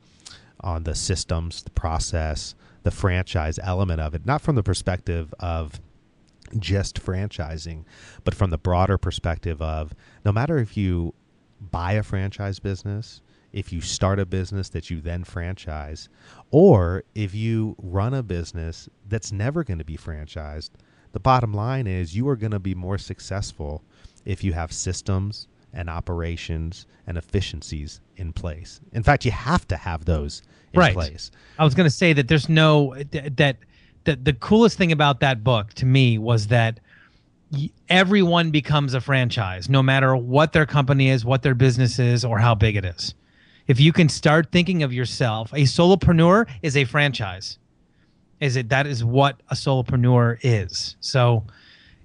on 0.60 0.84
the 0.84 0.94
systems, 0.94 1.62
the 1.62 1.70
process, 1.70 2.54
the 2.82 2.90
franchise 2.90 3.58
element 3.62 4.00
of 4.00 4.14
it, 4.14 4.26
not 4.26 4.42
from 4.42 4.54
the 4.56 4.62
perspective 4.62 5.32
of 5.38 5.80
just 6.58 7.04
franchising, 7.04 7.84
but 8.24 8.34
from 8.34 8.50
the 8.50 8.58
broader 8.58 8.98
perspective 8.98 9.60
of 9.60 9.94
no 10.24 10.32
matter 10.32 10.58
if 10.58 10.76
you 10.76 11.14
buy 11.70 11.92
a 11.92 12.02
franchise 12.02 12.58
business, 12.58 13.20
if 13.52 13.72
you 13.72 13.80
start 13.80 14.18
a 14.18 14.26
business 14.26 14.68
that 14.70 14.90
you 14.90 15.00
then 15.00 15.24
franchise, 15.24 16.08
or 16.50 17.02
if 17.14 17.34
you 17.34 17.74
run 17.82 18.14
a 18.14 18.22
business 18.22 18.88
that's 19.08 19.32
never 19.32 19.64
going 19.64 19.78
to 19.78 19.84
be 19.84 19.96
franchised, 19.96 20.70
the 21.12 21.20
bottom 21.20 21.54
line 21.54 21.86
is 21.86 22.14
you 22.14 22.28
are 22.28 22.36
going 22.36 22.50
to 22.50 22.58
be 22.58 22.74
more 22.74 22.98
successful 22.98 23.82
if 24.24 24.44
you 24.44 24.52
have 24.52 24.72
systems 24.72 25.48
and 25.72 25.88
operations 25.88 26.86
and 27.06 27.16
efficiencies 27.16 28.00
in 28.16 28.32
place. 28.32 28.80
In 28.92 29.02
fact, 29.02 29.24
you 29.24 29.30
have 29.30 29.66
to 29.68 29.76
have 29.76 30.04
those 30.04 30.42
in 30.72 30.80
right. 30.80 30.94
place. 30.94 31.30
I 31.58 31.64
was 31.64 31.74
going 31.74 31.88
to 31.88 31.94
say 31.94 32.12
that 32.12 32.28
there's 32.28 32.48
no 32.48 32.94
that 33.12 33.56
the 34.04 34.16
the 34.16 34.32
coolest 34.32 34.78
thing 34.78 34.92
about 34.92 35.20
that 35.20 35.42
book 35.44 35.72
to 35.74 35.86
me 35.86 36.18
was 36.18 36.48
that 36.48 36.80
everyone 37.88 38.50
becomes 38.50 38.92
a 38.92 39.00
franchise 39.00 39.70
no 39.70 39.82
matter 39.82 40.14
what 40.14 40.52
their 40.52 40.66
company 40.66 41.08
is 41.08 41.24
what 41.24 41.42
their 41.42 41.54
business 41.54 41.98
is 41.98 42.24
or 42.24 42.38
how 42.38 42.54
big 42.54 42.76
it 42.76 42.84
is. 42.84 43.14
If 43.66 43.80
you 43.80 43.92
can 43.92 44.08
start 44.08 44.50
thinking 44.52 44.82
of 44.82 44.92
yourself 44.92 45.52
a 45.52 45.62
solopreneur 45.62 46.46
is 46.62 46.76
a 46.76 46.84
franchise. 46.84 47.58
Is 48.40 48.56
it 48.56 48.68
that 48.68 48.86
is 48.86 49.04
what 49.04 49.40
a 49.50 49.54
solopreneur 49.54 50.38
is. 50.42 50.96
So 51.00 51.44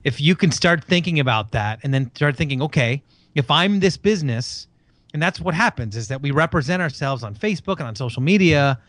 if 0.03 0.20
you 0.20 0.36
can 0.36 0.51
start 0.51 0.84
thinking 0.84 1.20
about 1.20 1.51
that 1.51 1.80
and 1.84 1.93
then 1.93 2.11
start 2.15 2.36
thinking 2.36 2.61
okay 2.61 3.01
if 3.36 3.49
i'm 3.49 3.80
this 3.80 3.97
business 3.97 4.67
and 5.13 5.22
that's 5.22 5.39
what 5.39 5.53
happens 5.53 5.95
is 5.95 6.07
that 6.07 6.22
we 6.22 6.32
represent 6.32 6.82
ourselves 6.82 7.24
on 7.24 7.36
facebook 7.36 7.78
and 7.80 7.88
on 7.88 7.95
social 7.95 8.22
media 8.22 8.80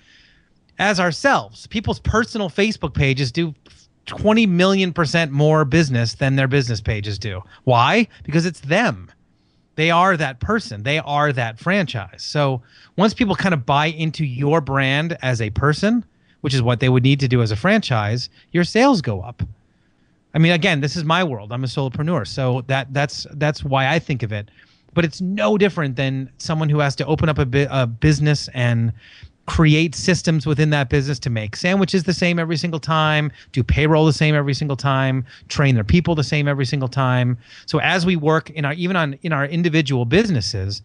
as 0.79 1.01
ourselves. 1.01 1.67
People's 1.67 2.01
personal 2.01 2.51
Facebook 2.51 2.95
pages 2.95 3.31
do 3.33 3.55
20 4.07 4.47
million 4.47 4.93
percent 4.93 5.33
more 5.33 5.65
business 5.65 6.15
than 6.15 6.37
their 6.37 6.49
business 6.49 6.81
pages 6.81 7.19
do. 7.19 7.43
Why? 7.65 8.07
Because 8.25 8.47
it's 8.47 8.61
them. 8.61 9.11
They 9.77 9.91
are 9.91 10.17
that 10.17 10.41
person. 10.41 10.83
They 10.83 10.99
are 10.99 11.33
that 11.33 11.59
franchise. 11.59 12.23
So 12.23 12.63
once 12.97 13.15
people 13.15 13.35
kind 13.35 13.55
of 13.55 13.67
buy 13.67 13.87
into 13.87 14.25
your 14.25 14.61
brand 14.61 15.17
as 15.23 15.41
a 15.41 15.51
person, 15.51 16.05
which 16.43 16.55
is 16.55 16.63
what 16.63 16.81
they 16.81 16.89
would 16.89 17.03
need 17.03 17.21
to 17.21 17.29
do 17.29 17.43
as 17.43 17.51
a 17.51 17.57
franchise, 17.57 18.29
your 18.53 18.65
sales 18.65 19.01
go 19.01 19.21
up. 19.21 19.43
I 20.35 20.39
mean, 20.39 20.53
again, 20.53 20.81
this 20.81 20.97
is 20.97 21.05
my 21.05 21.25
world. 21.25 21.53
I'm 21.53 21.65
a 21.65 21.69
solopreneur, 21.69 22.27
so 22.27 22.63
that 22.67 22.93
that's 22.93 23.27
that's 23.33 23.65
why 23.65 23.89
I 23.89 23.99
think 23.99 24.23
of 24.23 24.33
it. 24.33 24.51
But 24.93 25.05
it's 25.05 25.21
no 25.21 25.57
different 25.57 25.97
than 25.97 26.31
someone 26.39 26.69
who 26.69 26.79
has 26.81 26.95
to 26.97 27.07
open 27.07 27.29
up 27.29 27.39
a, 27.39 27.47
bi- 27.47 27.69
a 27.71 27.87
business 27.87 28.49
and 28.55 28.93
create 29.47 29.95
systems 29.95 30.47
within 30.47 30.71
that 30.71 30.89
business 30.89 31.19
to 31.21 31.31
make 31.31 31.57
sandwiches 31.57 32.05
the 32.05 32.15
same 32.15 32.39
every 32.39 32.57
single 32.57 32.81
time, 32.81 33.31
do 33.53 33.63
payroll 33.63 34.07
the 34.07 34.13
same 34.13 34.35
every 34.35 34.55
single 34.55 34.77
time, 34.77 35.25
train 35.49 35.75
their 35.75 35.85
people 35.85 36.15
the 36.15 36.25
same 36.25 36.49
every 36.49 36.65
single 36.65 36.89
time. 36.89 37.37
So 37.67 37.79
as 37.81 38.07
we 38.07 38.17
work 38.17 38.51
in 38.51 38.65
our 38.65 38.73
even 38.75 38.97
on 38.97 39.19
in 39.23 39.33
our 39.33 39.47
individual 39.47 40.05
businesses, 40.05 40.83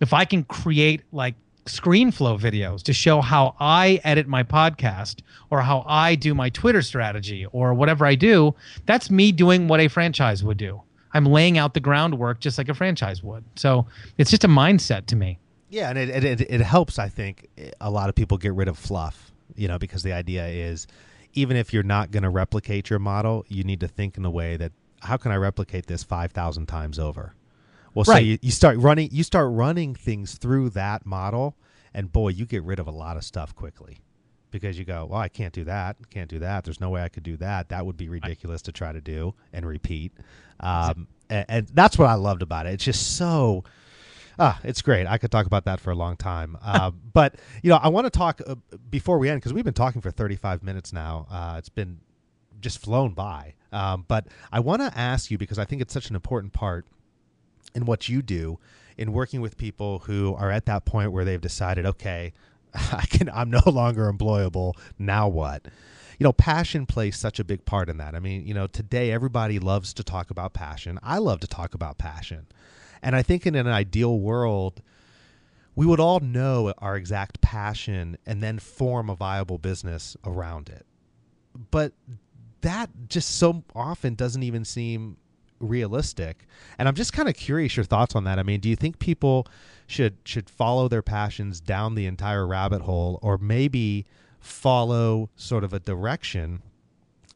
if 0.00 0.12
I 0.12 0.24
can 0.24 0.44
create 0.44 1.02
like 1.12 1.34
ScreenFlow 1.64 2.38
videos 2.38 2.82
to 2.84 2.92
show 2.92 3.20
how 3.20 3.56
I 3.58 4.00
edit 4.04 4.28
my 4.28 4.44
podcast 4.44 5.16
or 5.50 5.62
how 5.62 5.84
I 5.86 6.14
do 6.14 6.34
my 6.34 6.48
Twitter 6.50 6.82
strategy 6.82 7.46
or 7.46 7.74
whatever 7.74 8.06
I 8.06 8.14
do, 8.14 8.54
that's 8.86 9.10
me 9.10 9.32
doing 9.32 9.66
what 9.66 9.80
a 9.80 9.88
franchise 9.88 10.44
would 10.44 10.58
do. 10.58 10.80
I'm 11.12 11.24
laying 11.24 11.58
out 11.58 11.74
the 11.74 11.80
groundwork 11.80 12.40
just 12.40 12.58
like 12.58 12.68
a 12.68 12.74
franchise 12.74 13.22
would. 13.22 13.42
So 13.56 13.86
it's 14.18 14.30
just 14.30 14.44
a 14.44 14.48
mindset 14.48 15.06
to 15.06 15.16
me. 15.16 15.38
Yeah, 15.68 15.90
and 15.90 15.98
it, 15.98 16.24
it, 16.24 16.40
it 16.42 16.60
helps. 16.60 16.98
I 16.98 17.08
think 17.08 17.48
a 17.80 17.90
lot 17.90 18.08
of 18.08 18.14
people 18.14 18.38
get 18.38 18.54
rid 18.54 18.68
of 18.68 18.78
fluff, 18.78 19.32
you 19.56 19.68
know, 19.68 19.78
because 19.78 20.02
the 20.02 20.12
idea 20.12 20.46
is 20.46 20.86
even 21.34 21.56
if 21.56 21.72
you're 21.72 21.82
not 21.82 22.10
going 22.10 22.22
to 22.22 22.30
replicate 22.30 22.88
your 22.88 22.98
model, 22.98 23.44
you 23.48 23.64
need 23.64 23.80
to 23.80 23.88
think 23.88 24.16
in 24.16 24.24
a 24.24 24.30
way 24.30 24.56
that 24.56 24.72
how 25.00 25.16
can 25.16 25.32
I 25.32 25.36
replicate 25.36 25.86
this 25.86 26.02
five 26.02 26.32
thousand 26.32 26.66
times 26.66 26.98
over? 26.98 27.34
Well, 27.94 28.04
right. 28.08 28.16
so 28.16 28.20
you, 28.20 28.38
you 28.42 28.50
start 28.50 28.78
running 28.78 29.08
you 29.12 29.22
start 29.22 29.50
running 29.50 29.94
things 29.94 30.34
through 30.38 30.70
that 30.70 31.04
model, 31.04 31.56
and 31.92 32.12
boy, 32.12 32.28
you 32.28 32.46
get 32.46 32.62
rid 32.62 32.78
of 32.78 32.86
a 32.86 32.92
lot 32.92 33.16
of 33.16 33.24
stuff 33.24 33.54
quickly 33.54 33.98
because 34.50 34.78
you 34.78 34.84
go, 34.84 35.06
well, 35.10 35.20
I 35.20 35.28
can't 35.28 35.52
do 35.52 35.64
that, 35.64 35.96
can't 36.10 36.30
do 36.30 36.38
that. 36.38 36.64
There's 36.64 36.80
no 36.80 36.90
way 36.90 37.02
I 37.02 37.08
could 37.08 37.24
do 37.24 37.36
that. 37.38 37.68
That 37.68 37.84
would 37.84 37.96
be 37.96 38.08
ridiculous 38.08 38.62
to 38.62 38.72
try 38.72 38.92
to 38.92 39.00
do 39.00 39.34
and 39.52 39.66
repeat. 39.66 40.12
Um, 40.60 41.08
and, 41.28 41.44
and 41.48 41.68
that's 41.68 41.98
what 41.98 42.08
I 42.08 42.14
loved 42.14 42.42
about 42.42 42.66
it. 42.66 42.74
It's 42.74 42.84
just 42.84 43.16
so 43.16 43.64
Ah, 44.38 44.60
it's 44.62 44.82
great. 44.82 45.06
I 45.06 45.18
could 45.18 45.30
talk 45.30 45.46
about 45.46 45.64
that 45.64 45.80
for 45.80 45.90
a 45.90 45.94
long 45.94 46.16
time. 46.16 46.56
Uh, 46.66 46.90
but 46.90 47.36
you 47.62 47.70
know, 47.70 47.76
I 47.76 47.88
want 47.88 48.06
to 48.06 48.10
talk 48.10 48.40
uh, 48.46 48.56
before 48.90 49.18
we 49.18 49.30
end 49.30 49.40
because 49.40 49.52
we've 49.52 49.64
been 49.64 49.72
talking 49.72 50.00
for 50.00 50.10
35 50.10 50.62
minutes 50.62 50.92
now. 50.92 51.26
Uh, 51.30 51.54
it's 51.58 51.68
been 51.68 52.00
just 52.60 52.78
flown 52.78 53.14
by. 53.14 53.54
Um, 53.72 54.04
but 54.08 54.26
I 54.52 54.60
want 54.60 54.82
to 54.82 54.98
ask 54.98 55.30
you 55.30 55.38
because 55.38 55.58
I 55.58 55.64
think 55.64 55.80
it's 55.80 55.94
such 55.94 56.10
an 56.10 56.16
important 56.16 56.52
part 56.52 56.86
in 57.74 57.86
what 57.86 58.08
you 58.08 58.20
do 58.20 58.58
in 58.98 59.12
working 59.12 59.40
with 59.40 59.56
people 59.56 60.00
who 60.00 60.34
are 60.34 60.50
at 60.50 60.66
that 60.66 60.84
point 60.84 61.12
where 61.12 61.24
they've 61.24 61.40
decided, 61.40 61.86
okay, 61.86 62.32
I 62.74 63.06
can, 63.08 63.30
I'm 63.30 63.48
no 63.48 63.62
longer 63.64 64.12
employable. 64.12 64.74
Now 64.98 65.28
what? 65.28 65.66
you 66.18 66.24
know, 66.24 66.32
passion 66.32 66.86
plays 66.86 67.16
such 67.16 67.38
a 67.38 67.44
big 67.44 67.64
part 67.64 67.88
in 67.88 67.98
that. 67.98 68.14
I 68.14 68.20
mean, 68.20 68.46
you 68.46 68.54
know, 68.54 68.66
today 68.66 69.12
everybody 69.12 69.58
loves 69.58 69.92
to 69.94 70.02
talk 70.02 70.30
about 70.30 70.54
passion. 70.54 70.98
I 71.02 71.18
love 71.18 71.40
to 71.40 71.46
talk 71.46 71.74
about 71.74 71.98
passion. 71.98 72.46
And 73.06 73.14
I 73.14 73.22
think 73.22 73.46
in 73.46 73.54
an 73.54 73.68
ideal 73.68 74.18
world, 74.18 74.82
we 75.76 75.86
would 75.86 76.00
all 76.00 76.18
know 76.18 76.74
our 76.78 76.96
exact 76.96 77.40
passion 77.40 78.18
and 78.26 78.42
then 78.42 78.58
form 78.58 79.08
a 79.08 79.14
viable 79.14 79.58
business 79.58 80.16
around 80.24 80.68
it. 80.68 80.84
But 81.70 81.92
that 82.62 82.90
just 83.08 83.36
so 83.36 83.62
often 83.76 84.16
doesn't 84.16 84.42
even 84.42 84.64
seem 84.64 85.18
realistic. 85.60 86.46
And 86.80 86.88
I'm 86.88 86.96
just 86.96 87.12
kind 87.12 87.28
of 87.28 87.36
curious 87.36 87.76
your 87.76 87.84
thoughts 87.84 88.16
on 88.16 88.24
that. 88.24 88.40
I 88.40 88.42
mean, 88.42 88.58
do 88.58 88.68
you 88.68 88.74
think 88.74 88.98
people 88.98 89.46
should 89.86 90.16
should 90.24 90.50
follow 90.50 90.88
their 90.88 91.00
passions 91.00 91.60
down 91.60 91.94
the 91.94 92.06
entire 92.06 92.44
rabbit 92.44 92.82
hole 92.82 93.20
or 93.22 93.38
maybe 93.38 94.04
follow 94.40 95.30
sort 95.36 95.62
of 95.62 95.72
a 95.72 95.78
direction 95.78 96.60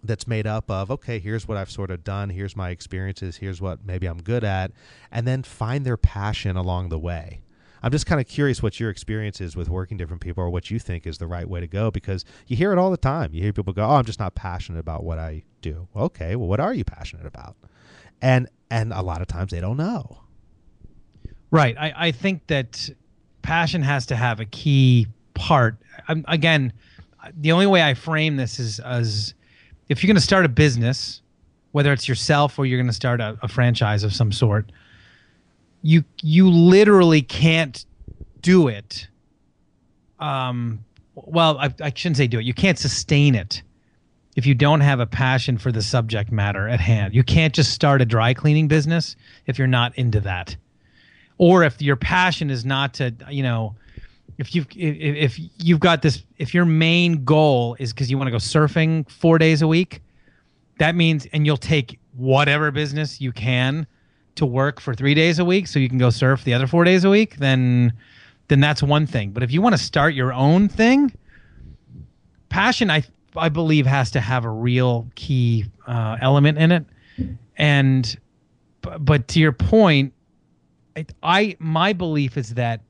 that's 0.03 0.27
made 0.27 0.47
up 0.47 0.71
of 0.71 0.91
okay 0.91 1.19
here's 1.19 1.47
what 1.47 1.59
i've 1.59 1.71
sort 1.71 1.91
of 1.91 2.03
done 2.03 2.31
here's 2.31 2.57
my 2.57 2.71
experiences 2.71 3.37
here's 3.37 3.61
what 3.61 3.85
maybe 3.85 4.07
i'm 4.07 4.23
good 4.23 4.43
at 4.43 4.71
and 5.13 5.27
then 5.27 5.43
find 5.43 5.85
their 5.85 5.97
passion 5.97 6.57
along 6.57 6.89
the 6.89 6.99
way. 6.99 7.41
I'm 7.83 7.91
just 7.91 8.05
kind 8.05 8.21
of 8.21 8.27
curious 8.27 8.63
what 8.63 8.79
your 8.79 8.91
experience 8.91 9.41
is 9.41 9.57
with 9.57 9.71
working 9.71 9.97
different 9.97 10.21
people 10.21 10.45
or 10.45 10.51
what 10.51 10.71
you 10.71 10.79
think 10.79 11.07
is 11.07 11.17
the 11.17 11.27
right 11.27 11.49
way 11.49 11.61
to 11.61 11.67
go 11.67 11.91
because 11.91 12.27
you 12.47 12.55
hear 12.55 12.73
it 12.73 12.79
all 12.79 12.91
the 12.91 12.99
time. 12.99 13.33
You 13.33 13.43
hear 13.43 13.53
people 13.53 13.73
go 13.73 13.85
oh 13.85 13.95
i'm 13.95 14.05
just 14.05 14.19
not 14.19 14.35
passionate 14.35 14.79
about 14.79 15.03
what 15.03 15.19
i 15.19 15.43
do. 15.63 15.89
Okay 15.97 16.37
well 16.37 16.49
what 16.49 16.61
are 16.61 16.75
you 16.75 16.85
passionate 16.85 17.27
about? 17.27 17.57
And 18.21 18.49
and 18.71 18.93
a 18.93 19.03
lot 19.03 19.23
of 19.23 19.29
times 19.29 19.51
they 19.51 19.61
don't 19.61 19.79
know. 19.79 20.21
Right. 21.51 21.77
I, 21.79 21.93
I 21.97 22.13
think 22.13 22.47
that 22.49 22.91
passion 23.43 23.83
has 23.83 24.07
to 24.07 24.17
have 24.17 24.39
a 24.39 24.45
key 24.45 25.09
part. 25.35 25.77
I'm, 26.07 26.25
again 26.29 26.75
the 27.37 27.53
only 27.53 27.67
way 27.67 27.83
i 27.83 27.93
frame 27.93 28.37
this 28.37 28.59
is 28.59 28.79
as 28.81 29.35
if 29.91 30.03
you're 30.03 30.09
going 30.09 30.17
to 30.17 30.23
start 30.23 30.47
a 30.47 30.49
business, 30.49 31.21
whether 31.73 31.93
it's 31.93 32.09
yourself 32.09 32.59
or 32.59 32.65
you're 32.65 32.79
going 32.79 32.87
to 32.87 32.93
start 32.93 33.21
a, 33.21 33.37
a 33.43 33.49
franchise 33.49 34.05
of 34.05 34.15
some 34.15 34.33
sort, 34.33 34.71
you 35.83 36.05
you 36.23 36.49
literally 36.49 37.21
can't 37.21 37.85
do 38.41 38.69
it. 38.69 39.09
Um, 40.21 40.85
well, 41.15 41.59
I, 41.59 41.75
I 41.83 41.93
shouldn't 41.95 42.19
say 42.19 42.29
do 42.29 42.39
it. 42.39 42.45
You 42.45 42.55
can't 42.55 42.79
sustain 42.79 43.35
it 43.35 43.63
if 44.37 44.47
you 44.47 44.55
don't 44.55 44.81
have 44.81 45.01
a 45.01 45.07
passion 45.07 45.59
for 45.59 45.73
the 45.73 45.83
subject 45.83 46.31
matter 46.31 46.69
at 46.69 46.79
hand. 46.79 47.15
You 47.15 47.25
can't 47.25 47.53
just 47.53 47.73
start 47.73 48.01
a 48.01 48.05
dry 48.05 48.33
cleaning 48.33 48.69
business 48.69 49.17
if 49.47 49.59
you're 49.59 49.67
not 49.67 49.97
into 49.99 50.21
that, 50.21 50.57
or 51.37 51.65
if 51.65 51.83
your 51.83 51.97
passion 51.97 52.49
is 52.49 52.65
not 52.65 52.95
to 52.95 53.13
you 53.29 53.43
know 53.43 53.75
if 54.41 54.55
you've 54.55 54.67
if, 54.77 55.39
if 55.39 55.51
you've 55.59 55.81
got 55.81 56.03
this 56.03 56.25
if 56.39 56.53
your 56.55 56.65
main 56.65 57.25
goal 57.25 57.77
is 57.79 57.93
because 57.93 58.11
you 58.11 58.19
want 58.19 58.27
to 58.27 58.33
go 58.33 58.39
surfing 58.39 59.09
four 59.11 59.39
days 59.39 59.63
a 59.63 59.69
week 59.69 60.03
that 60.79 60.95
means 60.95 61.27
and 61.33 61.47
you'll 61.47 61.57
take 61.57 61.99
whatever 62.17 62.71
business 62.71 63.21
you 63.21 63.33
can 63.33 63.87
to 64.35 64.47
work 64.47 64.81
for 64.81 64.95
three 64.95 65.15
days 65.15 65.39
a 65.39 65.45
week 65.45 65.67
so 65.67 65.79
you 65.79 65.89
can 65.89 65.99
go 65.99 66.11
surf 66.11 66.43
the 66.45 66.55
other 66.55 66.67
four 66.67 66.85
days 66.85 67.05
a 67.05 67.11
week 67.11 67.37
then 67.37 67.93
then 68.51 68.59
that's 68.59 68.83
one 68.83 69.07
thing. 69.07 69.31
But 69.31 69.45
if 69.45 69.53
you 69.53 69.63
want 69.63 69.77
to 69.77 69.83
start 69.83 70.13
your 70.13 70.33
own 70.33 70.69
thing 70.69 71.15
passion 72.49 72.91
i 72.91 73.01
i 73.37 73.49
believe 73.49 73.87
has 73.87 74.11
to 74.11 74.21
have 74.21 74.45
a 74.45 74.51
real 74.51 75.09
key 75.15 75.65
uh, 75.87 76.17
element 76.21 76.59
in 76.59 76.73
it. 76.73 76.85
And 77.57 78.19
but 78.81 79.29
to 79.29 79.39
your 79.39 79.53
point 79.53 80.13
I 81.23 81.57
my 81.61 81.93
belief 81.93 82.37
is 82.37 82.55
that 82.55 82.81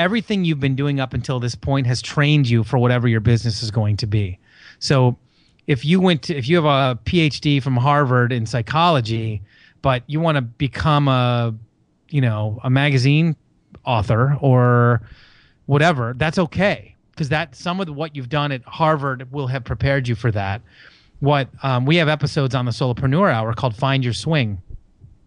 everything 0.00 0.46
you've 0.46 0.58
been 0.58 0.74
doing 0.74 0.98
up 0.98 1.12
until 1.12 1.38
this 1.38 1.54
point 1.54 1.86
has 1.86 2.00
trained 2.00 2.48
you 2.48 2.64
for 2.64 2.78
whatever 2.78 3.06
your 3.06 3.20
business 3.20 3.62
is 3.62 3.70
going 3.70 3.98
to 3.98 4.06
be. 4.06 4.38
So 4.78 5.18
if 5.66 5.84
you 5.84 6.00
went 6.00 6.22
to, 6.22 6.34
if 6.34 6.48
you 6.48 6.56
have 6.56 6.64
a 6.64 6.98
PhD 7.04 7.62
from 7.62 7.76
Harvard 7.76 8.32
in 8.32 8.46
psychology, 8.46 9.42
but 9.82 10.02
you 10.06 10.18
want 10.18 10.36
to 10.36 10.42
become 10.42 11.06
a, 11.06 11.54
you 12.08 12.22
know, 12.22 12.58
a 12.64 12.70
magazine 12.70 13.36
author 13.84 14.38
or 14.40 15.02
whatever, 15.66 16.14
that's 16.16 16.38
okay 16.38 16.96
because 17.10 17.28
that 17.28 17.54
some 17.54 17.78
of 17.78 17.88
what 17.90 18.16
you've 18.16 18.30
done 18.30 18.52
at 18.52 18.62
Harvard 18.64 19.30
will 19.30 19.48
have 19.48 19.64
prepared 19.64 20.08
you 20.08 20.14
for 20.14 20.30
that. 20.30 20.62
What 21.20 21.50
um, 21.62 21.84
we 21.84 21.96
have 21.96 22.08
episodes 22.08 22.54
on 22.54 22.64
the 22.64 22.70
Solopreneur 22.70 23.30
Hour 23.30 23.52
called 23.52 23.76
"Find 23.76 24.02
Your 24.02 24.14
Swing," 24.14 24.62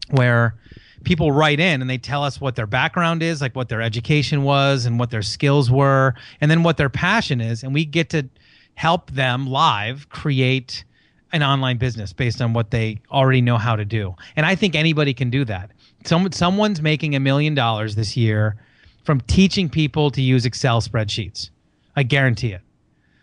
where 0.10 0.56
people 1.04 1.32
write 1.32 1.60
in 1.60 1.82
and 1.82 1.90
they 1.90 1.98
tell 1.98 2.24
us 2.24 2.40
what 2.40 2.56
their 2.56 2.68
background 2.68 3.22
is, 3.24 3.42
like 3.42 3.56
what 3.56 3.70
their 3.70 3.82
education 3.82 4.44
was 4.44 4.86
and 4.86 5.00
what 5.00 5.10
their 5.12 5.22
skills 5.22 5.70
were, 5.70 6.14
and 6.42 6.50
then 6.50 6.64
what 6.64 6.78
their 6.78 6.90
passion 6.90 7.42
is. 7.42 7.64
And 7.64 7.74
we 7.74 7.86
get 7.86 8.10
to 8.12 8.28
help 8.76 9.12
them 9.12 9.48
live 9.48 10.10
create 10.10 10.84
an 11.32 11.44
online 11.44 11.78
business 11.78 12.14
based 12.14 12.42
on 12.42 12.54
what 12.54 12.72
they 12.72 13.02
already 13.12 13.42
know 13.42 13.58
how 13.58 13.76
to 13.76 13.86
do. 13.86 14.16
And 14.36 14.46
I 14.46 14.56
think 14.56 14.76
anybody 14.76 15.14
can 15.14 15.30
do 15.30 15.44
that. 15.46 15.72
Some, 16.06 16.32
someone's 16.32 16.82
making 16.82 17.16
a 17.16 17.20
million 17.20 17.56
dollars 17.56 17.96
this 17.96 18.16
year 18.16 18.56
from 19.04 19.20
teaching 19.22 19.70
people 19.70 20.12
to 20.12 20.22
use 20.22 20.46
Excel 20.46 20.82
spreadsheets. 20.82 21.50
I 21.96 22.04
guarantee 22.04 22.54
it. 22.54 22.62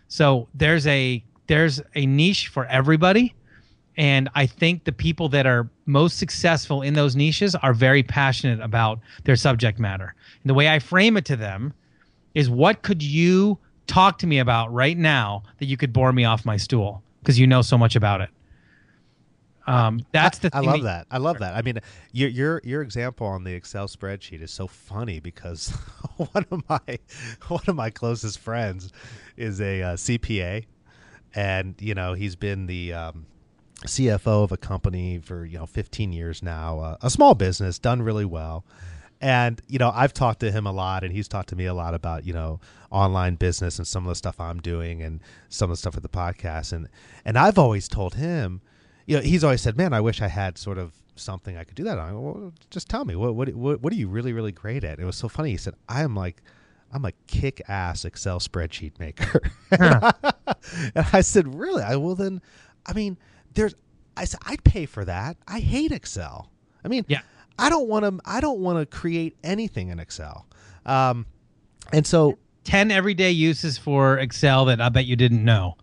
So 0.07 0.47
there's 0.53 0.85
a 0.87 1.23
there's 1.47 1.81
a 1.95 2.05
niche 2.05 2.47
for 2.47 2.65
everybody 2.65 3.33
and 4.01 4.29
I 4.33 4.47
think 4.47 4.85
the 4.85 4.91
people 4.91 5.29
that 5.29 5.45
are 5.45 5.69
most 5.85 6.17
successful 6.17 6.81
in 6.81 6.95
those 6.95 7.15
niches 7.15 7.53
are 7.53 7.71
very 7.71 8.01
passionate 8.01 8.59
about 8.59 8.99
their 9.25 9.35
subject 9.35 9.77
matter. 9.77 10.15
And 10.41 10.49
the 10.49 10.55
way 10.55 10.67
I 10.67 10.79
frame 10.79 11.17
it 11.17 11.25
to 11.25 11.35
them 11.35 11.71
is 12.33 12.49
what 12.49 12.81
could 12.81 13.03
you 13.03 13.59
talk 13.85 14.17
to 14.17 14.25
me 14.25 14.39
about 14.39 14.73
right 14.73 14.97
now 14.97 15.43
that 15.59 15.67
you 15.67 15.77
could 15.77 15.93
bore 15.93 16.11
me 16.13 16.25
off 16.25 16.45
my 16.45 16.57
stool 16.57 17.03
because 17.19 17.37
you 17.37 17.45
know 17.45 17.61
so 17.61 17.77
much 17.77 17.95
about 17.95 18.21
it. 18.21 18.31
Um, 19.67 20.03
that's 20.11 20.39
the. 20.39 20.49
I, 20.51 20.57
I 20.57 20.61
love 20.61 20.81
that. 20.81 21.05
I 21.11 21.19
love 21.19 21.37
that. 21.37 21.53
I 21.53 21.61
mean, 21.61 21.77
your 22.11 22.29
your 22.29 22.61
your 22.63 22.81
example 22.81 23.27
on 23.27 23.43
the 23.43 23.53
Excel 23.53 23.87
spreadsheet 23.87 24.41
is 24.41 24.49
so 24.49 24.65
funny 24.65 25.19
because 25.19 25.69
one 26.17 26.45
of 26.49 26.63
my 26.67 26.97
one 27.49 27.63
of 27.67 27.75
my 27.75 27.91
closest 27.91 28.39
friends 28.39 28.91
is 29.37 29.61
a 29.61 29.83
uh, 29.83 29.93
CPA, 29.93 30.65
and 31.35 31.75
you 31.79 31.93
know 31.93 32.15
he's 32.15 32.35
been 32.35 32.65
the 32.65 32.93
um, 32.93 33.27
CFO 33.85 34.43
of 34.43 34.51
a 34.51 34.57
company 34.57 35.19
for 35.19 35.45
you 35.45 35.57
know 35.57 35.65
15 35.65 36.13
years 36.13 36.43
now, 36.43 36.79
uh, 36.79 36.97
a 37.01 37.09
small 37.09 37.35
business 37.35 37.79
done 37.79 38.01
really 38.01 38.25
well, 38.25 38.65
and 39.21 39.61
you 39.67 39.77
know, 39.77 39.91
I've 39.93 40.13
talked 40.13 40.39
to 40.39 40.51
him 40.51 40.65
a 40.65 40.71
lot, 40.71 41.03
and 41.03 41.13
he's 41.13 41.27
talked 41.27 41.49
to 41.49 41.55
me 41.55 41.65
a 41.65 41.73
lot 41.73 41.93
about 41.93 42.25
you 42.25 42.33
know 42.33 42.59
online 42.89 43.35
business 43.35 43.77
and 43.77 43.87
some 43.87 44.03
of 44.03 44.09
the 44.09 44.15
stuff 44.15 44.39
I'm 44.39 44.59
doing, 44.59 45.03
and 45.03 45.21
some 45.47 45.69
of 45.69 45.75
the 45.75 45.77
stuff 45.77 45.93
with 45.93 46.03
the 46.03 46.09
podcast, 46.09 46.73
and 46.73 46.89
and 47.23 47.37
I've 47.37 47.59
always 47.59 47.87
told 47.87 48.15
him, 48.15 48.61
you 49.05 49.17
know, 49.17 49.21
he's 49.21 49.43
always 49.43 49.61
said, 49.61 49.77
"Man, 49.77 49.93
I 49.93 50.01
wish 50.01 50.21
I 50.21 50.27
had 50.27 50.57
sort 50.57 50.79
of 50.79 50.93
something 51.15 51.55
I 51.55 51.63
could 51.63 51.75
do 51.75 51.83
that 51.83 51.99
on." 51.99 52.21
Well, 52.21 52.53
just 52.71 52.89
tell 52.89 53.05
me 53.05 53.15
what 53.15 53.35
what 53.35 53.53
what, 53.53 53.81
what 53.81 53.93
are 53.93 53.97
you 53.97 54.07
really 54.07 54.33
really 54.33 54.51
great 54.51 54.83
at? 54.83 54.99
It 54.99 55.05
was 55.05 55.17
so 55.17 55.29
funny. 55.29 55.51
He 55.51 55.57
said, 55.57 55.75
"I 55.87 56.01
am 56.01 56.15
like." 56.15 56.41
I'm 56.93 57.05
a 57.05 57.13
kick 57.25 57.61
ass 57.69 58.03
Excel 58.03 58.41
spreadsheet 58.41 58.99
maker. 58.99 59.39
Huh. 59.71 60.11
and 60.93 61.07
I 61.13 61.21
said, 61.21 61.55
Really? 61.55 61.81
I 61.81 61.95
well 61.95 62.15
then 62.15 62.41
I 62.85 62.91
mean, 62.91 63.17
there's 63.53 63.75
I 64.17 64.25
said 64.25 64.39
I'd 64.45 64.63
pay 64.63 64.85
for 64.85 65.05
that. 65.05 65.37
I 65.47 65.59
hate 65.59 65.91
Excel. 65.91 66.49
I 66.83 66.87
mean, 66.87 67.05
yeah. 67.07 67.21
I 67.57 67.69
don't 67.69 67.87
want 67.87 68.05
to. 68.05 68.19
I 68.25 68.41
don't 68.41 68.59
want 68.59 68.79
to 68.79 68.85
create 68.85 69.37
anything 69.43 69.89
in 69.89 69.99
Excel. 69.99 70.45
Um, 70.85 71.25
and 71.93 72.05
so, 72.05 72.37
ten 72.63 72.91
everyday 72.91 73.31
uses 73.31 73.77
for 73.77 74.17
Excel 74.17 74.65
that 74.65 74.81
I 74.81 74.89
bet 74.89 75.05
you 75.05 75.15
didn't 75.15 75.43
know. 75.43 75.75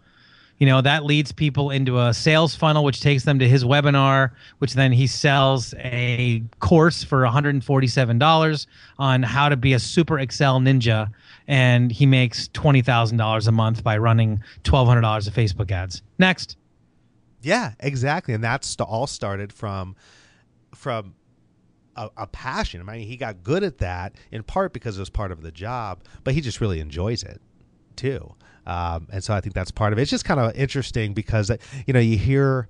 You 0.59 0.67
know 0.67 0.81
that 0.81 1.05
leads 1.05 1.31
people 1.31 1.71
into 1.71 2.01
a 2.01 2.13
sales 2.13 2.57
funnel, 2.57 2.83
which 2.83 3.01
takes 3.01 3.23
them 3.23 3.39
to 3.39 3.49
his 3.49 3.65
webinar, 3.65 4.31
which 4.59 4.75
then 4.75 4.91
he 4.91 5.07
sells 5.07 5.73
a 5.79 6.43
course 6.59 7.05
for 7.05 7.23
$147 7.23 8.67
on 8.99 9.23
how 9.23 9.49
to 9.49 9.57
be 9.57 9.73
a 9.73 9.79
super 9.79 10.19
Excel 10.19 10.59
ninja, 10.59 11.09
and 11.47 11.93
he 11.93 12.07
makes 12.07 12.49
twenty 12.49 12.83
thousand 12.83 13.19
dollars 13.19 13.47
a 13.47 13.53
month 13.53 13.85
by 13.85 13.97
running 13.97 14.43
twelve 14.65 14.89
hundred 14.89 15.03
dollars 15.03 15.29
of 15.29 15.35
Facebook 15.35 15.71
ads. 15.71 16.03
Next. 16.19 16.57
Yeah, 17.41 17.73
exactly, 17.81 18.35
and 18.35 18.43
that's 18.43 18.77
all 18.77 19.07
started 19.07 19.53
from 19.53 19.97
from 20.75 21.15
a, 21.97 22.11
a, 22.17 22.27
passion. 22.27 22.81
I 22.81 22.85
mean, 22.85 23.07
he 23.07 23.17
got 23.17 23.43
good 23.43 23.65
at 23.65 23.79
that 23.79 24.15
in 24.31 24.43
part 24.43 24.73
because 24.73 24.97
it 24.97 25.01
was 25.01 25.11
part 25.11 25.33
of 25.33 25.43
the 25.43 25.51
job, 25.51 26.05
but 26.25 26.35
he 26.35 26.41
just 26.41 26.61
really 26.61 26.79
enjoys 26.79 27.23
it 27.23 27.41
too. 27.97 28.35
Um, 28.67 29.09
and 29.11 29.25
so 29.25 29.35
I 29.35 29.41
think 29.41 29.55
that's 29.55 29.71
part 29.71 29.93
of 29.93 29.99
it. 29.99 30.03
It's 30.03 30.11
just 30.11 30.25
kind 30.25 30.39
of 30.39 30.55
interesting 30.55 31.15
because 31.15 31.51
you 31.87 31.93
know 31.93 32.01
you 32.01 32.17
hear. 32.17 32.69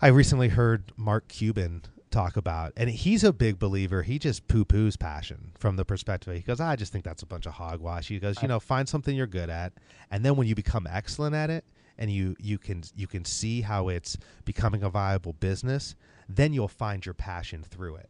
I 0.00 0.08
recently 0.08 0.48
heard 0.48 0.92
Mark 0.96 1.26
Cuban 1.26 1.82
talk 2.12 2.36
about, 2.36 2.72
and 2.76 2.88
he's 2.88 3.24
a 3.24 3.32
big 3.32 3.58
believer. 3.58 4.02
He 4.02 4.18
just 4.18 4.46
poo 4.46 4.64
poos 4.64 4.96
passion 4.96 5.52
from 5.58 5.74
the 5.74 5.84
perspective. 5.84 6.34
He 6.34 6.40
goes, 6.40 6.60
I 6.60 6.76
just 6.76 6.92
think 6.92 7.04
that's 7.04 7.24
a 7.24 7.26
bunch 7.26 7.46
of 7.46 7.52
hogwash. 7.52 8.06
He 8.06 8.20
goes, 8.20 8.40
you 8.40 8.46
know, 8.46 8.60
find 8.60 8.88
something 8.88 9.14
you're 9.14 9.26
good 9.26 9.50
at, 9.50 9.72
and 10.10 10.24
then 10.24 10.36
when 10.36 10.46
you 10.46 10.54
become 10.54 10.86
excellent 10.88 11.34
at 11.34 11.50
it, 11.50 11.64
and 11.98 12.10
you 12.10 12.36
you 12.38 12.58
can 12.58 12.82
you 12.96 13.06
can 13.06 13.24
see 13.24 13.60
how 13.60 13.88
it's 13.88 14.16
becoming 14.44 14.82
a 14.82 14.90
viable 14.90 15.34
business, 15.34 15.94
then 16.28 16.52
you'll 16.52 16.68
find 16.68 17.04
your 17.04 17.14
passion 17.14 17.62
through 17.62 17.96
it. 17.96 18.08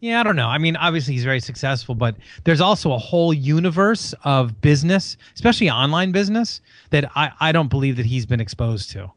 Yeah, 0.00 0.20
I 0.20 0.22
don't 0.22 0.36
know. 0.36 0.48
I 0.48 0.56
mean, 0.56 0.76
obviously 0.76 1.12
he's 1.12 1.24
very 1.24 1.40
successful, 1.40 1.94
but 1.94 2.16
there's 2.44 2.62
also 2.62 2.92
a 2.92 2.98
whole 2.98 3.34
universe 3.34 4.14
of 4.24 4.58
business, 4.62 5.18
especially 5.34 5.68
online 5.68 6.10
business, 6.10 6.62
that 6.88 7.10
I, 7.14 7.32
I 7.38 7.52
don't 7.52 7.68
believe 7.68 7.98
that 7.98 8.06
he's 8.06 8.24
been 8.24 8.40
exposed 8.40 8.90
to. 8.92 9.12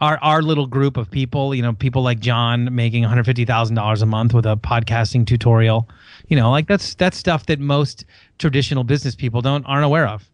Our 0.00 0.18
our 0.22 0.42
little 0.42 0.66
group 0.66 0.96
of 0.96 1.10
people, 1.10 1.54
you 1.54 1.62
know, 1.62 1.72
people 1.72 2.02
like 2.02 2.20
John 2.20 2.72
making 2.74 3.02
one 3.02 3.08
hundred 3.08 3.24
fifty 3.24 3.44
thousand 3.44 3.76
dollars 3.76 4.02
a 4.02 4.06
month 4.06 4.34
with 4.34 4.46
a 4.46 4.56
podcasting 4.56 5.26
tutorial, 5.26 5.88
you 6.28 6.36
know, 6.36 6.50
like 6.50 6.68
that's 6.68 6.94
that's 6.94 7.16
stuff 7.16 7.46
that 7.46 7.58
most 7.58 8.04
traditional 8.38 8.84
business 8.84 9.16
people 9.16 9.40
don't 9.40 9.64
aren't 9.64 9.84
aware 9.84 10.06
of. 10.06 10.30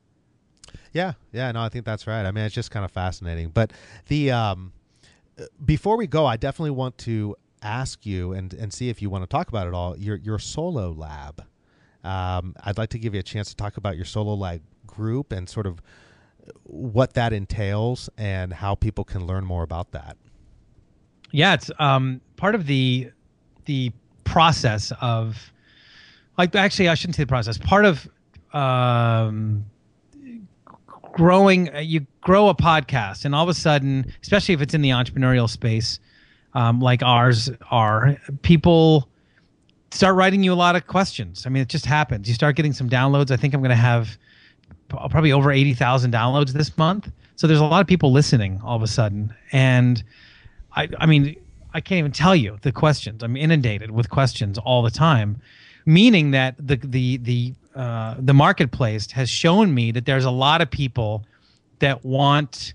Yeah, 0.94 1.14
yeah, 1.32 1.50
no, 1.52 1.60
I 1.60 1.68
think 1.68 1.84
that's 1.84 2.06
right. 2.06 2.24
I 2.24 2.30
mean, 2.30 2.44
it's 2.44 2.54
just 2.54 2.70
kind 2.70 2.84
of 2.84 2.90
fascinating. 2.90 3.50
But 3.50 3.72
the 4.06 4.30
um, 4.30 4.72
before 5.62 5.96
we 5.98 6.06
go, 6.06 6.24
I 6.24 6.36
definitely 6.36 6.70
want 6.70 6.96
to 6.98 7.36
ask 7.62 8.06
you 8.06 8.32
and 8.32 8.54
and 8.54 8.72
see 8.72 8.88
if 8.88 9.02
you 9.02 9.10
want 9.10 9.24
to 9.24 9.28
talk 9.28 9.48
about 9.48 9.66
it 9.66 9.74
all. 9.74 9.98
Your 9.98 10.16
your 10.16 10.38
solo 10.38 10.92
lab. 10.92 11.44
Um, 12.04 12.54
I'd 12.62 12.78
like 12.78 12.90
to 12.90 12.98
give 12.98 13.12
you 13.12 13.20
a 13.20 13.24
chance 13.24 13.48
to 13.48 13.56
talk 13.56 13.76
about 13.76 13.96
your 13.96 14.04
solo 14.04 14.34
lab 14.34 14.62
group 14.86 15.32
and 15.32 15.48
sort 15.48 15.66
of 15.66 15.82
what 16.62 17.14
that 17.14 17.32
entails 17.32 18.08
and 18.16 18.52
how 18.52 18.74
people 18.74 19.04
can 19.04 19.26
learn 19.26 19.44
more 19.44 19.62
about 19.62 19.92
that. 19.92 20.16
Yeah, 21.32 21.54
it's 21.54 21.70
um, 21.80 22.20
part 22.36 22.54
of 22.54 22.66
the 22.66 23.10
the 23.64 23.90
process 24.22 24.92
of 25.00 25.52
like 26.38 26.54
actually 26.54 26.88
I 26.88 26.94
shouldn't 26.94 27.16
say 27.16 27.24
the 27.24 27.28
process. 27.28 27.58
Part 27.58 27.84
of 27.84 28.08
um, 28.52 29.64
growing, 31.14 31.74
uh, 31.74 31.78
you 31.78 32.06
grow 32.20 32.48
a 32.48 32.54
podcast, 32.54 33.24
and 33.24 33.34
all 33.34 33.44
of 33.44 33.48
a 33.48 33.54
sudden, 33.54 34.12
especially 34.22 34.52
if 34.52 34.60
it's 34.60 34.74
in 34.74 34.82
the 34.82 34.90
entrepreneurial 34.90 35.48
space, 35.48 36.00
um, 36.54 36.80
like 36.80 37.02
ours 37.02 37.50
are, 37.70 38.16
people 38.42 39.08
start 39.90 40.16
writing 40.16 40.42
you 40.42 40.52
a 40.52 40.54
lot 40.54 40.74
of 40.74 40.86
questions. 40.86 41.46
I 41.46 41.50
mean, 41.50 41.62
it 41.62 41.68
just 41.68 41.86
happens. 41.86 42.28
You 42.28 42.34
start 42.34 42.56
getting 42.56 42.72
some 42.72 42.90
downloads. 42.90 43.30
I 43.30 43.36
think 43.36 43.54
I'm 43.54 43.60
going 43.60 43.70
to 43.70 43.76
have 43.76 44.18
probably 44.88 45.32
over 45.32 45.52
80,000 45.52 46.12
downloads 46.12 46.50
this 46.50 46.76
month. 46.76 47.10
So 47.36 47.46
there's 47.46 47.60
a 47.60 47.64
lot 47.64 47.80
of 47.80 47.86
people 47.86 48.10
listening 48.12 48.60
all 48.64 48.76
of 48.76 48.82
a 48.82 48.86
sudden. 48.88 49.34
And 49.52 50.02
I, 50.74 50.88
I 50.98 51.06
mean, 51.06 51.36
I 51.74 51.80
can't 51.80 52.00
even 52.00 52.12
tell 52.12 52.34
you 52.34 52.58
the 52.62 52.72
questions. 52.72 53.22
I'm 53.22 53.36
inundated 53.36 53.92
with 53.92 54.10
questions 54.10 54.58
all 54.58 54.82
the 54.82 54.90
time, 54.90 55.40
meaning 55.86 56.30
that 56.32 56.54
the, 56.58 56.76
the, 56.76 57.16
the, 57.18 57.54
uh, 57.74 58.14
the 58.18 58.34
marketplace 58.34 59.10
has 59.12 59.28
shown 59.28 59.74
me 59.74 59.92
that 59.92 60.06
there's 60.06 60.24
a 60.24 60.30
lot 60.30 60.60
of 60.60 60.70
people 60.70 61.24
that 61.80 62.04
want 62.04 62.74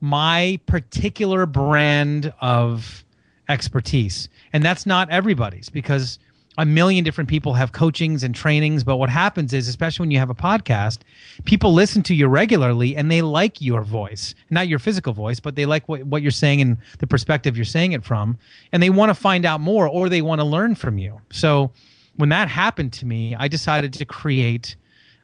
my 0.00 0.58
particular 0.66 1.46
brand 1.46 2.32
of 2.40 3.04
expertise. 3.48 4.28
And 4.52 4.64
that's 4.64 4.86
not 4.86 5.10
everybody's 5.10 5.68
because 5.68 6.18
a 6.58 6.66
million 6.66 7.04
different 7.04 7.30
people 7.30 7.54
have 7.54 7.70
coachings 7.70 8.24
and 8.24 8.34
trainings. 8.34 8.82
But 8.82 8.96
what 8.96 9.08
happens 9.08 9.52
is, 9.52 9.68
especially 9.68 10.04
when 10.04 10.10
you 10.10 10.18
have 10.18 10.28
a 10.28 10.34
podcast, 10.34 10.98
people 11.44 11.72
listen 11.72 12.02
to 12.04 12.14
you 12.14 12.26
regularly 12.26 12.96
and 12.96 13.10
they 13.10 13.22
like 13.22 13.60
your 13.60 13.82
voice, 13.82 14.34
not 14.50 14.66
your 14.66 14.80
physical 14.80 15.12
voice, 15.12 15.38
but 15.38 15.54
they 15.54 15.66
like 15.66 15.88
what, 15.88 16.02
what 16.04 16.20
you're 16.20 16.32
saying 16.32 16.60
and 16.60 16.76
the 16.98 17.06
perspective 17.06 17.56
you're 17.56 17.64
saying 17.64 17.92
it 17.92 18.04
from. 18.04 18.36
And 18.72 18.82
they 18.82 18.90
want 18.90 19.10
to 19.10 19.14
find 19.14 19.46
out 19.46 19.60
more 19.60 19.88
or 19.88 20.08
they 20.08 20.20
want 20.20 20.40
to 20.40 20.44
learn 20.44 20.74
from 20.74 20.98
you. 20.98 21.20
So 21.30 21.70
when 22.18 22.28
that 22.30 22.48
happened 22.48 22.92
to 22.94 23.06
me, 23.06 23.34
I 23.36 23.48
decided 23.48 23.92
to 23.94 24.04
create, 24.04 24.74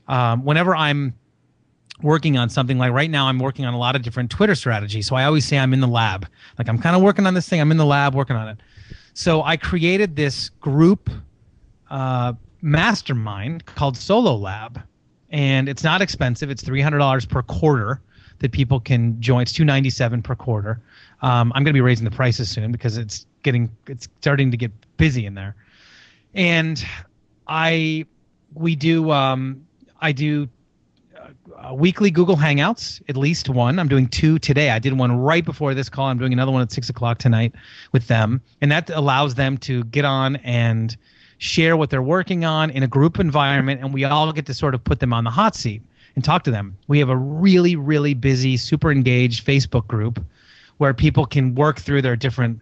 um, 0.07 0.45
whenever 0.45 0.75
I'm 0.75 1.13
working 2.03 2.37
on 2.37 2.49
something 2.49 2.77
like 2.77 2.93
right 2.93 3.09
now 3.09 3.29
i'm 3.29 3.39
working 3.39 3.65
on 3.65 3.73
a 3.73 3.79
lot 3.79 3.95
of 3.95 4.03
different 4.03 4.29
twitter 4.29 4.57
strategies. 4.57 5.07
So 5.07 5.15
i 5.15 5.25
always 5.25 5.47
say 5.47 5.59
i'm 5.59 5.73
in 5.73 5.81
the 5.81 5.87
lab. 5.87 6.27
Like 6.59 6.69
i'm 6.69 6.79
kind 6.79 6.97
of 6.97 7.03
working 7.03 7.25
on 7.25 7.35
this 7.35 7.49
thing 7.49 7.61
i'm 7.61 7.71
in 7.71 7.77
the 7.77 7.87
lab 7.87 8.15
working 8.17 8.35
on 8.35 8.49
it. 8.49 8.59
So 9.13 9.43
i 9.43 9.57
created 9.57 10.17
this 10.17 10.49
group 10.49 11.09
uh, 11.91 12.33
mastermind 12.63 13.65
called 13.67 13.97
solo 13.97 14.35
lab 14.35 14.83
and 15.31 15.69
it's 15.69 15.85
not 15.85 16.03
expensive. 16.03 16.51
It's 16.51 16.63
$300 16.63 17.29
per 17.29 17.43
quarter 17.43 18.01
that 18.41 18.51
people 18.53 18.81
can 18.81 19.21
join. 19.21 19.43
It's 19.43 19.53
297 19.53 20.21
per 20.23 20.35
quarter. 20.35 20.81
Um, 21.23 21.53
i'm 21.55 21.63
going 21.63 21.73
to 21.73 21.79
be 21.79 21.81
raising 21.81 22.05
the 22.05 22.11
prices 22.11 22.51
soon 22.51 22.73
because 22.73 22.99
it's 22.99 23.25
getting 23.45 23.71
it's 23.87 24.09
starting 24.21 24.51
to 24.51 24.57
get 24.57 24.73
busy 24.97 25.27
in 25.27 25.35
there 25.35 25.55
and 26.35 26.87
i 27.49 28.05
we 28.55 28.75
do 28.77 29.11
um, 29.11 29.65
i 30.01 30.13
do 30.13 30.49
uh, 31.59 31.75
weekly 31.75 32.11
Google 32.11 32.37
Hangouts, 32.37 33.03
at 33.09 33.17
least 33.17 33.49
one. 33.49 33.79
I'm 33.79 33.89
doing 33.89 34.09
two 34.09 34.39
today. 34.39 34.71
I 34.71 34.79
did 34.79 34.99
one 34.99 35.17
right 35.17 35.45
before 35.45 35.75
this 35.75 35.89
call. 35.89 36.07
I'm 36.07 36.19
doing 36.19 36.33
another 36.33 36.53
one 36.53 36.63
at 36.63 36.71
six 36.71 36.89
o'clock 36.89 37.19
tonight 37.19 37.55
with 37.93 38.07
them, 38.09 38.41
and 38.61 38.71
that 38.71 38.91
allows 38.91 39.35
them 39.35 39.57
to 39.59 39.85
get 39.85 40.05
on 40.05 40.37
and 40.37 40.97
share 41.39 41.77
what 41.77 41.91
they're 41.91 42.03
working 42.03 42.45
on 42.45 42.71
in 42.71 42.83
a 42.83 42.89
group 42.89 43.19
environment, 43.19 43.81
and 43.81 43.93
we 43.93 44.05
all 44.05 44.33
get 44.33 44.47
to 44.47 44.55
sort 44.55 44.75
of 44.75 44.83
put 44.85 45.01
them 45.01 45.13
on 45.13 45.25
the 45.25 45.31
hot 45.31 45.55
seat 45.55 45.83
and 46.15 46.25
talk 46.25 46.45
to 46.45 46.51
them. 46.51 46.77
We 46.87 46.99
have 46.99 47.09
a 47.09 47.17
really, 47.17 47.77
really 47.77 48.15
busy, 48.15 48.57
super 48.57 48.91
engaged 48.91 49.47
Facebook 49.47 49.87
group 49.87 50.25
where 50.79 50.95
people 50.95 51.27
can 51.27 51.55
work 51.55 51.79
through 51.79 52.03
their 52.03 52.17
different 52.17 52.61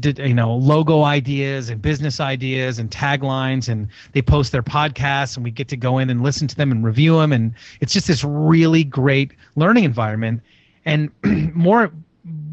you 0.00 0.34
know 0.34 0.54
logo 0.54 1.02
ideas 1.02 1.68
and 1.68 1.82
business 1.82 2.18
ideas 2.18 2.78
and 2.78 2.90
taglines 2.90 3.68
and 3.68 3.88
they 4.12 4.22
post 4.22 4.50
their 4.50 4.62
podcasts 4.62 5.36
and 5.36 5.44
we 5.44 5.50
get 5.50 5.68
to 5.68 5.76
go 5.76 5.98
in 5.98 6.08
and 6.08 6.22
listen 6.22 6.48
to 6.48 6.56
them 6.56 6.72
and 6.72 6.84
review 6.84 7.18
them 7.18 7.32
and 7.32 7.54
it's 7.80 7.92
just 7.92 8.06
this 8.06 8.24
really 8.24 8.84
great 8.84 9.32
learning 9.54 9.84
environment. 9.84 10.40
And 10.84 11.10
more 11.54 11.90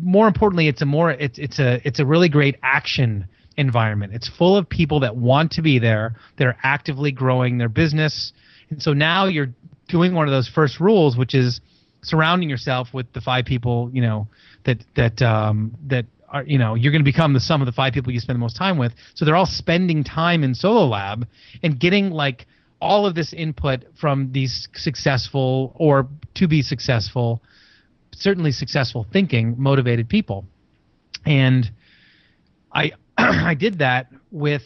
more 0.02 0.28
importantly 0.28 0.68
it's 0.68 0.82
a 0.82 0.86
more 0.86 1.12
it's 1.12 1.40
it's 1.40 1.60
a 1.60 1.80
it's 1.86 2.00
a 2.00 2.06
really 2.06 2.28
great 2.28 2.58
action 2.62 3.26
environment. 3.56 4.14
It's 4.14 4.28
full 4.28 4.58
of 4.58 4.68
people 4.68 5.00
that 5.02 5.16
want 5.16 5.52
to 5.54 5.62
be 5.62 5.80
there. 5.80 6.16
They're 6.38 6.58
actively 6.64 7.12
growing 7.12 7.58
their 7.58 7.70
business. 7.70 8.34
And 8.70 8.82
so 8.82 8.94
now 8.94 9.26
you're 9.26 9.54
doing 9.88 10.14
one 10.14 10.28
of 10.28 10.32
those 10.32 10.48
first 10.48 10.80
rules 10.80 11.18
which 11.18 11.34
is 11.34 11.62
surrounding 12.02 12.50
yourself 12.50 12.94
with 12.94 13.12
the 13.14 13.20
five 13.20 13.44
people 13.44 13.90
you 13.92 14.02
know 14.02 14.28
that 14.64 14.78
that 14.96 15.22
um 15.22 15.76
that 15.88 16.06
are, 16.32 16.44
you 16.44 16.58
know, 16.58 16.76
you're 16.76 16.92
going 16.92 17.04
to 17.04 17.12
become 17.12 17.34
the 17.34 17.40
sum 17.40 17.62
of 17.62 17.66
the 17.66 17.72
five 17.72 17.94
people 17.94 18.12
you 18.14 18.20
spend 18.20 18.36
the 18.36 18.42
most 18.42 18.56
time 18.56 18.78
with. 18.78 18.94
So 19.14 19.26
they're 19.26 19.36
all 19.36 19.46
spending 19.46 20.04
time 20.04 20.44
in 20.44 20.56
Solo 20.56 20.86
Lab 20.88 21.28
and 21.64 21.80
getting 21.80 22.12
like 22.12 22.46
all 22.82 23.06
of 23.06 23.16
this 23.16 23.34
input 23.34 23.84
from 24.00 24.32
these 24.32 24.68
successful 24.76 25.74
or 25.76 26.08
to 26.36 26.48
be 26.48 26.62
successful, 26.62 27.42
certainly 28.14 28.52
successful 28.52 29.06
thinking, 29.12 29.56
motivated 29.58 30.08
people. 30.08 30.46
And 31.26 31.70
I 32.74 32.92
I 33.18 33.54
did 33.56 33.80
that 33.80 34.08
with 34.32 34.64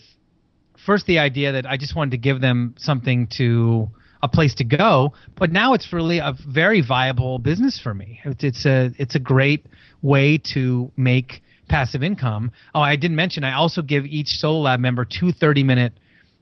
first 0.85 1.05
the 1.05 1.19
idea 1.19 1.53
that 1.53 1.65
I 1.65 1.77
just 1.77 1.95
wanted 1.95 2.11
to 2.11 2.17
give 2.17 2.41
them 2.41 2.75
something 2.77 3.27
to 3.37 3.89
a 4.21 4.27
place 4.27 4.55
to 4.55 4.63
go, 4.63 5.13
but 5.35 5.51
now 5.51 5.73
it's 5.73 5.91
really 5.91 6.19
a 6.19 6.33
very 6.47 6.81
viable 6.81 7.39
business 7.39 7.79
for 7.79 7.93
me. 7.93 8.21
It's, 8.23 8.43
it's 8.43 8.65
a 8.65 8.91
it's 8.97 9.15
a 9.15 9.19
great 9.19 9.65
way 10.01 10.37
to 10.53 10.91
make 10.95 11.41
passive 11.67 12.03
income. 12.03 12.51
Oh, 12.75 12.81
I 12.81 12.95
didn't 12.95 13.15
mention 13.15 13.43
I 13.43 13.53
also 13.53 13.81
give 13.81 14.05
each 14.05 14.39
Solo 14.39 14.61
Lab 14.61 14.79
member 14.79 15.05
two 15.05 15.31
30 15.31 15.63
minute 15.63 15.93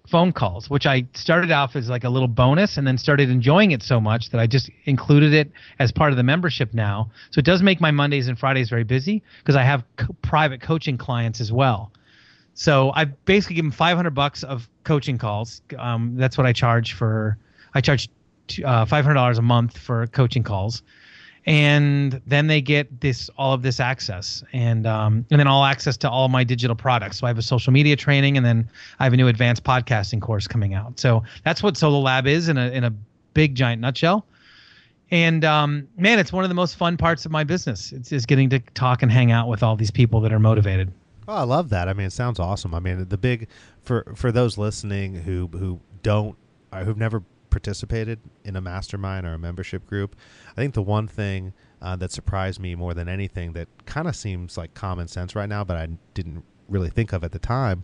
phone 0.08 0.34
calls, 0.34 0.70
which 0.70 0.86
I 0.86 1.08
started 1.14 1.52
off 1.52 1.76
as 1.76 1.90
like 1.90 2.04
a 2.04 2.10
little 2.10 2.28
bonus 2.28 2.78
and 2.78 2.86
then 2.86 2.98
started 2.98 3.30
enjoying 3.30 3.72
it 3.72 3.84
so 3.84 4.02
much 4.02 4.32
that 4.32 4.40
I 4.40 4.48
just 4.48 4.70
included 4.86 5.34
it 5.34 5.52
as 5.80 5.92
part 5.92 6.12
of 6.12 6.18
the 6.18 6.24
membership 6.24 6.74
now. 6.74 7.12
So 7.32 7.40
it 7.40 7.46
does 7.46 7.62
make 7.62 7.80
my 7.80 7.92
Mondays 7.92 8.28
and 8.28 8.38
Fridays 8.38 8.70
very 8.70 8.84
busy 8.84 9.24
because 9.40 9.56
I 9.56 9.64
have 9.64 9.84
co- 9.98 10.16
private 10.22 10.62
coaching 10.62 10.98
clients 10.98 11.40
as 11.40 11.52
well. 11.52 11.92
So 12.54 12.92
I 12.94 13.06
basically 13.06 13.56
give 13.56 13.66
them 13.66 13.72
500 13.72 14.12
bucks 14.12 14.44
of 14.44 14.68
coaching 14.84 15.18
calls. 15.18 15.62
Um, 15.78 16.16
that's 16.18 16.38
what 16.38 16.46
I 16.46 16.54
charge 16.54 16.94
for. 16.94 17.38
I 17.74 17.80
charge 17.80 18.10
uh, 18.66 18.86
$500 18.86 19.38
a 19.38 19.42
month 19.42 19.78
for 19.78 20.08
coaching 20.08 20.44
calls 20.44 20.84
and 21.46 22.22
then 22.28 22.48
they 22.48 22.62
get 22.62 23.02
this 23.02 23.30
all 23.38 23.54
of 23.54 23.64
this 23.64 23.80
access. 23.80 24.44
And 24.54 24.86
um, 24.86 25.26
and 25.32 25.40
then 25.40 25.48
all 25.48 25.66
access 25.66 25.98
to 25.98 26.10
all 26.10 26.28
my 26.30 26.44
digital 26.44 26.76
products. 26.76 27.20
So 27.20 27.28
i 27.28 27.30
have 27.30 27.38
a 27.38 27.44
social 27.44 27.74
media 27.74 27.96
training 27.96 28.38
and 28.38 28.46
then 28.46 28.70
i 29.00 29.04
have 29.04 29.14
a 29.14 29.18
new 29.18 29.28
advanced 29.28 29.64
podcasting 29.64 30.22
course 30.22 30.48
coming 30.48 30.74
out. 30.74 31.00
So 31.00 31.24
that's 31.44 31.64
what 31.64 31.78
solo 31.78 32.00
lab 32.00 32.28
is 32.28 32.48
in 32.48 32.58
a 32.58 32.70
in 32.70 32.84
a 32.84 32.94
big 33.34 33.56
giant 33.56 33.82
nutshell. 33.82 34.26
And 35.10 35.44
um, 35.44 35.88
man 35.98 36.20
it's 36.20 36.32
one 36.32 36.44
of 36.44 36.50
the 36.50 36.56
most 36.56 36.76
fun 36.76 36.98
parts 36.98 37.26
of 37.26 37.32
my 37.32 37.44
business. 37.44 37.92
It's 37.92 38.12
is 38.12 38.26
getting 38.26 38.50
to 38.52 38.60
talk 38.74 39.02
and 39.02 39.12
hang 39.12 39.32
out 39.32 39.48
with 39.48 39.64
all 39.64 39.76
these 39.76 39.92
people 39.92 40.22
that 40.22 40.32
are 40.32 40.40
motivated. 40.40 40.92
Oh, 41.28 41.36
I 41.36 41.44
love 41.44 41.70
that. 41.70 41.88
I 41.88 41.94
mean, 41.94 42.08
it 42.08 42.14
sounds 42.14 42.40
awesome. 42.40 42.74
I 42.74 42.80
mean, 42.80 43.08
the 43.08 43.18
big 43.18 43.48
for 43.82 44.12
for 44.16 44.32
those 44.32 44.58
listening 44.58 45.16
who 45.16 45.48
who 45.48 45.80
don't 46.04 46.36
uh, 46.72 46.84
who've 46.84 46.98
never 46.98 47.24
participated 47.52 48.20
in 48.44 48.56
a 48.56 48.62
mastermind 48.62 49.28
or 49.28 49.34
a 49.34 49.38
membership 49.38 49.86
group, 49.86 50.16
I 50.52 50.56
think 50.56 50.74
the 50.74 50.82
one 50.82 51.08
thing 51.08 51.54
uh, 51.82 51.96
that 51.98 52.12
surprised 52.12 52.60
me 52.60 52.74
more 52.74 52.94
than 52.94 53.08
anything 53.08 53.54
that 53.54 53.68
kind 53.86 54.08
of 54.08 54.16
seems 54.16 54.58
like 54.58 54.74
common 54.74 55.08
sense 55.08 55.36
right 55.36 55.50
now, 55.50 55.64
but 55.64 55.78
I 55.78 55.90
didn't 56.14 56.44
really 56.68 56.90
think 56.90 57.14
of 57.14 57.24
at 57.24 57.32
the 57.32 57.40
time, 57.40 57.84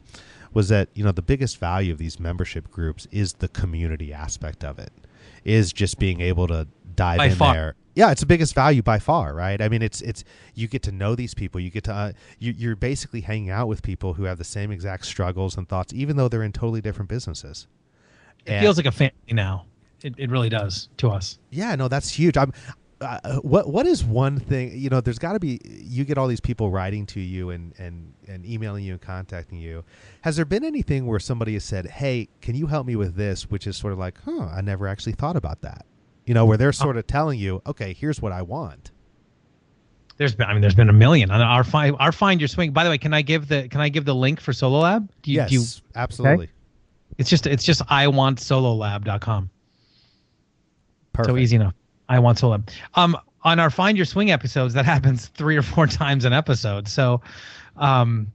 was 0.54 0.70
that 0.70 0.90
you 0.96 1.04
know 1.04 1.12
the 1.12 1.22
biggest 1.22 1.60
value 1.60 1.92
of 1.92 2.00
these 2.00 2.20
membership 2.20 2.72
groups 2.72 3.08
is 3.12 3.34
the 3.34 3.50
community 3.50 4.14
aspect 4.14 4.64
of 4.64 4.80
it, 4.80 4.92
is 5.44 5.74
just 5.74 6.00
being 6.00 6.22
able 6.22 6.48
to 6.48 6.68
dive 6.96 7.18
By 7.18 7.26
in 7.28 7.36
far. 7.36 7.54
there. 7.54 7.76
Yeah, 7.96 8.12
it's 8.12 8.22
the 8.22 8.28
biggest 8.28 8.54
value 8.54 8.84
by 8.84 9.00
far, 9.00 9.34
right? 9.34 9.60
I 9.60 9.70
mean, 9.70 9.82
it's 9.82 10.02
it's 10.02 10.24
you 10.54 10.68
get 10.68 10.84
to 10.84 10.92
know 10.92 11.16
these 11.16 11.34
people. 11.34 11.60
You 11.60 11.70
get 11.72 11.84
to 11.86 11.94
uh, 11.94 12.12
you, 12.40 12.54
you're 12.56 12.76
basically 12.76 13.22
hanging 13.22 13.50
out 13.50 13.68
with 13.68 13.82
people 13.82 14.14
who 14.14 14.24
have 14.24 14.38
the 14.38 14.44
same 14.44 14.72
exact 14.72 15.06
struggles 15.06 15.58
and 15.58 15.68
thoughts, 15.68 15.94
even 15.94 16.16
though 16.16 16.28
they're 16.28 16.44
in 16.44 16.52
totally 16.52 16.82
different 16.82 17.10
businesses. 17.10 17.68
It 18.46 18.52
And- 18.54 18.62
feels 18.64 18.78
like 18.78 18.86
a 18.86 18.92
family 18.92 19.14
now 19.32 19.66
it, 20.04 20.14
it 20.18 20.30
really 20.30 20.50
does 20.50 20.90
to 20.98 21.10
us 21.10 21.40
Yeah, 21.50 21.76
no, 21.76 21.88
that's 21.88 22.10
huge. 22.10 22.38
I'm. 22.38 22.54
Uh, 23.00 23.36
what 23.42 23.70
what 23.70 23.86
is 23.86 24.04
one 24.04 24.40
thing 24.40 24.76
you 24.76 24.90
know? 24.90 25.00
There's 25.00 25.20
got 25.20 25.34
to 25.34 25.40
be. 25.40 25.60
You 25.64 26.04
get 26.04 26.18
all 26.18 26.28
these 26.28 26.40
people 26.40 26.72
writing 26.72 27.06
to 27.08 27.20
you 27.20 27.52
and 27.52 27.72
and 27.78 28.12
and 28.28 28.44
emailing 28.44 28.84
you 28.84 28.94
and 28.94 29.02
contacting 29.02 29.60
you. 29.60 29.84
Has 30.22 30.36
there 30.36 30.46
been 30.46 30.64
anything 30.64 31.06
where 31.06 31.20
somebody 31.20 31.54
has 31.54 31.64
said, 31.64 31.86
"Hey, 31.86 32.28
can 32.42 32.56
you 32.56 32.66
help 32.66 32.88
me 32.88 32.96
with 32.96 33.14
this?" 33.16 33.52
Which 33.52 33.68
is 33.68 33.78
sort 33.78 33.94
of 33.94 34.00
like, 34.00 34.18
"Huh, 34.26 34.48
I 34.52 34.62
never 34.62 34.88
actually 34.88 35.12
thought 35.14 35.36
about 35.36 35.62
that." 35.62 35.86
You 36.26 36.34
know, 36.34 36.44
where 36.46 36.58
they're 36.58 36.74
sort 36.74 36.98
of 36.98 37.06
telling 37.06 37.38
you, 37.38 37.62
"Okay, 37.68 37.94
here's 37.94 38.20
what 38.20 38.32
I 38.32 38.42
want." 38.42 38.90
there's 40.18 40.34
been 40.34 40.48
i 40.48 40.52
mean 40.54 40.62
there's 40.62 40.74
been 40.74 40.90
a 40.90 40.94
million 40.94 41.30
on 41.30 41.42
our 41.42 41.64
find 41.64 41.96
our 42.00 42.12
find 42.12 42.42
your 42.42 42.48
swing 42.48 42.72
by 42.72 42.84
the 42.84 42.90
way 42.90 42.98
can 42.98 43.14
i 43.14 43.22
give 43.22 43.48
the 43.48 43.68
can 43.68 43.80
i 43.82 43.88
give 43.88 44.04
the 44.04 44.16
link 44.16 44.40
for 44.42 44.52
solo 44.52 44.80
lab 44.80 45.08
do 45.22 45.32
you, 45.32 45.36
yes, 45.38 45.50
do 45.50 45.56
you 45.56 45.64
absolutely. 45.96 46.50
It's 47.18 47.30
just 47.30 47.48
it's 47.48 47.64
just 47.64 47.82
i 47.90 48.08
want 48.08 48.40
sololab.com 48.40 49.50
Perfect. 51.18 51.34
So 51.34 51.38
easy 51.38 51.56
enough. 51.56 51.74
I 52.08 52.20
want 52.20 52.38
Solo. 52.38 52.64
Um, 52.94 53.18
on 53.44 53.60
our 53.60 53.72
Find 53.72 53.98
Your 53.98 54.06
Swing 54.06 54.30
episodes, 54.30 54.76
that 54.76 54.86
happens 54.94 55.28
three 55.28 55.58
or 55.58 55.64
four 55.64 55.88
times 55.88 56.26
an 56.26 56.34
episode. 56.34 56.88
So, 56.88 57.22
um, 57.76 58.28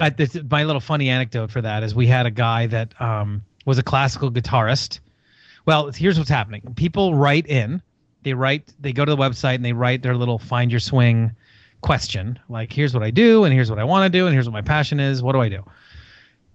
I, 0.00 0.08
this, 0.08 0.36
my 0.50 0.64
little 0.64 0.80
funny 0.80 1.10
anecdote 1.10 1.50
for 1.50 1.60
that 1.60 1.82
is 1.82 1.94
we 1.94 2.06
had 2.06 2.24
a 2.24 2.30
guy 2.30 2.66
that 2.68 2.98
um, 3.00 3.42
was 3.66 3.78
a 3.78 3.82
classical 3.82 4.30
guitarist. 4.30 5.00
Well, 5.66 5.90
here's 5.90 6.16
what's 6.16 6.30
happening. 6.30 6.62
People 6.76 7.14
write 7.14 7.46
in. 7.46 7.82
They 8.22 8.32
write. 8.32 8.72
They 8.80 8.92
go 8.92 9.04
to 9.04 9.10
the 9.10 9.18
website 9.20 9.56
and 9.56 9.64
they 9.64 9.74
write 9.74 10.02
their 10.02 10.16
little 10.16 10.38
Find 10.38 10.70
Your 10.70 10.80
Swing 10.80 11.30
question. 11.82 12.38
Like, 12.48 12.72
here's 12.72 12.94
what 12.94 13.02
I 13.02 13.10
do, 13.10 13.44
and 13.44 13.52
here's 13.52 13.68
what 13.68 13.78
I 13.78 13.84
want 13.84 14.10
to 14.10 14.18
do, 14.18 14.26
and 14.26 14.32
here's 14.32 14.46
what 14.46 14.54
my 14.54 14.62
passion 14.62 14.98
is. 14.98 15.22
What 15.22 15.32
do 15.32 15.40
I 15.42 15.50
do? 15.50 15.62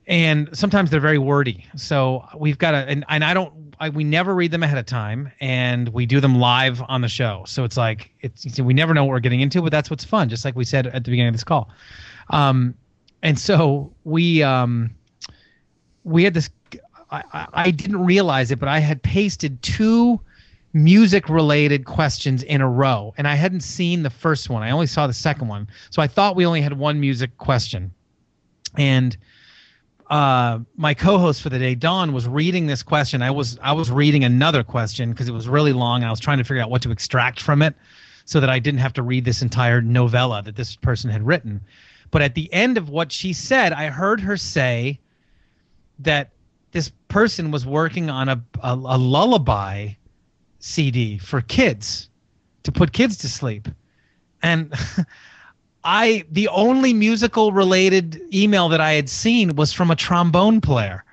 And 0.07 0.49
sometimes 0.53 0.89
they're 0.91 0.99
very 0.99 1.17
wordy. 1.17 1.65
So 1.75 2.25
we've 2.37 2.57
got 2.57 2.71
to, 2.71 2.77
and, 2.77 3.03
and 3.09 3.23
I 3.23 3.33
don't, 3.33 3.75
I, 3.79 3.89
we 3.89 4.03
never 4.03 4.35
read 4.35 4.51
them 4.51 4.63
ahead 4.63 4.77
of 4.77 4.85
time, 4.85 5.31
and 5.41 5.89
we 5.89 6.05
do 6.05 6.19
them 6.19 6.39
live 6.39 6.81
on 6.87 7.01
the 7.01 7.07
show. 7.07 7.43
So 7.47 7.63
it's 7.63 7.77
like 7.77 8.11
it's 8.21 8.59
we 8.59 8.73
never 8.73 8.93
know 8.93 9.03
what 9.03 9.11
we're 9.11 9.19
getting 9.19 9.41
into, 9.41 9.61
but 9.61 9.71
that's 9.71 9.89
what's 9.89 10.05
fun. 10.05 10.29
Just 10.29 10.45
like 10.45 10.55
we 10.55 10.63
said 10.63 10.87
at 10.87 11.03
the 11.03 11.11
beginning 11.11 11.29
of 11.29 11.33
this 11.33 11.43
call, 11.43 11.69
um, 12.29 12.73
and 13.21 13.37
so 13.37 13.91
we 14.03 14.43
um, 14.43 14.91
we 16.03 16.23
had 16.23 16.33
this. 16.33 16.49
I, 17.11 17.23
I, 17.33 17.47
I 17.53 17.71
didn't 17.71 18.03
realize 18.05 18.51
it, 18.51 18.59
but 18.59 18.69
I 18.69 18.79
had 18.79 19.03
pasted 19.03 19.61
two 19.61 20.21
music 20.71 21.27
related 21.27 21.85
questions 21.85 22.43
in 22.43 22.61
a 22.61 22.69
row, 22.69 23.13
and 23.17 23.27
I 23.27 23.35
hadn't 23.35 23.61
seen 23.61 24.03
the 24.03 24.09
first 24.09 24.49
one. 24.49 24.63
I 24.63 24.71
only 24.71 24.87
saw 24.87 25.05
the 25.05 25.13
second 25.13 25.49
one, 25.49 25.67
so 25.89 26.01
I 26.01 26.07
thought 26.07 26.37
we 26.37 26.45
only 26.45 26.61
had 26.61 26.77
one 26.77 26.99
music 26.99 27.37
question, 27.39 27.91
and 28.77 29.17
uh, 30.09 30.59
my 30.77 30.93
co-host 30.93 31.41
for 31.41 31.49
the 31.49 31.57
day, 31.57 31.73
Dawn, 31.73 32.13
was 32.13 32.27
reading 32.27 32.67
this 32.67 32.83
question. 32.83 33.21
I 33.21 33.31
was 33.31 33.57
I 33.61 33.71
was 33.71 33.89
reading 33.89 34.23
another 34.23 34.63
question 34.63 35.11
because 35.11 35.27
it 35.27 35.31
was 35.31 35.47
really 35.47 35.73
long, 35.73 36.03
I 36.03 36.09
was 36.09 36.19
trying 36.19 36.37
to 36.37 36.43
figure 36.43 36.61
out 36.61 36.69
what 36.69 36.81
to 36.83 36.91
extract 36.91 37.41
from 37.41 37.61
it, 37.61 37.75
so 38.25 38.39
that 38.39 38.49
I 38.49 38.59
didn't 38.59 38.79
have 38.81 38.93
to 38.93 39.03
read 39.03 39.25
this 39.25 39.41
entire 39.41 39.81
novella 39.81 40.43
that 40.43 40.55
this 40.55 40.75
person 40.75 41.09
had 41.09 41.25
written. 41.25 41.61
But 42.11 42.21
at 42.21 42.35
the 42.35 42.51
end 42.53 42.77
of 42.77 42.89
what 42.89 43.11
she 43.11 43.33
said, 43.33 43.73
I 43.73 43.87
heard 43.87 44.21
her 44.21 44.37
say 44.37 44.99
that 45.99 46.29
this 46.71 46.91
person 47.07 47.49
was 47.49 47.65
working 47.65 48.09
on 48.09 48.29
a 48.29 48.41
a, 48.61 48.73
a 48.73 48.97
lullaby 48.97 49.89
CD 50.59 51.17
for 51.17 51.41
kids 51.41 52.09
to 52.63 52.71
put 52.71 52.93
kids 52.93 53.17
to 53.17 53.29
sleep, 53.29 53.67
and. 54.43 54.73
I 55.85 56.25
the 56.31 56.47
only 56.47 56.93
musical 56.93 57.51
related 57.51 58.19
email 58.33 58.69
that 58.69 58.81
I 58.81 58.93
had 58.93 59.07
seen 59.07 59.55
was 59.55 59.71
from 59.71 59.91
a 59.91 59.95
trombone 59.95 60.59
player. 60.59 61.03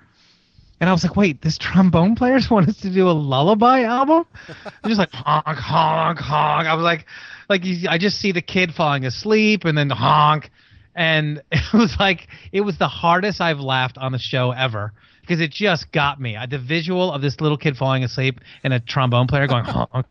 And 0.80 0.88
I 0.88 0.92
was 0.92 1.04
like, 1.04 1.14
wait, 1.14 1.42
this 1.42 1.58
trombone 1.58 2.16
players 2.16 2.50
want 2.50 2.68
us 2.68 2.78
to 2.78 2.90
do 2.90 3.08
a 3.08 3.12
lullaby 3.12 3.82
album? 3.82 4.24
They're 4.48 4.88
just 4.88 4.98
like 4.98 5.12
honk, 5.12 5.58
honk, 5.58 6.18
honk. 6.18 6.66
I 6.66 6.74
was 6.74 6.82
like, 6.82 7.06
like 7.48 7.62
I 7.88 7.98
just 7.98 8.18
see 8.18 8.32
the 8.32 8.40
kid 8.40 8.74
falling 8.74 9.04
asleep 9.04 9.66
and 9.66 9.76
then 9.76 9.90
honk, 9.90 10.50
and 10.94 11.42
it 11.52 11.72
was 11.72 11.96
like 12.00 12.28
it 12.50 12.62
was 12.62 12.78
the 12.78 12.88
hardest 12.88 13.40
I've 13.40 13.60
laughed 13.60 13.98
on 13.98 14.12
the 14.12 14.18
show 14.18 14.52
ever 14.52 14.92
because 15.20 15.40
it 15.40 15.50
just 15.50 15.92
got 15.92 16.18
me. 16.18 16.36
I, 16.36 16.46
the 16.46 16.58
visual 16.58 17.12
of 17.12 17.20
this 17.20 17.40
little 17.42 17.58
kid 17.58 17.76
falling 17.76 18.04
asleep 18.04 18.40
and 18.64 18.72
a 18.72 18.80
trombone 18.80 19.26
player 19.26 19.46
going 19.46 19.64
honk 19.92 20.06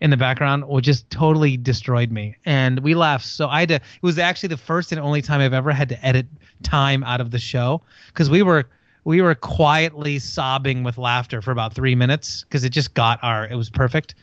in 0.00 0.10
the 0.10 0.16
background 0.16 0.66
well 0.68 0.80
just 0.80 1.08
totally 1.10 1.56
destroyed 1.56 2.10
me. 2.10 2.36
And 2.44 2.80
we 2.80 2.94
laughed. 2.94 3.26
So 3.26 3.48
i 3.48 3.60
had 3.60 3.68
to 3.70 3.74
it 3.76 3.82
was 4.02 4.18
actually 4.18 4.48
the 4.48 4.56
first 4.56 4.92
and 4.92 5.00
only 5.00 5.22
time 5.22 5.40
i've 5.40 5.52
ever 5.52 5.72
had 5.72 5.88
to 5.88 6.06
edit 6.06 6.26
time 6.62 7.02
out 7.04 7.20
of 7.20 7.30
the 7.30 7.38
show 7.38 7.82
because 8.08 8.30
we 8.30 8.42
were 8.42 8.68
we 9.04 9.22
were 9.22 9.34
quietly 9.34 10.18
sobbing 10.18 10.82
with 10.82 10.98
laughter 10.98 11.40
for 11.40 11.52
about 11.52 11.74
three 11.74 11.94
minutes 11.94 12.44
because 12.44 12.64
it 12.64 12.70
just 12.70 12.94
got 12.94 13.18
our 13.22 13.46
it 13.46 13.56
was 13.56 13.70
perfect. 13.70 14.14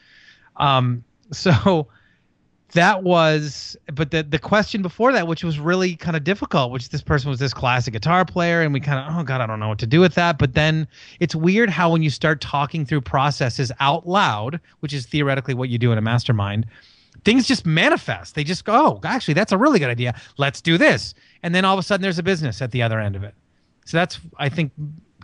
Um 0.57 1.03
so 1.31 1.87
that 2.73 3.03
was 3.03 3.77
but 3.93 4.11
the 4.11 4.23
the 4.23 4.39
question 4.39 4.81
before 4.81 5.11
that 5.11 5.27
which 5.27 5.43
was 5.43 5.59
really 5.59 5.95
kind 5.95 6.15
of 6.15 6.23
difficult 6.23 6.71
which 6.71 6.89
this 6.89 7.01
person 7.01 7.29
was 7.29 7.39
this 7.39 7.53
classic 7.53 7.93
guitar 7.93 8.25
player 8.25 8.61
and 8.61 8.73
we 8.73 8.79
kind 8.79 8.99
of 8.99 9.19
oh 9.19 9.23
god 9.23 9.41
i 9.41 9.45
don't 9.45 9.59
know 9.59 9.69
what 9.69 9.79
to 9.79 9.87
do 9.87 9.99
with 9.99 10.15
that. 10.15 10.37
But 10.37 10.53
then 10.53 10.87
it's 11.19 11.35
weird 11.35 11.69
how 11.69 11.91
when 11.91 12.03
you 12.03 12.09
start 12.09 12.41
talking 12.41 12.85
through 12.85 13.01
processes 13.01 13.71
out 13.79 14.07
loud 14.07 14.59
which 14.81 14.93
is 14.93 15.05
theoretically 15.05 15.53
what 15.53 15.69
you 15.69 15.77
do 15.77 15.91
in 15.91 15.97
a 15.97 16.01
mastermind 16.01 16.65
things 17.23 17.47
just 17.47 17.65
manifest. 17.65 18.35
They 18.35 18.43
just 18.43 18.65
go 18.65 18.73
oh 18.73 18.99
actually 19.03 19.35
that's 19.35 19.51
a 19.51 19.57
really 19.57 19.79
good 19.79 19.89
idea. 19.89 20.19
Let's 20.37 20.61
do 20.61 20.77
this. 20.77 21.13
And 21.43 21.53
then 21.53 21.65
all 21.65 21.73
of 21.73 21.79
a 21.79 21.83
sudden 21.83 22.01
there's 22.01 22.19
a 22.19 22.23
business 22.23 22.61
at 22.61 22.71
the 22.71 22.81
other 22.81 22.99
end 22.99 23.15
of 23.15 23.23
it. 23.23 23.35
So 23.85 23.97
that's 23.97 24.19
i 24.37 24.49
think 24.49 24.71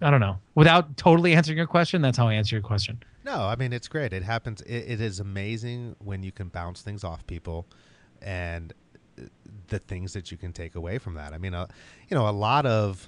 i 0.02 0.12
don't 0.12 0.22
know. 0.22 0.38
Without 0.56 0.96
totally 0.98 1.34
answering 1.34 1.58
your 1.58 1.68
question 1.68 2.02
that's 2.02 2.18
how 2.18 2.28
i 2.28 2.34
answer 2.34 2.56
your 2.56 2.64
question 2.64 3.02
No, 3.30 3.44
I 3.44 3.56
mean 3.56 3.74
it's 3.74 3.88
great. 3.88 4.12
It 4.12 4.24
happens. 4.24 4.62
It, 4.62 4.94
it 4.94 5.02
is 5.02 5.20
amazing 5.20 5.96
when 6.00 6.24
you 6.24 6.32
can 6.32 6.48
bounce 6.48 6.82
things 6.82 7.04
off 7.04 7.28
people, 7.28 7.68
and 8.24 8.74
uh, 9.20 9.26
the 9.68 9.78
things 9.78 10.14
that 10.14 10.32
you 10.32 10.38
can 10.38 10.52
take 10.52 10.74
away 10.74 10.98
from 10.98 11.14
that. 11.14 11.32
I 11.32 11.38
mean, 11.38 11.54
uh, 11.54 11.68
you 12.08 12.18
know, 12.18 12.28
a 12.28 12.32
lot 12.32 12.66
of 12.66 13.08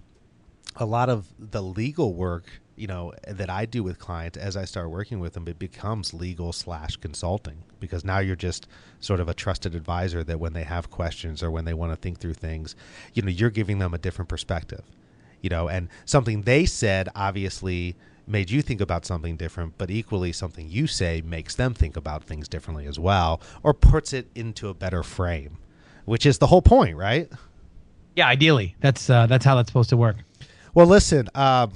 a 0.75 0.85
lot 0.85 1.09
of 1.09 1.25
the 1.39 1.63
legal 1.63 2.13
work, 2.13 2.61
you 2.75 2.85
know, 2.85 3.13
that 3.27 3.49
I 3.49 3.65
do 3.65 3.81
with 3.81 3.97
clients 3.97 4.37
as 4.37 4.55
I 4.55 4.65
start 4.65 4.91
working 4.91 5.19
with 5.19 5.33
them, 5.33 5.47
it 5.47 5.57
becomes 5.57 6.13
legal 6.13 6.53
slash 6.53 6.97
consulting 6.97 7.63
because 7.79 8.05
now 8.05 8.19
you're 8.19 8.35
just 8.35 8.67
sort 8.99 9.21
of 9.21 9.27
a 9.27 9.33
trusted 9.33 9.73
advisor 9.73 10.23
that 10.23 10.39
when 10.39 10.53
they 10.53 10.63
have 10.63 10.91
questions 10.91 11.41
or 11.41 11.49
when 11.49 11.65
they 11.65 11.73
want 11.73 11.93
to 11.93 11.95
think 11.95 12.19
through 12.19 12.35
things, 12.35 12.75
you 13.15 13.23
know, 13.23 13.29
you're 13.29 13.49
giving 13.49 13.79
them 13.79 13.95
a 13.95 13.97
different 13.97 14.29
perspective 14.29 14.83
you 15.41 15.49
know, 15.49 15.67
and 15.67 15.89
something 16.05 16.43
they 16.43 16.65
said 16.65 17.09
obviously 17.15 17.95
made 18.31 18.49
you 18.49 18.61
think 18.61 18.81
about 18.81 19.05
something 19.05 19.35
different, 19.35 19.77
but 19.77 19.91
equally 19.91 20.31
something 20.31 20.69
you 20.69 20.87
say 20.87 21.21
makes 21.21 21.55
them 21.55 21.73
think 21.73 21.97
about 21.97 22.23
things 22.23 22.47
differently 22.47 22.87
as 22.87 22.97
well, 22.97 23.41
or 23.61 23.73
puts 23.73 24.13
it 24.13 24.27
into 24.33 24.69
a 24.69 24.73
better 24.73 25.03
frame, 25.03 25.57
which 26.05 26.25
is 26.25 26.37
the 26.37 26.47
whole 26.47 26.61
point, 26.61 26.95
right? 26.95 27.29
Yeah, 28.15 28.27
ideally, 28.27 28.75
that's 28.79 29.09
uh, 29.09 29.27
that's 29.27 29.45
how 29.45 29.55
that's 29.55 29.69
supposed 29.69 29.89
to 29.89 29.97
work. 29.97 30.17
Well, 30.73 30.85
listen, 30.85 31.27
uh, 31.35 31.67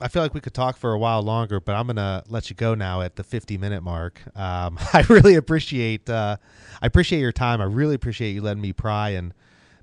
I 0.00 0.08
feel 0.08 0.22
like 0.22 0.34
we 0.34 0.40
could 0.40 0.54
talk 0.54 0.76
for 0.76 0.92
a 0.92 0.98
while 0.98 1.22
longer, 1.22 1.60
but 1.60 1.74
I'm 1.74 1.86
gonna 1.86 2.24
let 2.28 2.50
you 2.50 2.56
go 2.56 2.74
now 2.74 3.02
at 3.02 3.16
the 3.16 3.24
50 3.24 3.58
minute 3.58 3.82
mark. 3.82 4.20
Um, 4.36 4.78
I 4.92 5.04
really 5.08 5.34
appreciate 5.34 6.08
uh, 6.08 6.36
I 6.80 6.86
appreciate 6.86 7.20
your 7.20 7.32
time. 7.32 7.60
I 7.60 7.64
really 7.64 7.94
appreciate 7.94 8.32
you 8.32 8.42
letting 8.42 8.62
me 8.62 8.72
pry 8.72 9.10
and 9.10 9.34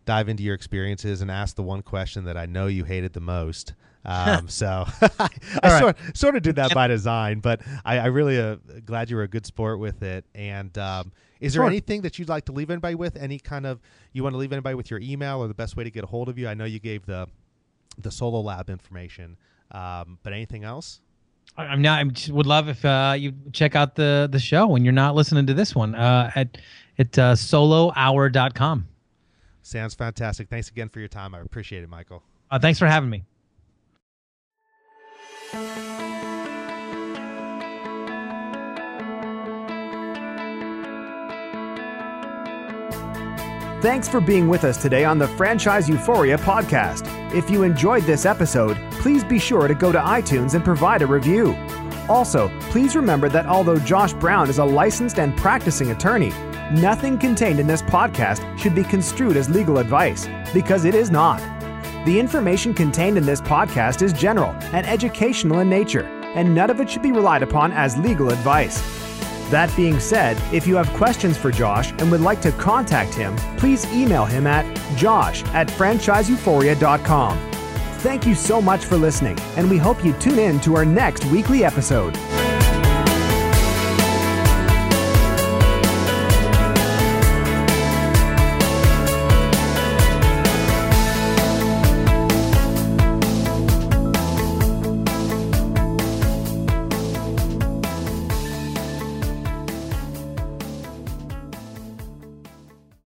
dive 0.05 0.27
into 0.27 0.43
your 0.43 0.55
experiences 0.55 1.21
and 1.21 1.29
ask 1.29 1.55
the 1.55 1.63
one 1.63 1.81
question 1.81 2.25
that 2.25 2.35
I 2.35 2.45
know 2.45 2.67
you 2.67 2.83
hated 2.83 3.13
the 3.13 3.19
most. 3.19 3.73
Um, 4.05 4.47
so 4.47 4.85
I 5.01 5.29
right. 5.63 5.79
sort, 5.79 5.97
sort 6.17 6.35
of 6.35 6.41
did 6.41 6.55
that 6.55 6.73
by 6.73 6.87
design, 6.87 7.39
but 7.39 7.61
I, 7.83 7.99
I 7.99 8.05
really 8.05 8.39
uh, 8.39 8.55
glad 8.85 9.09
you 9.09 9.17
were 9.17 9.23
a 9.23 9.27
good 9.27 9.45
sport 9.45 9.79
with 9.79 10.01
it. 10.03 10.25
And 10.33 10.75
um, 10.77 11.11
is 11.41 11.53
there 11.53 11.59
Sure. 11.61 11.67
anything 11.67 12.01
that 12.03 12.17
you'd 12.17 12.29
like 12.29 12.45
to 12.45 12.51
leave 12.53 12.69
anybody 12.69 12.95
with? 12.95 13.17
Any 13.17 13.39
kind 13.39 13.65
of 13.65 13.81
you 14.13 14.23
want 14.23 14.33
to 14.33 14.37
leave 14.37 14.53
anybody 14.53 14.75
with 14.75 14.89
your 14.89 14.99
email 15.01 15.39
or 15.39 15.47
the 15.47 15.53
best 15.53 15.75
way 15.75 15.83
to 15.83 15.91
get 15.91 16.03
a 16.03 16.07
hold 16.07 16.29
of 16.29 16.37
you? 16.37 16.47
I 16.47 16.53
know 16.53 16.65
you 16.65 16.79
gave 16.79 17.05
the 17.05 17.27
the 17.97 18.09
Solo 18.11 18.39
Lab 18.39 18.69
information, 18.69 19.35
um, 19.71 20.17
but 20.23 20.31
anything 20.31 20.63
else? 20.63 21.01
I- 21.57 21.65
I'm 21.65 21.81
not. 21.81 21.99
I 21.99 22.03
just 22.05 22.29
would 22.31 22.45
love 22.45 22.69
if 22.69 22.85
uh, 22.85 23.15
you 23.17 23.33
check 23.51 23.75
out 23.75 23.95
the 23.95 24.29
the 24.31 24.39
show 24.39 24.67
when 24.67 24.83
you're 24.85 24.93
not 24.93 25.13
listening 25.15 25.45
to 25.47 25.53
this 25.53 25.75
one 25.75 25.93
uh, 25.95 26.31
at 26.35 26.57
at 26.97 27.19
uh, 27.19 27.35
solohour.com. 27.35 28.87
Sounds 29.61 29.93
fantastic. 29.93 30.47
Thanks 30.49 30.69
again 30.69 30.87
for 30.89 30.99
your 30.99 31.09
time. 31.09 31.35
I 31.35 31.39
appreciate 31.41 31.83
it, 31.83 31.89
Michael. 31.89 32.23
Uh, 32.49 32.57
thanks 32.59 32.79
for 32.79 32.87
having 32.87 33.09
me. 33.09 33.23
Thanks 43.81 44.07
for 44.07 44.21
being 44.21 44.47
with 44.47 44.63
us 44.63 44.79
today 44.79 45.05
on 45.05 45.17
the 45.17 45.27
Franchise 45.29 45.89
Euphoria 45.89 46.37
podcast. 46.37 47.07
If 47.33 47.49
you 47.49 47.63
enjoyed 47.63 48.03
this 48.03 48.27
episode, 48.27 48.77
please 48.91 49.23
be 49.23 49.39
sure 49.39 49.67
to 49.67 49.73
go 49.73 49.91
to 49.91 49.97
iTunes 49.97 50.53
and 50.53 50.63
provide 50.63 51.01
a 51.01 51.07
review. 51.07 51.55
Also, 52.07 52.51
please 52.69 52.95
remember 52.95 53.27
that 53.29 53.47
although 53.47 53.79
Josh 53.79 54.13
Brown 54.13 54.51
is 54.51 54.59
a 54.59 54.65
licensed 54.65 55.17
and 55.17 55.35
practicing 55.35 55.89
attorney, 55.89 56.29
nothing 56.73 57.17
contained 57.17 57.59
in 57.59 57.65
this 57.65 57.81
podcast 57.81 58.59
should 58.59 58.75
be 58.75 58.83
construed 58.83 59.35
as 59.35 59.49
legal 59.49 59.79
advice, 59.79 60.27
because 60.53 60.85
it 60.85 60.93
is 60.93 61.09
not. 61.09 61.58
The 62.05 62.17
information 62.17 62.73
contained 62.73 63.17
in 63.17 63.25
this 63.25 63.41
podcast 63.41 64.01
is 64.01 64.13
general 64.13 64.51
and 64.73 64.87
educational 64.87 65.59
in 65.59 65.69
nature, 65.69 66.03
and 66.33 66.55
none 66.55 66.69
of 66.69 66.79
it 66.79 66.89
should 66.89 67.01
be 67.01 67.11
relied 67.11 67.43
upon 67.43 67.73
as 67.73 67.97
legal 67.97 68.29
advice. 68.29 68.79
That 69.51 69.75
being 69.75 69.99
said, 69.99 70.41
if 70.53 70.65
you 70.65 70.77
have 70.77 70.87
questions 70.93 71.37
for 71.37 71.51
Josh 71.51 71.91
and 71.91 72.09
would 72.09 72.21
like 72.21 72.39
to 72.41 72.53
contact 72.53 73.13
him, 73.13 73.35
please 73.57 73.85
email 73.91 74.25
him 74.25 74.47
at 74.47 74.63
josh 74.95 75.43
at 75.47 75.67
franchiseeuphoria.com. 75.67 77.37
Thank 77.99 78.25
you 78.25 78.35
so 78.35 78.61
much 78.61 78.85
for 78.85 78.95
listening, 78.95 79.37
and 79.57 79.69
we 79.69 79.77
hope 79.77 80.05
you 80.05 80.13
tune 80.13 80.39
in 80.39 80.61
to 80.61 80.77
our 80.77 80.85
next 80.85 81.25
weekly 81.25 81.65
episode. 81.65 82.15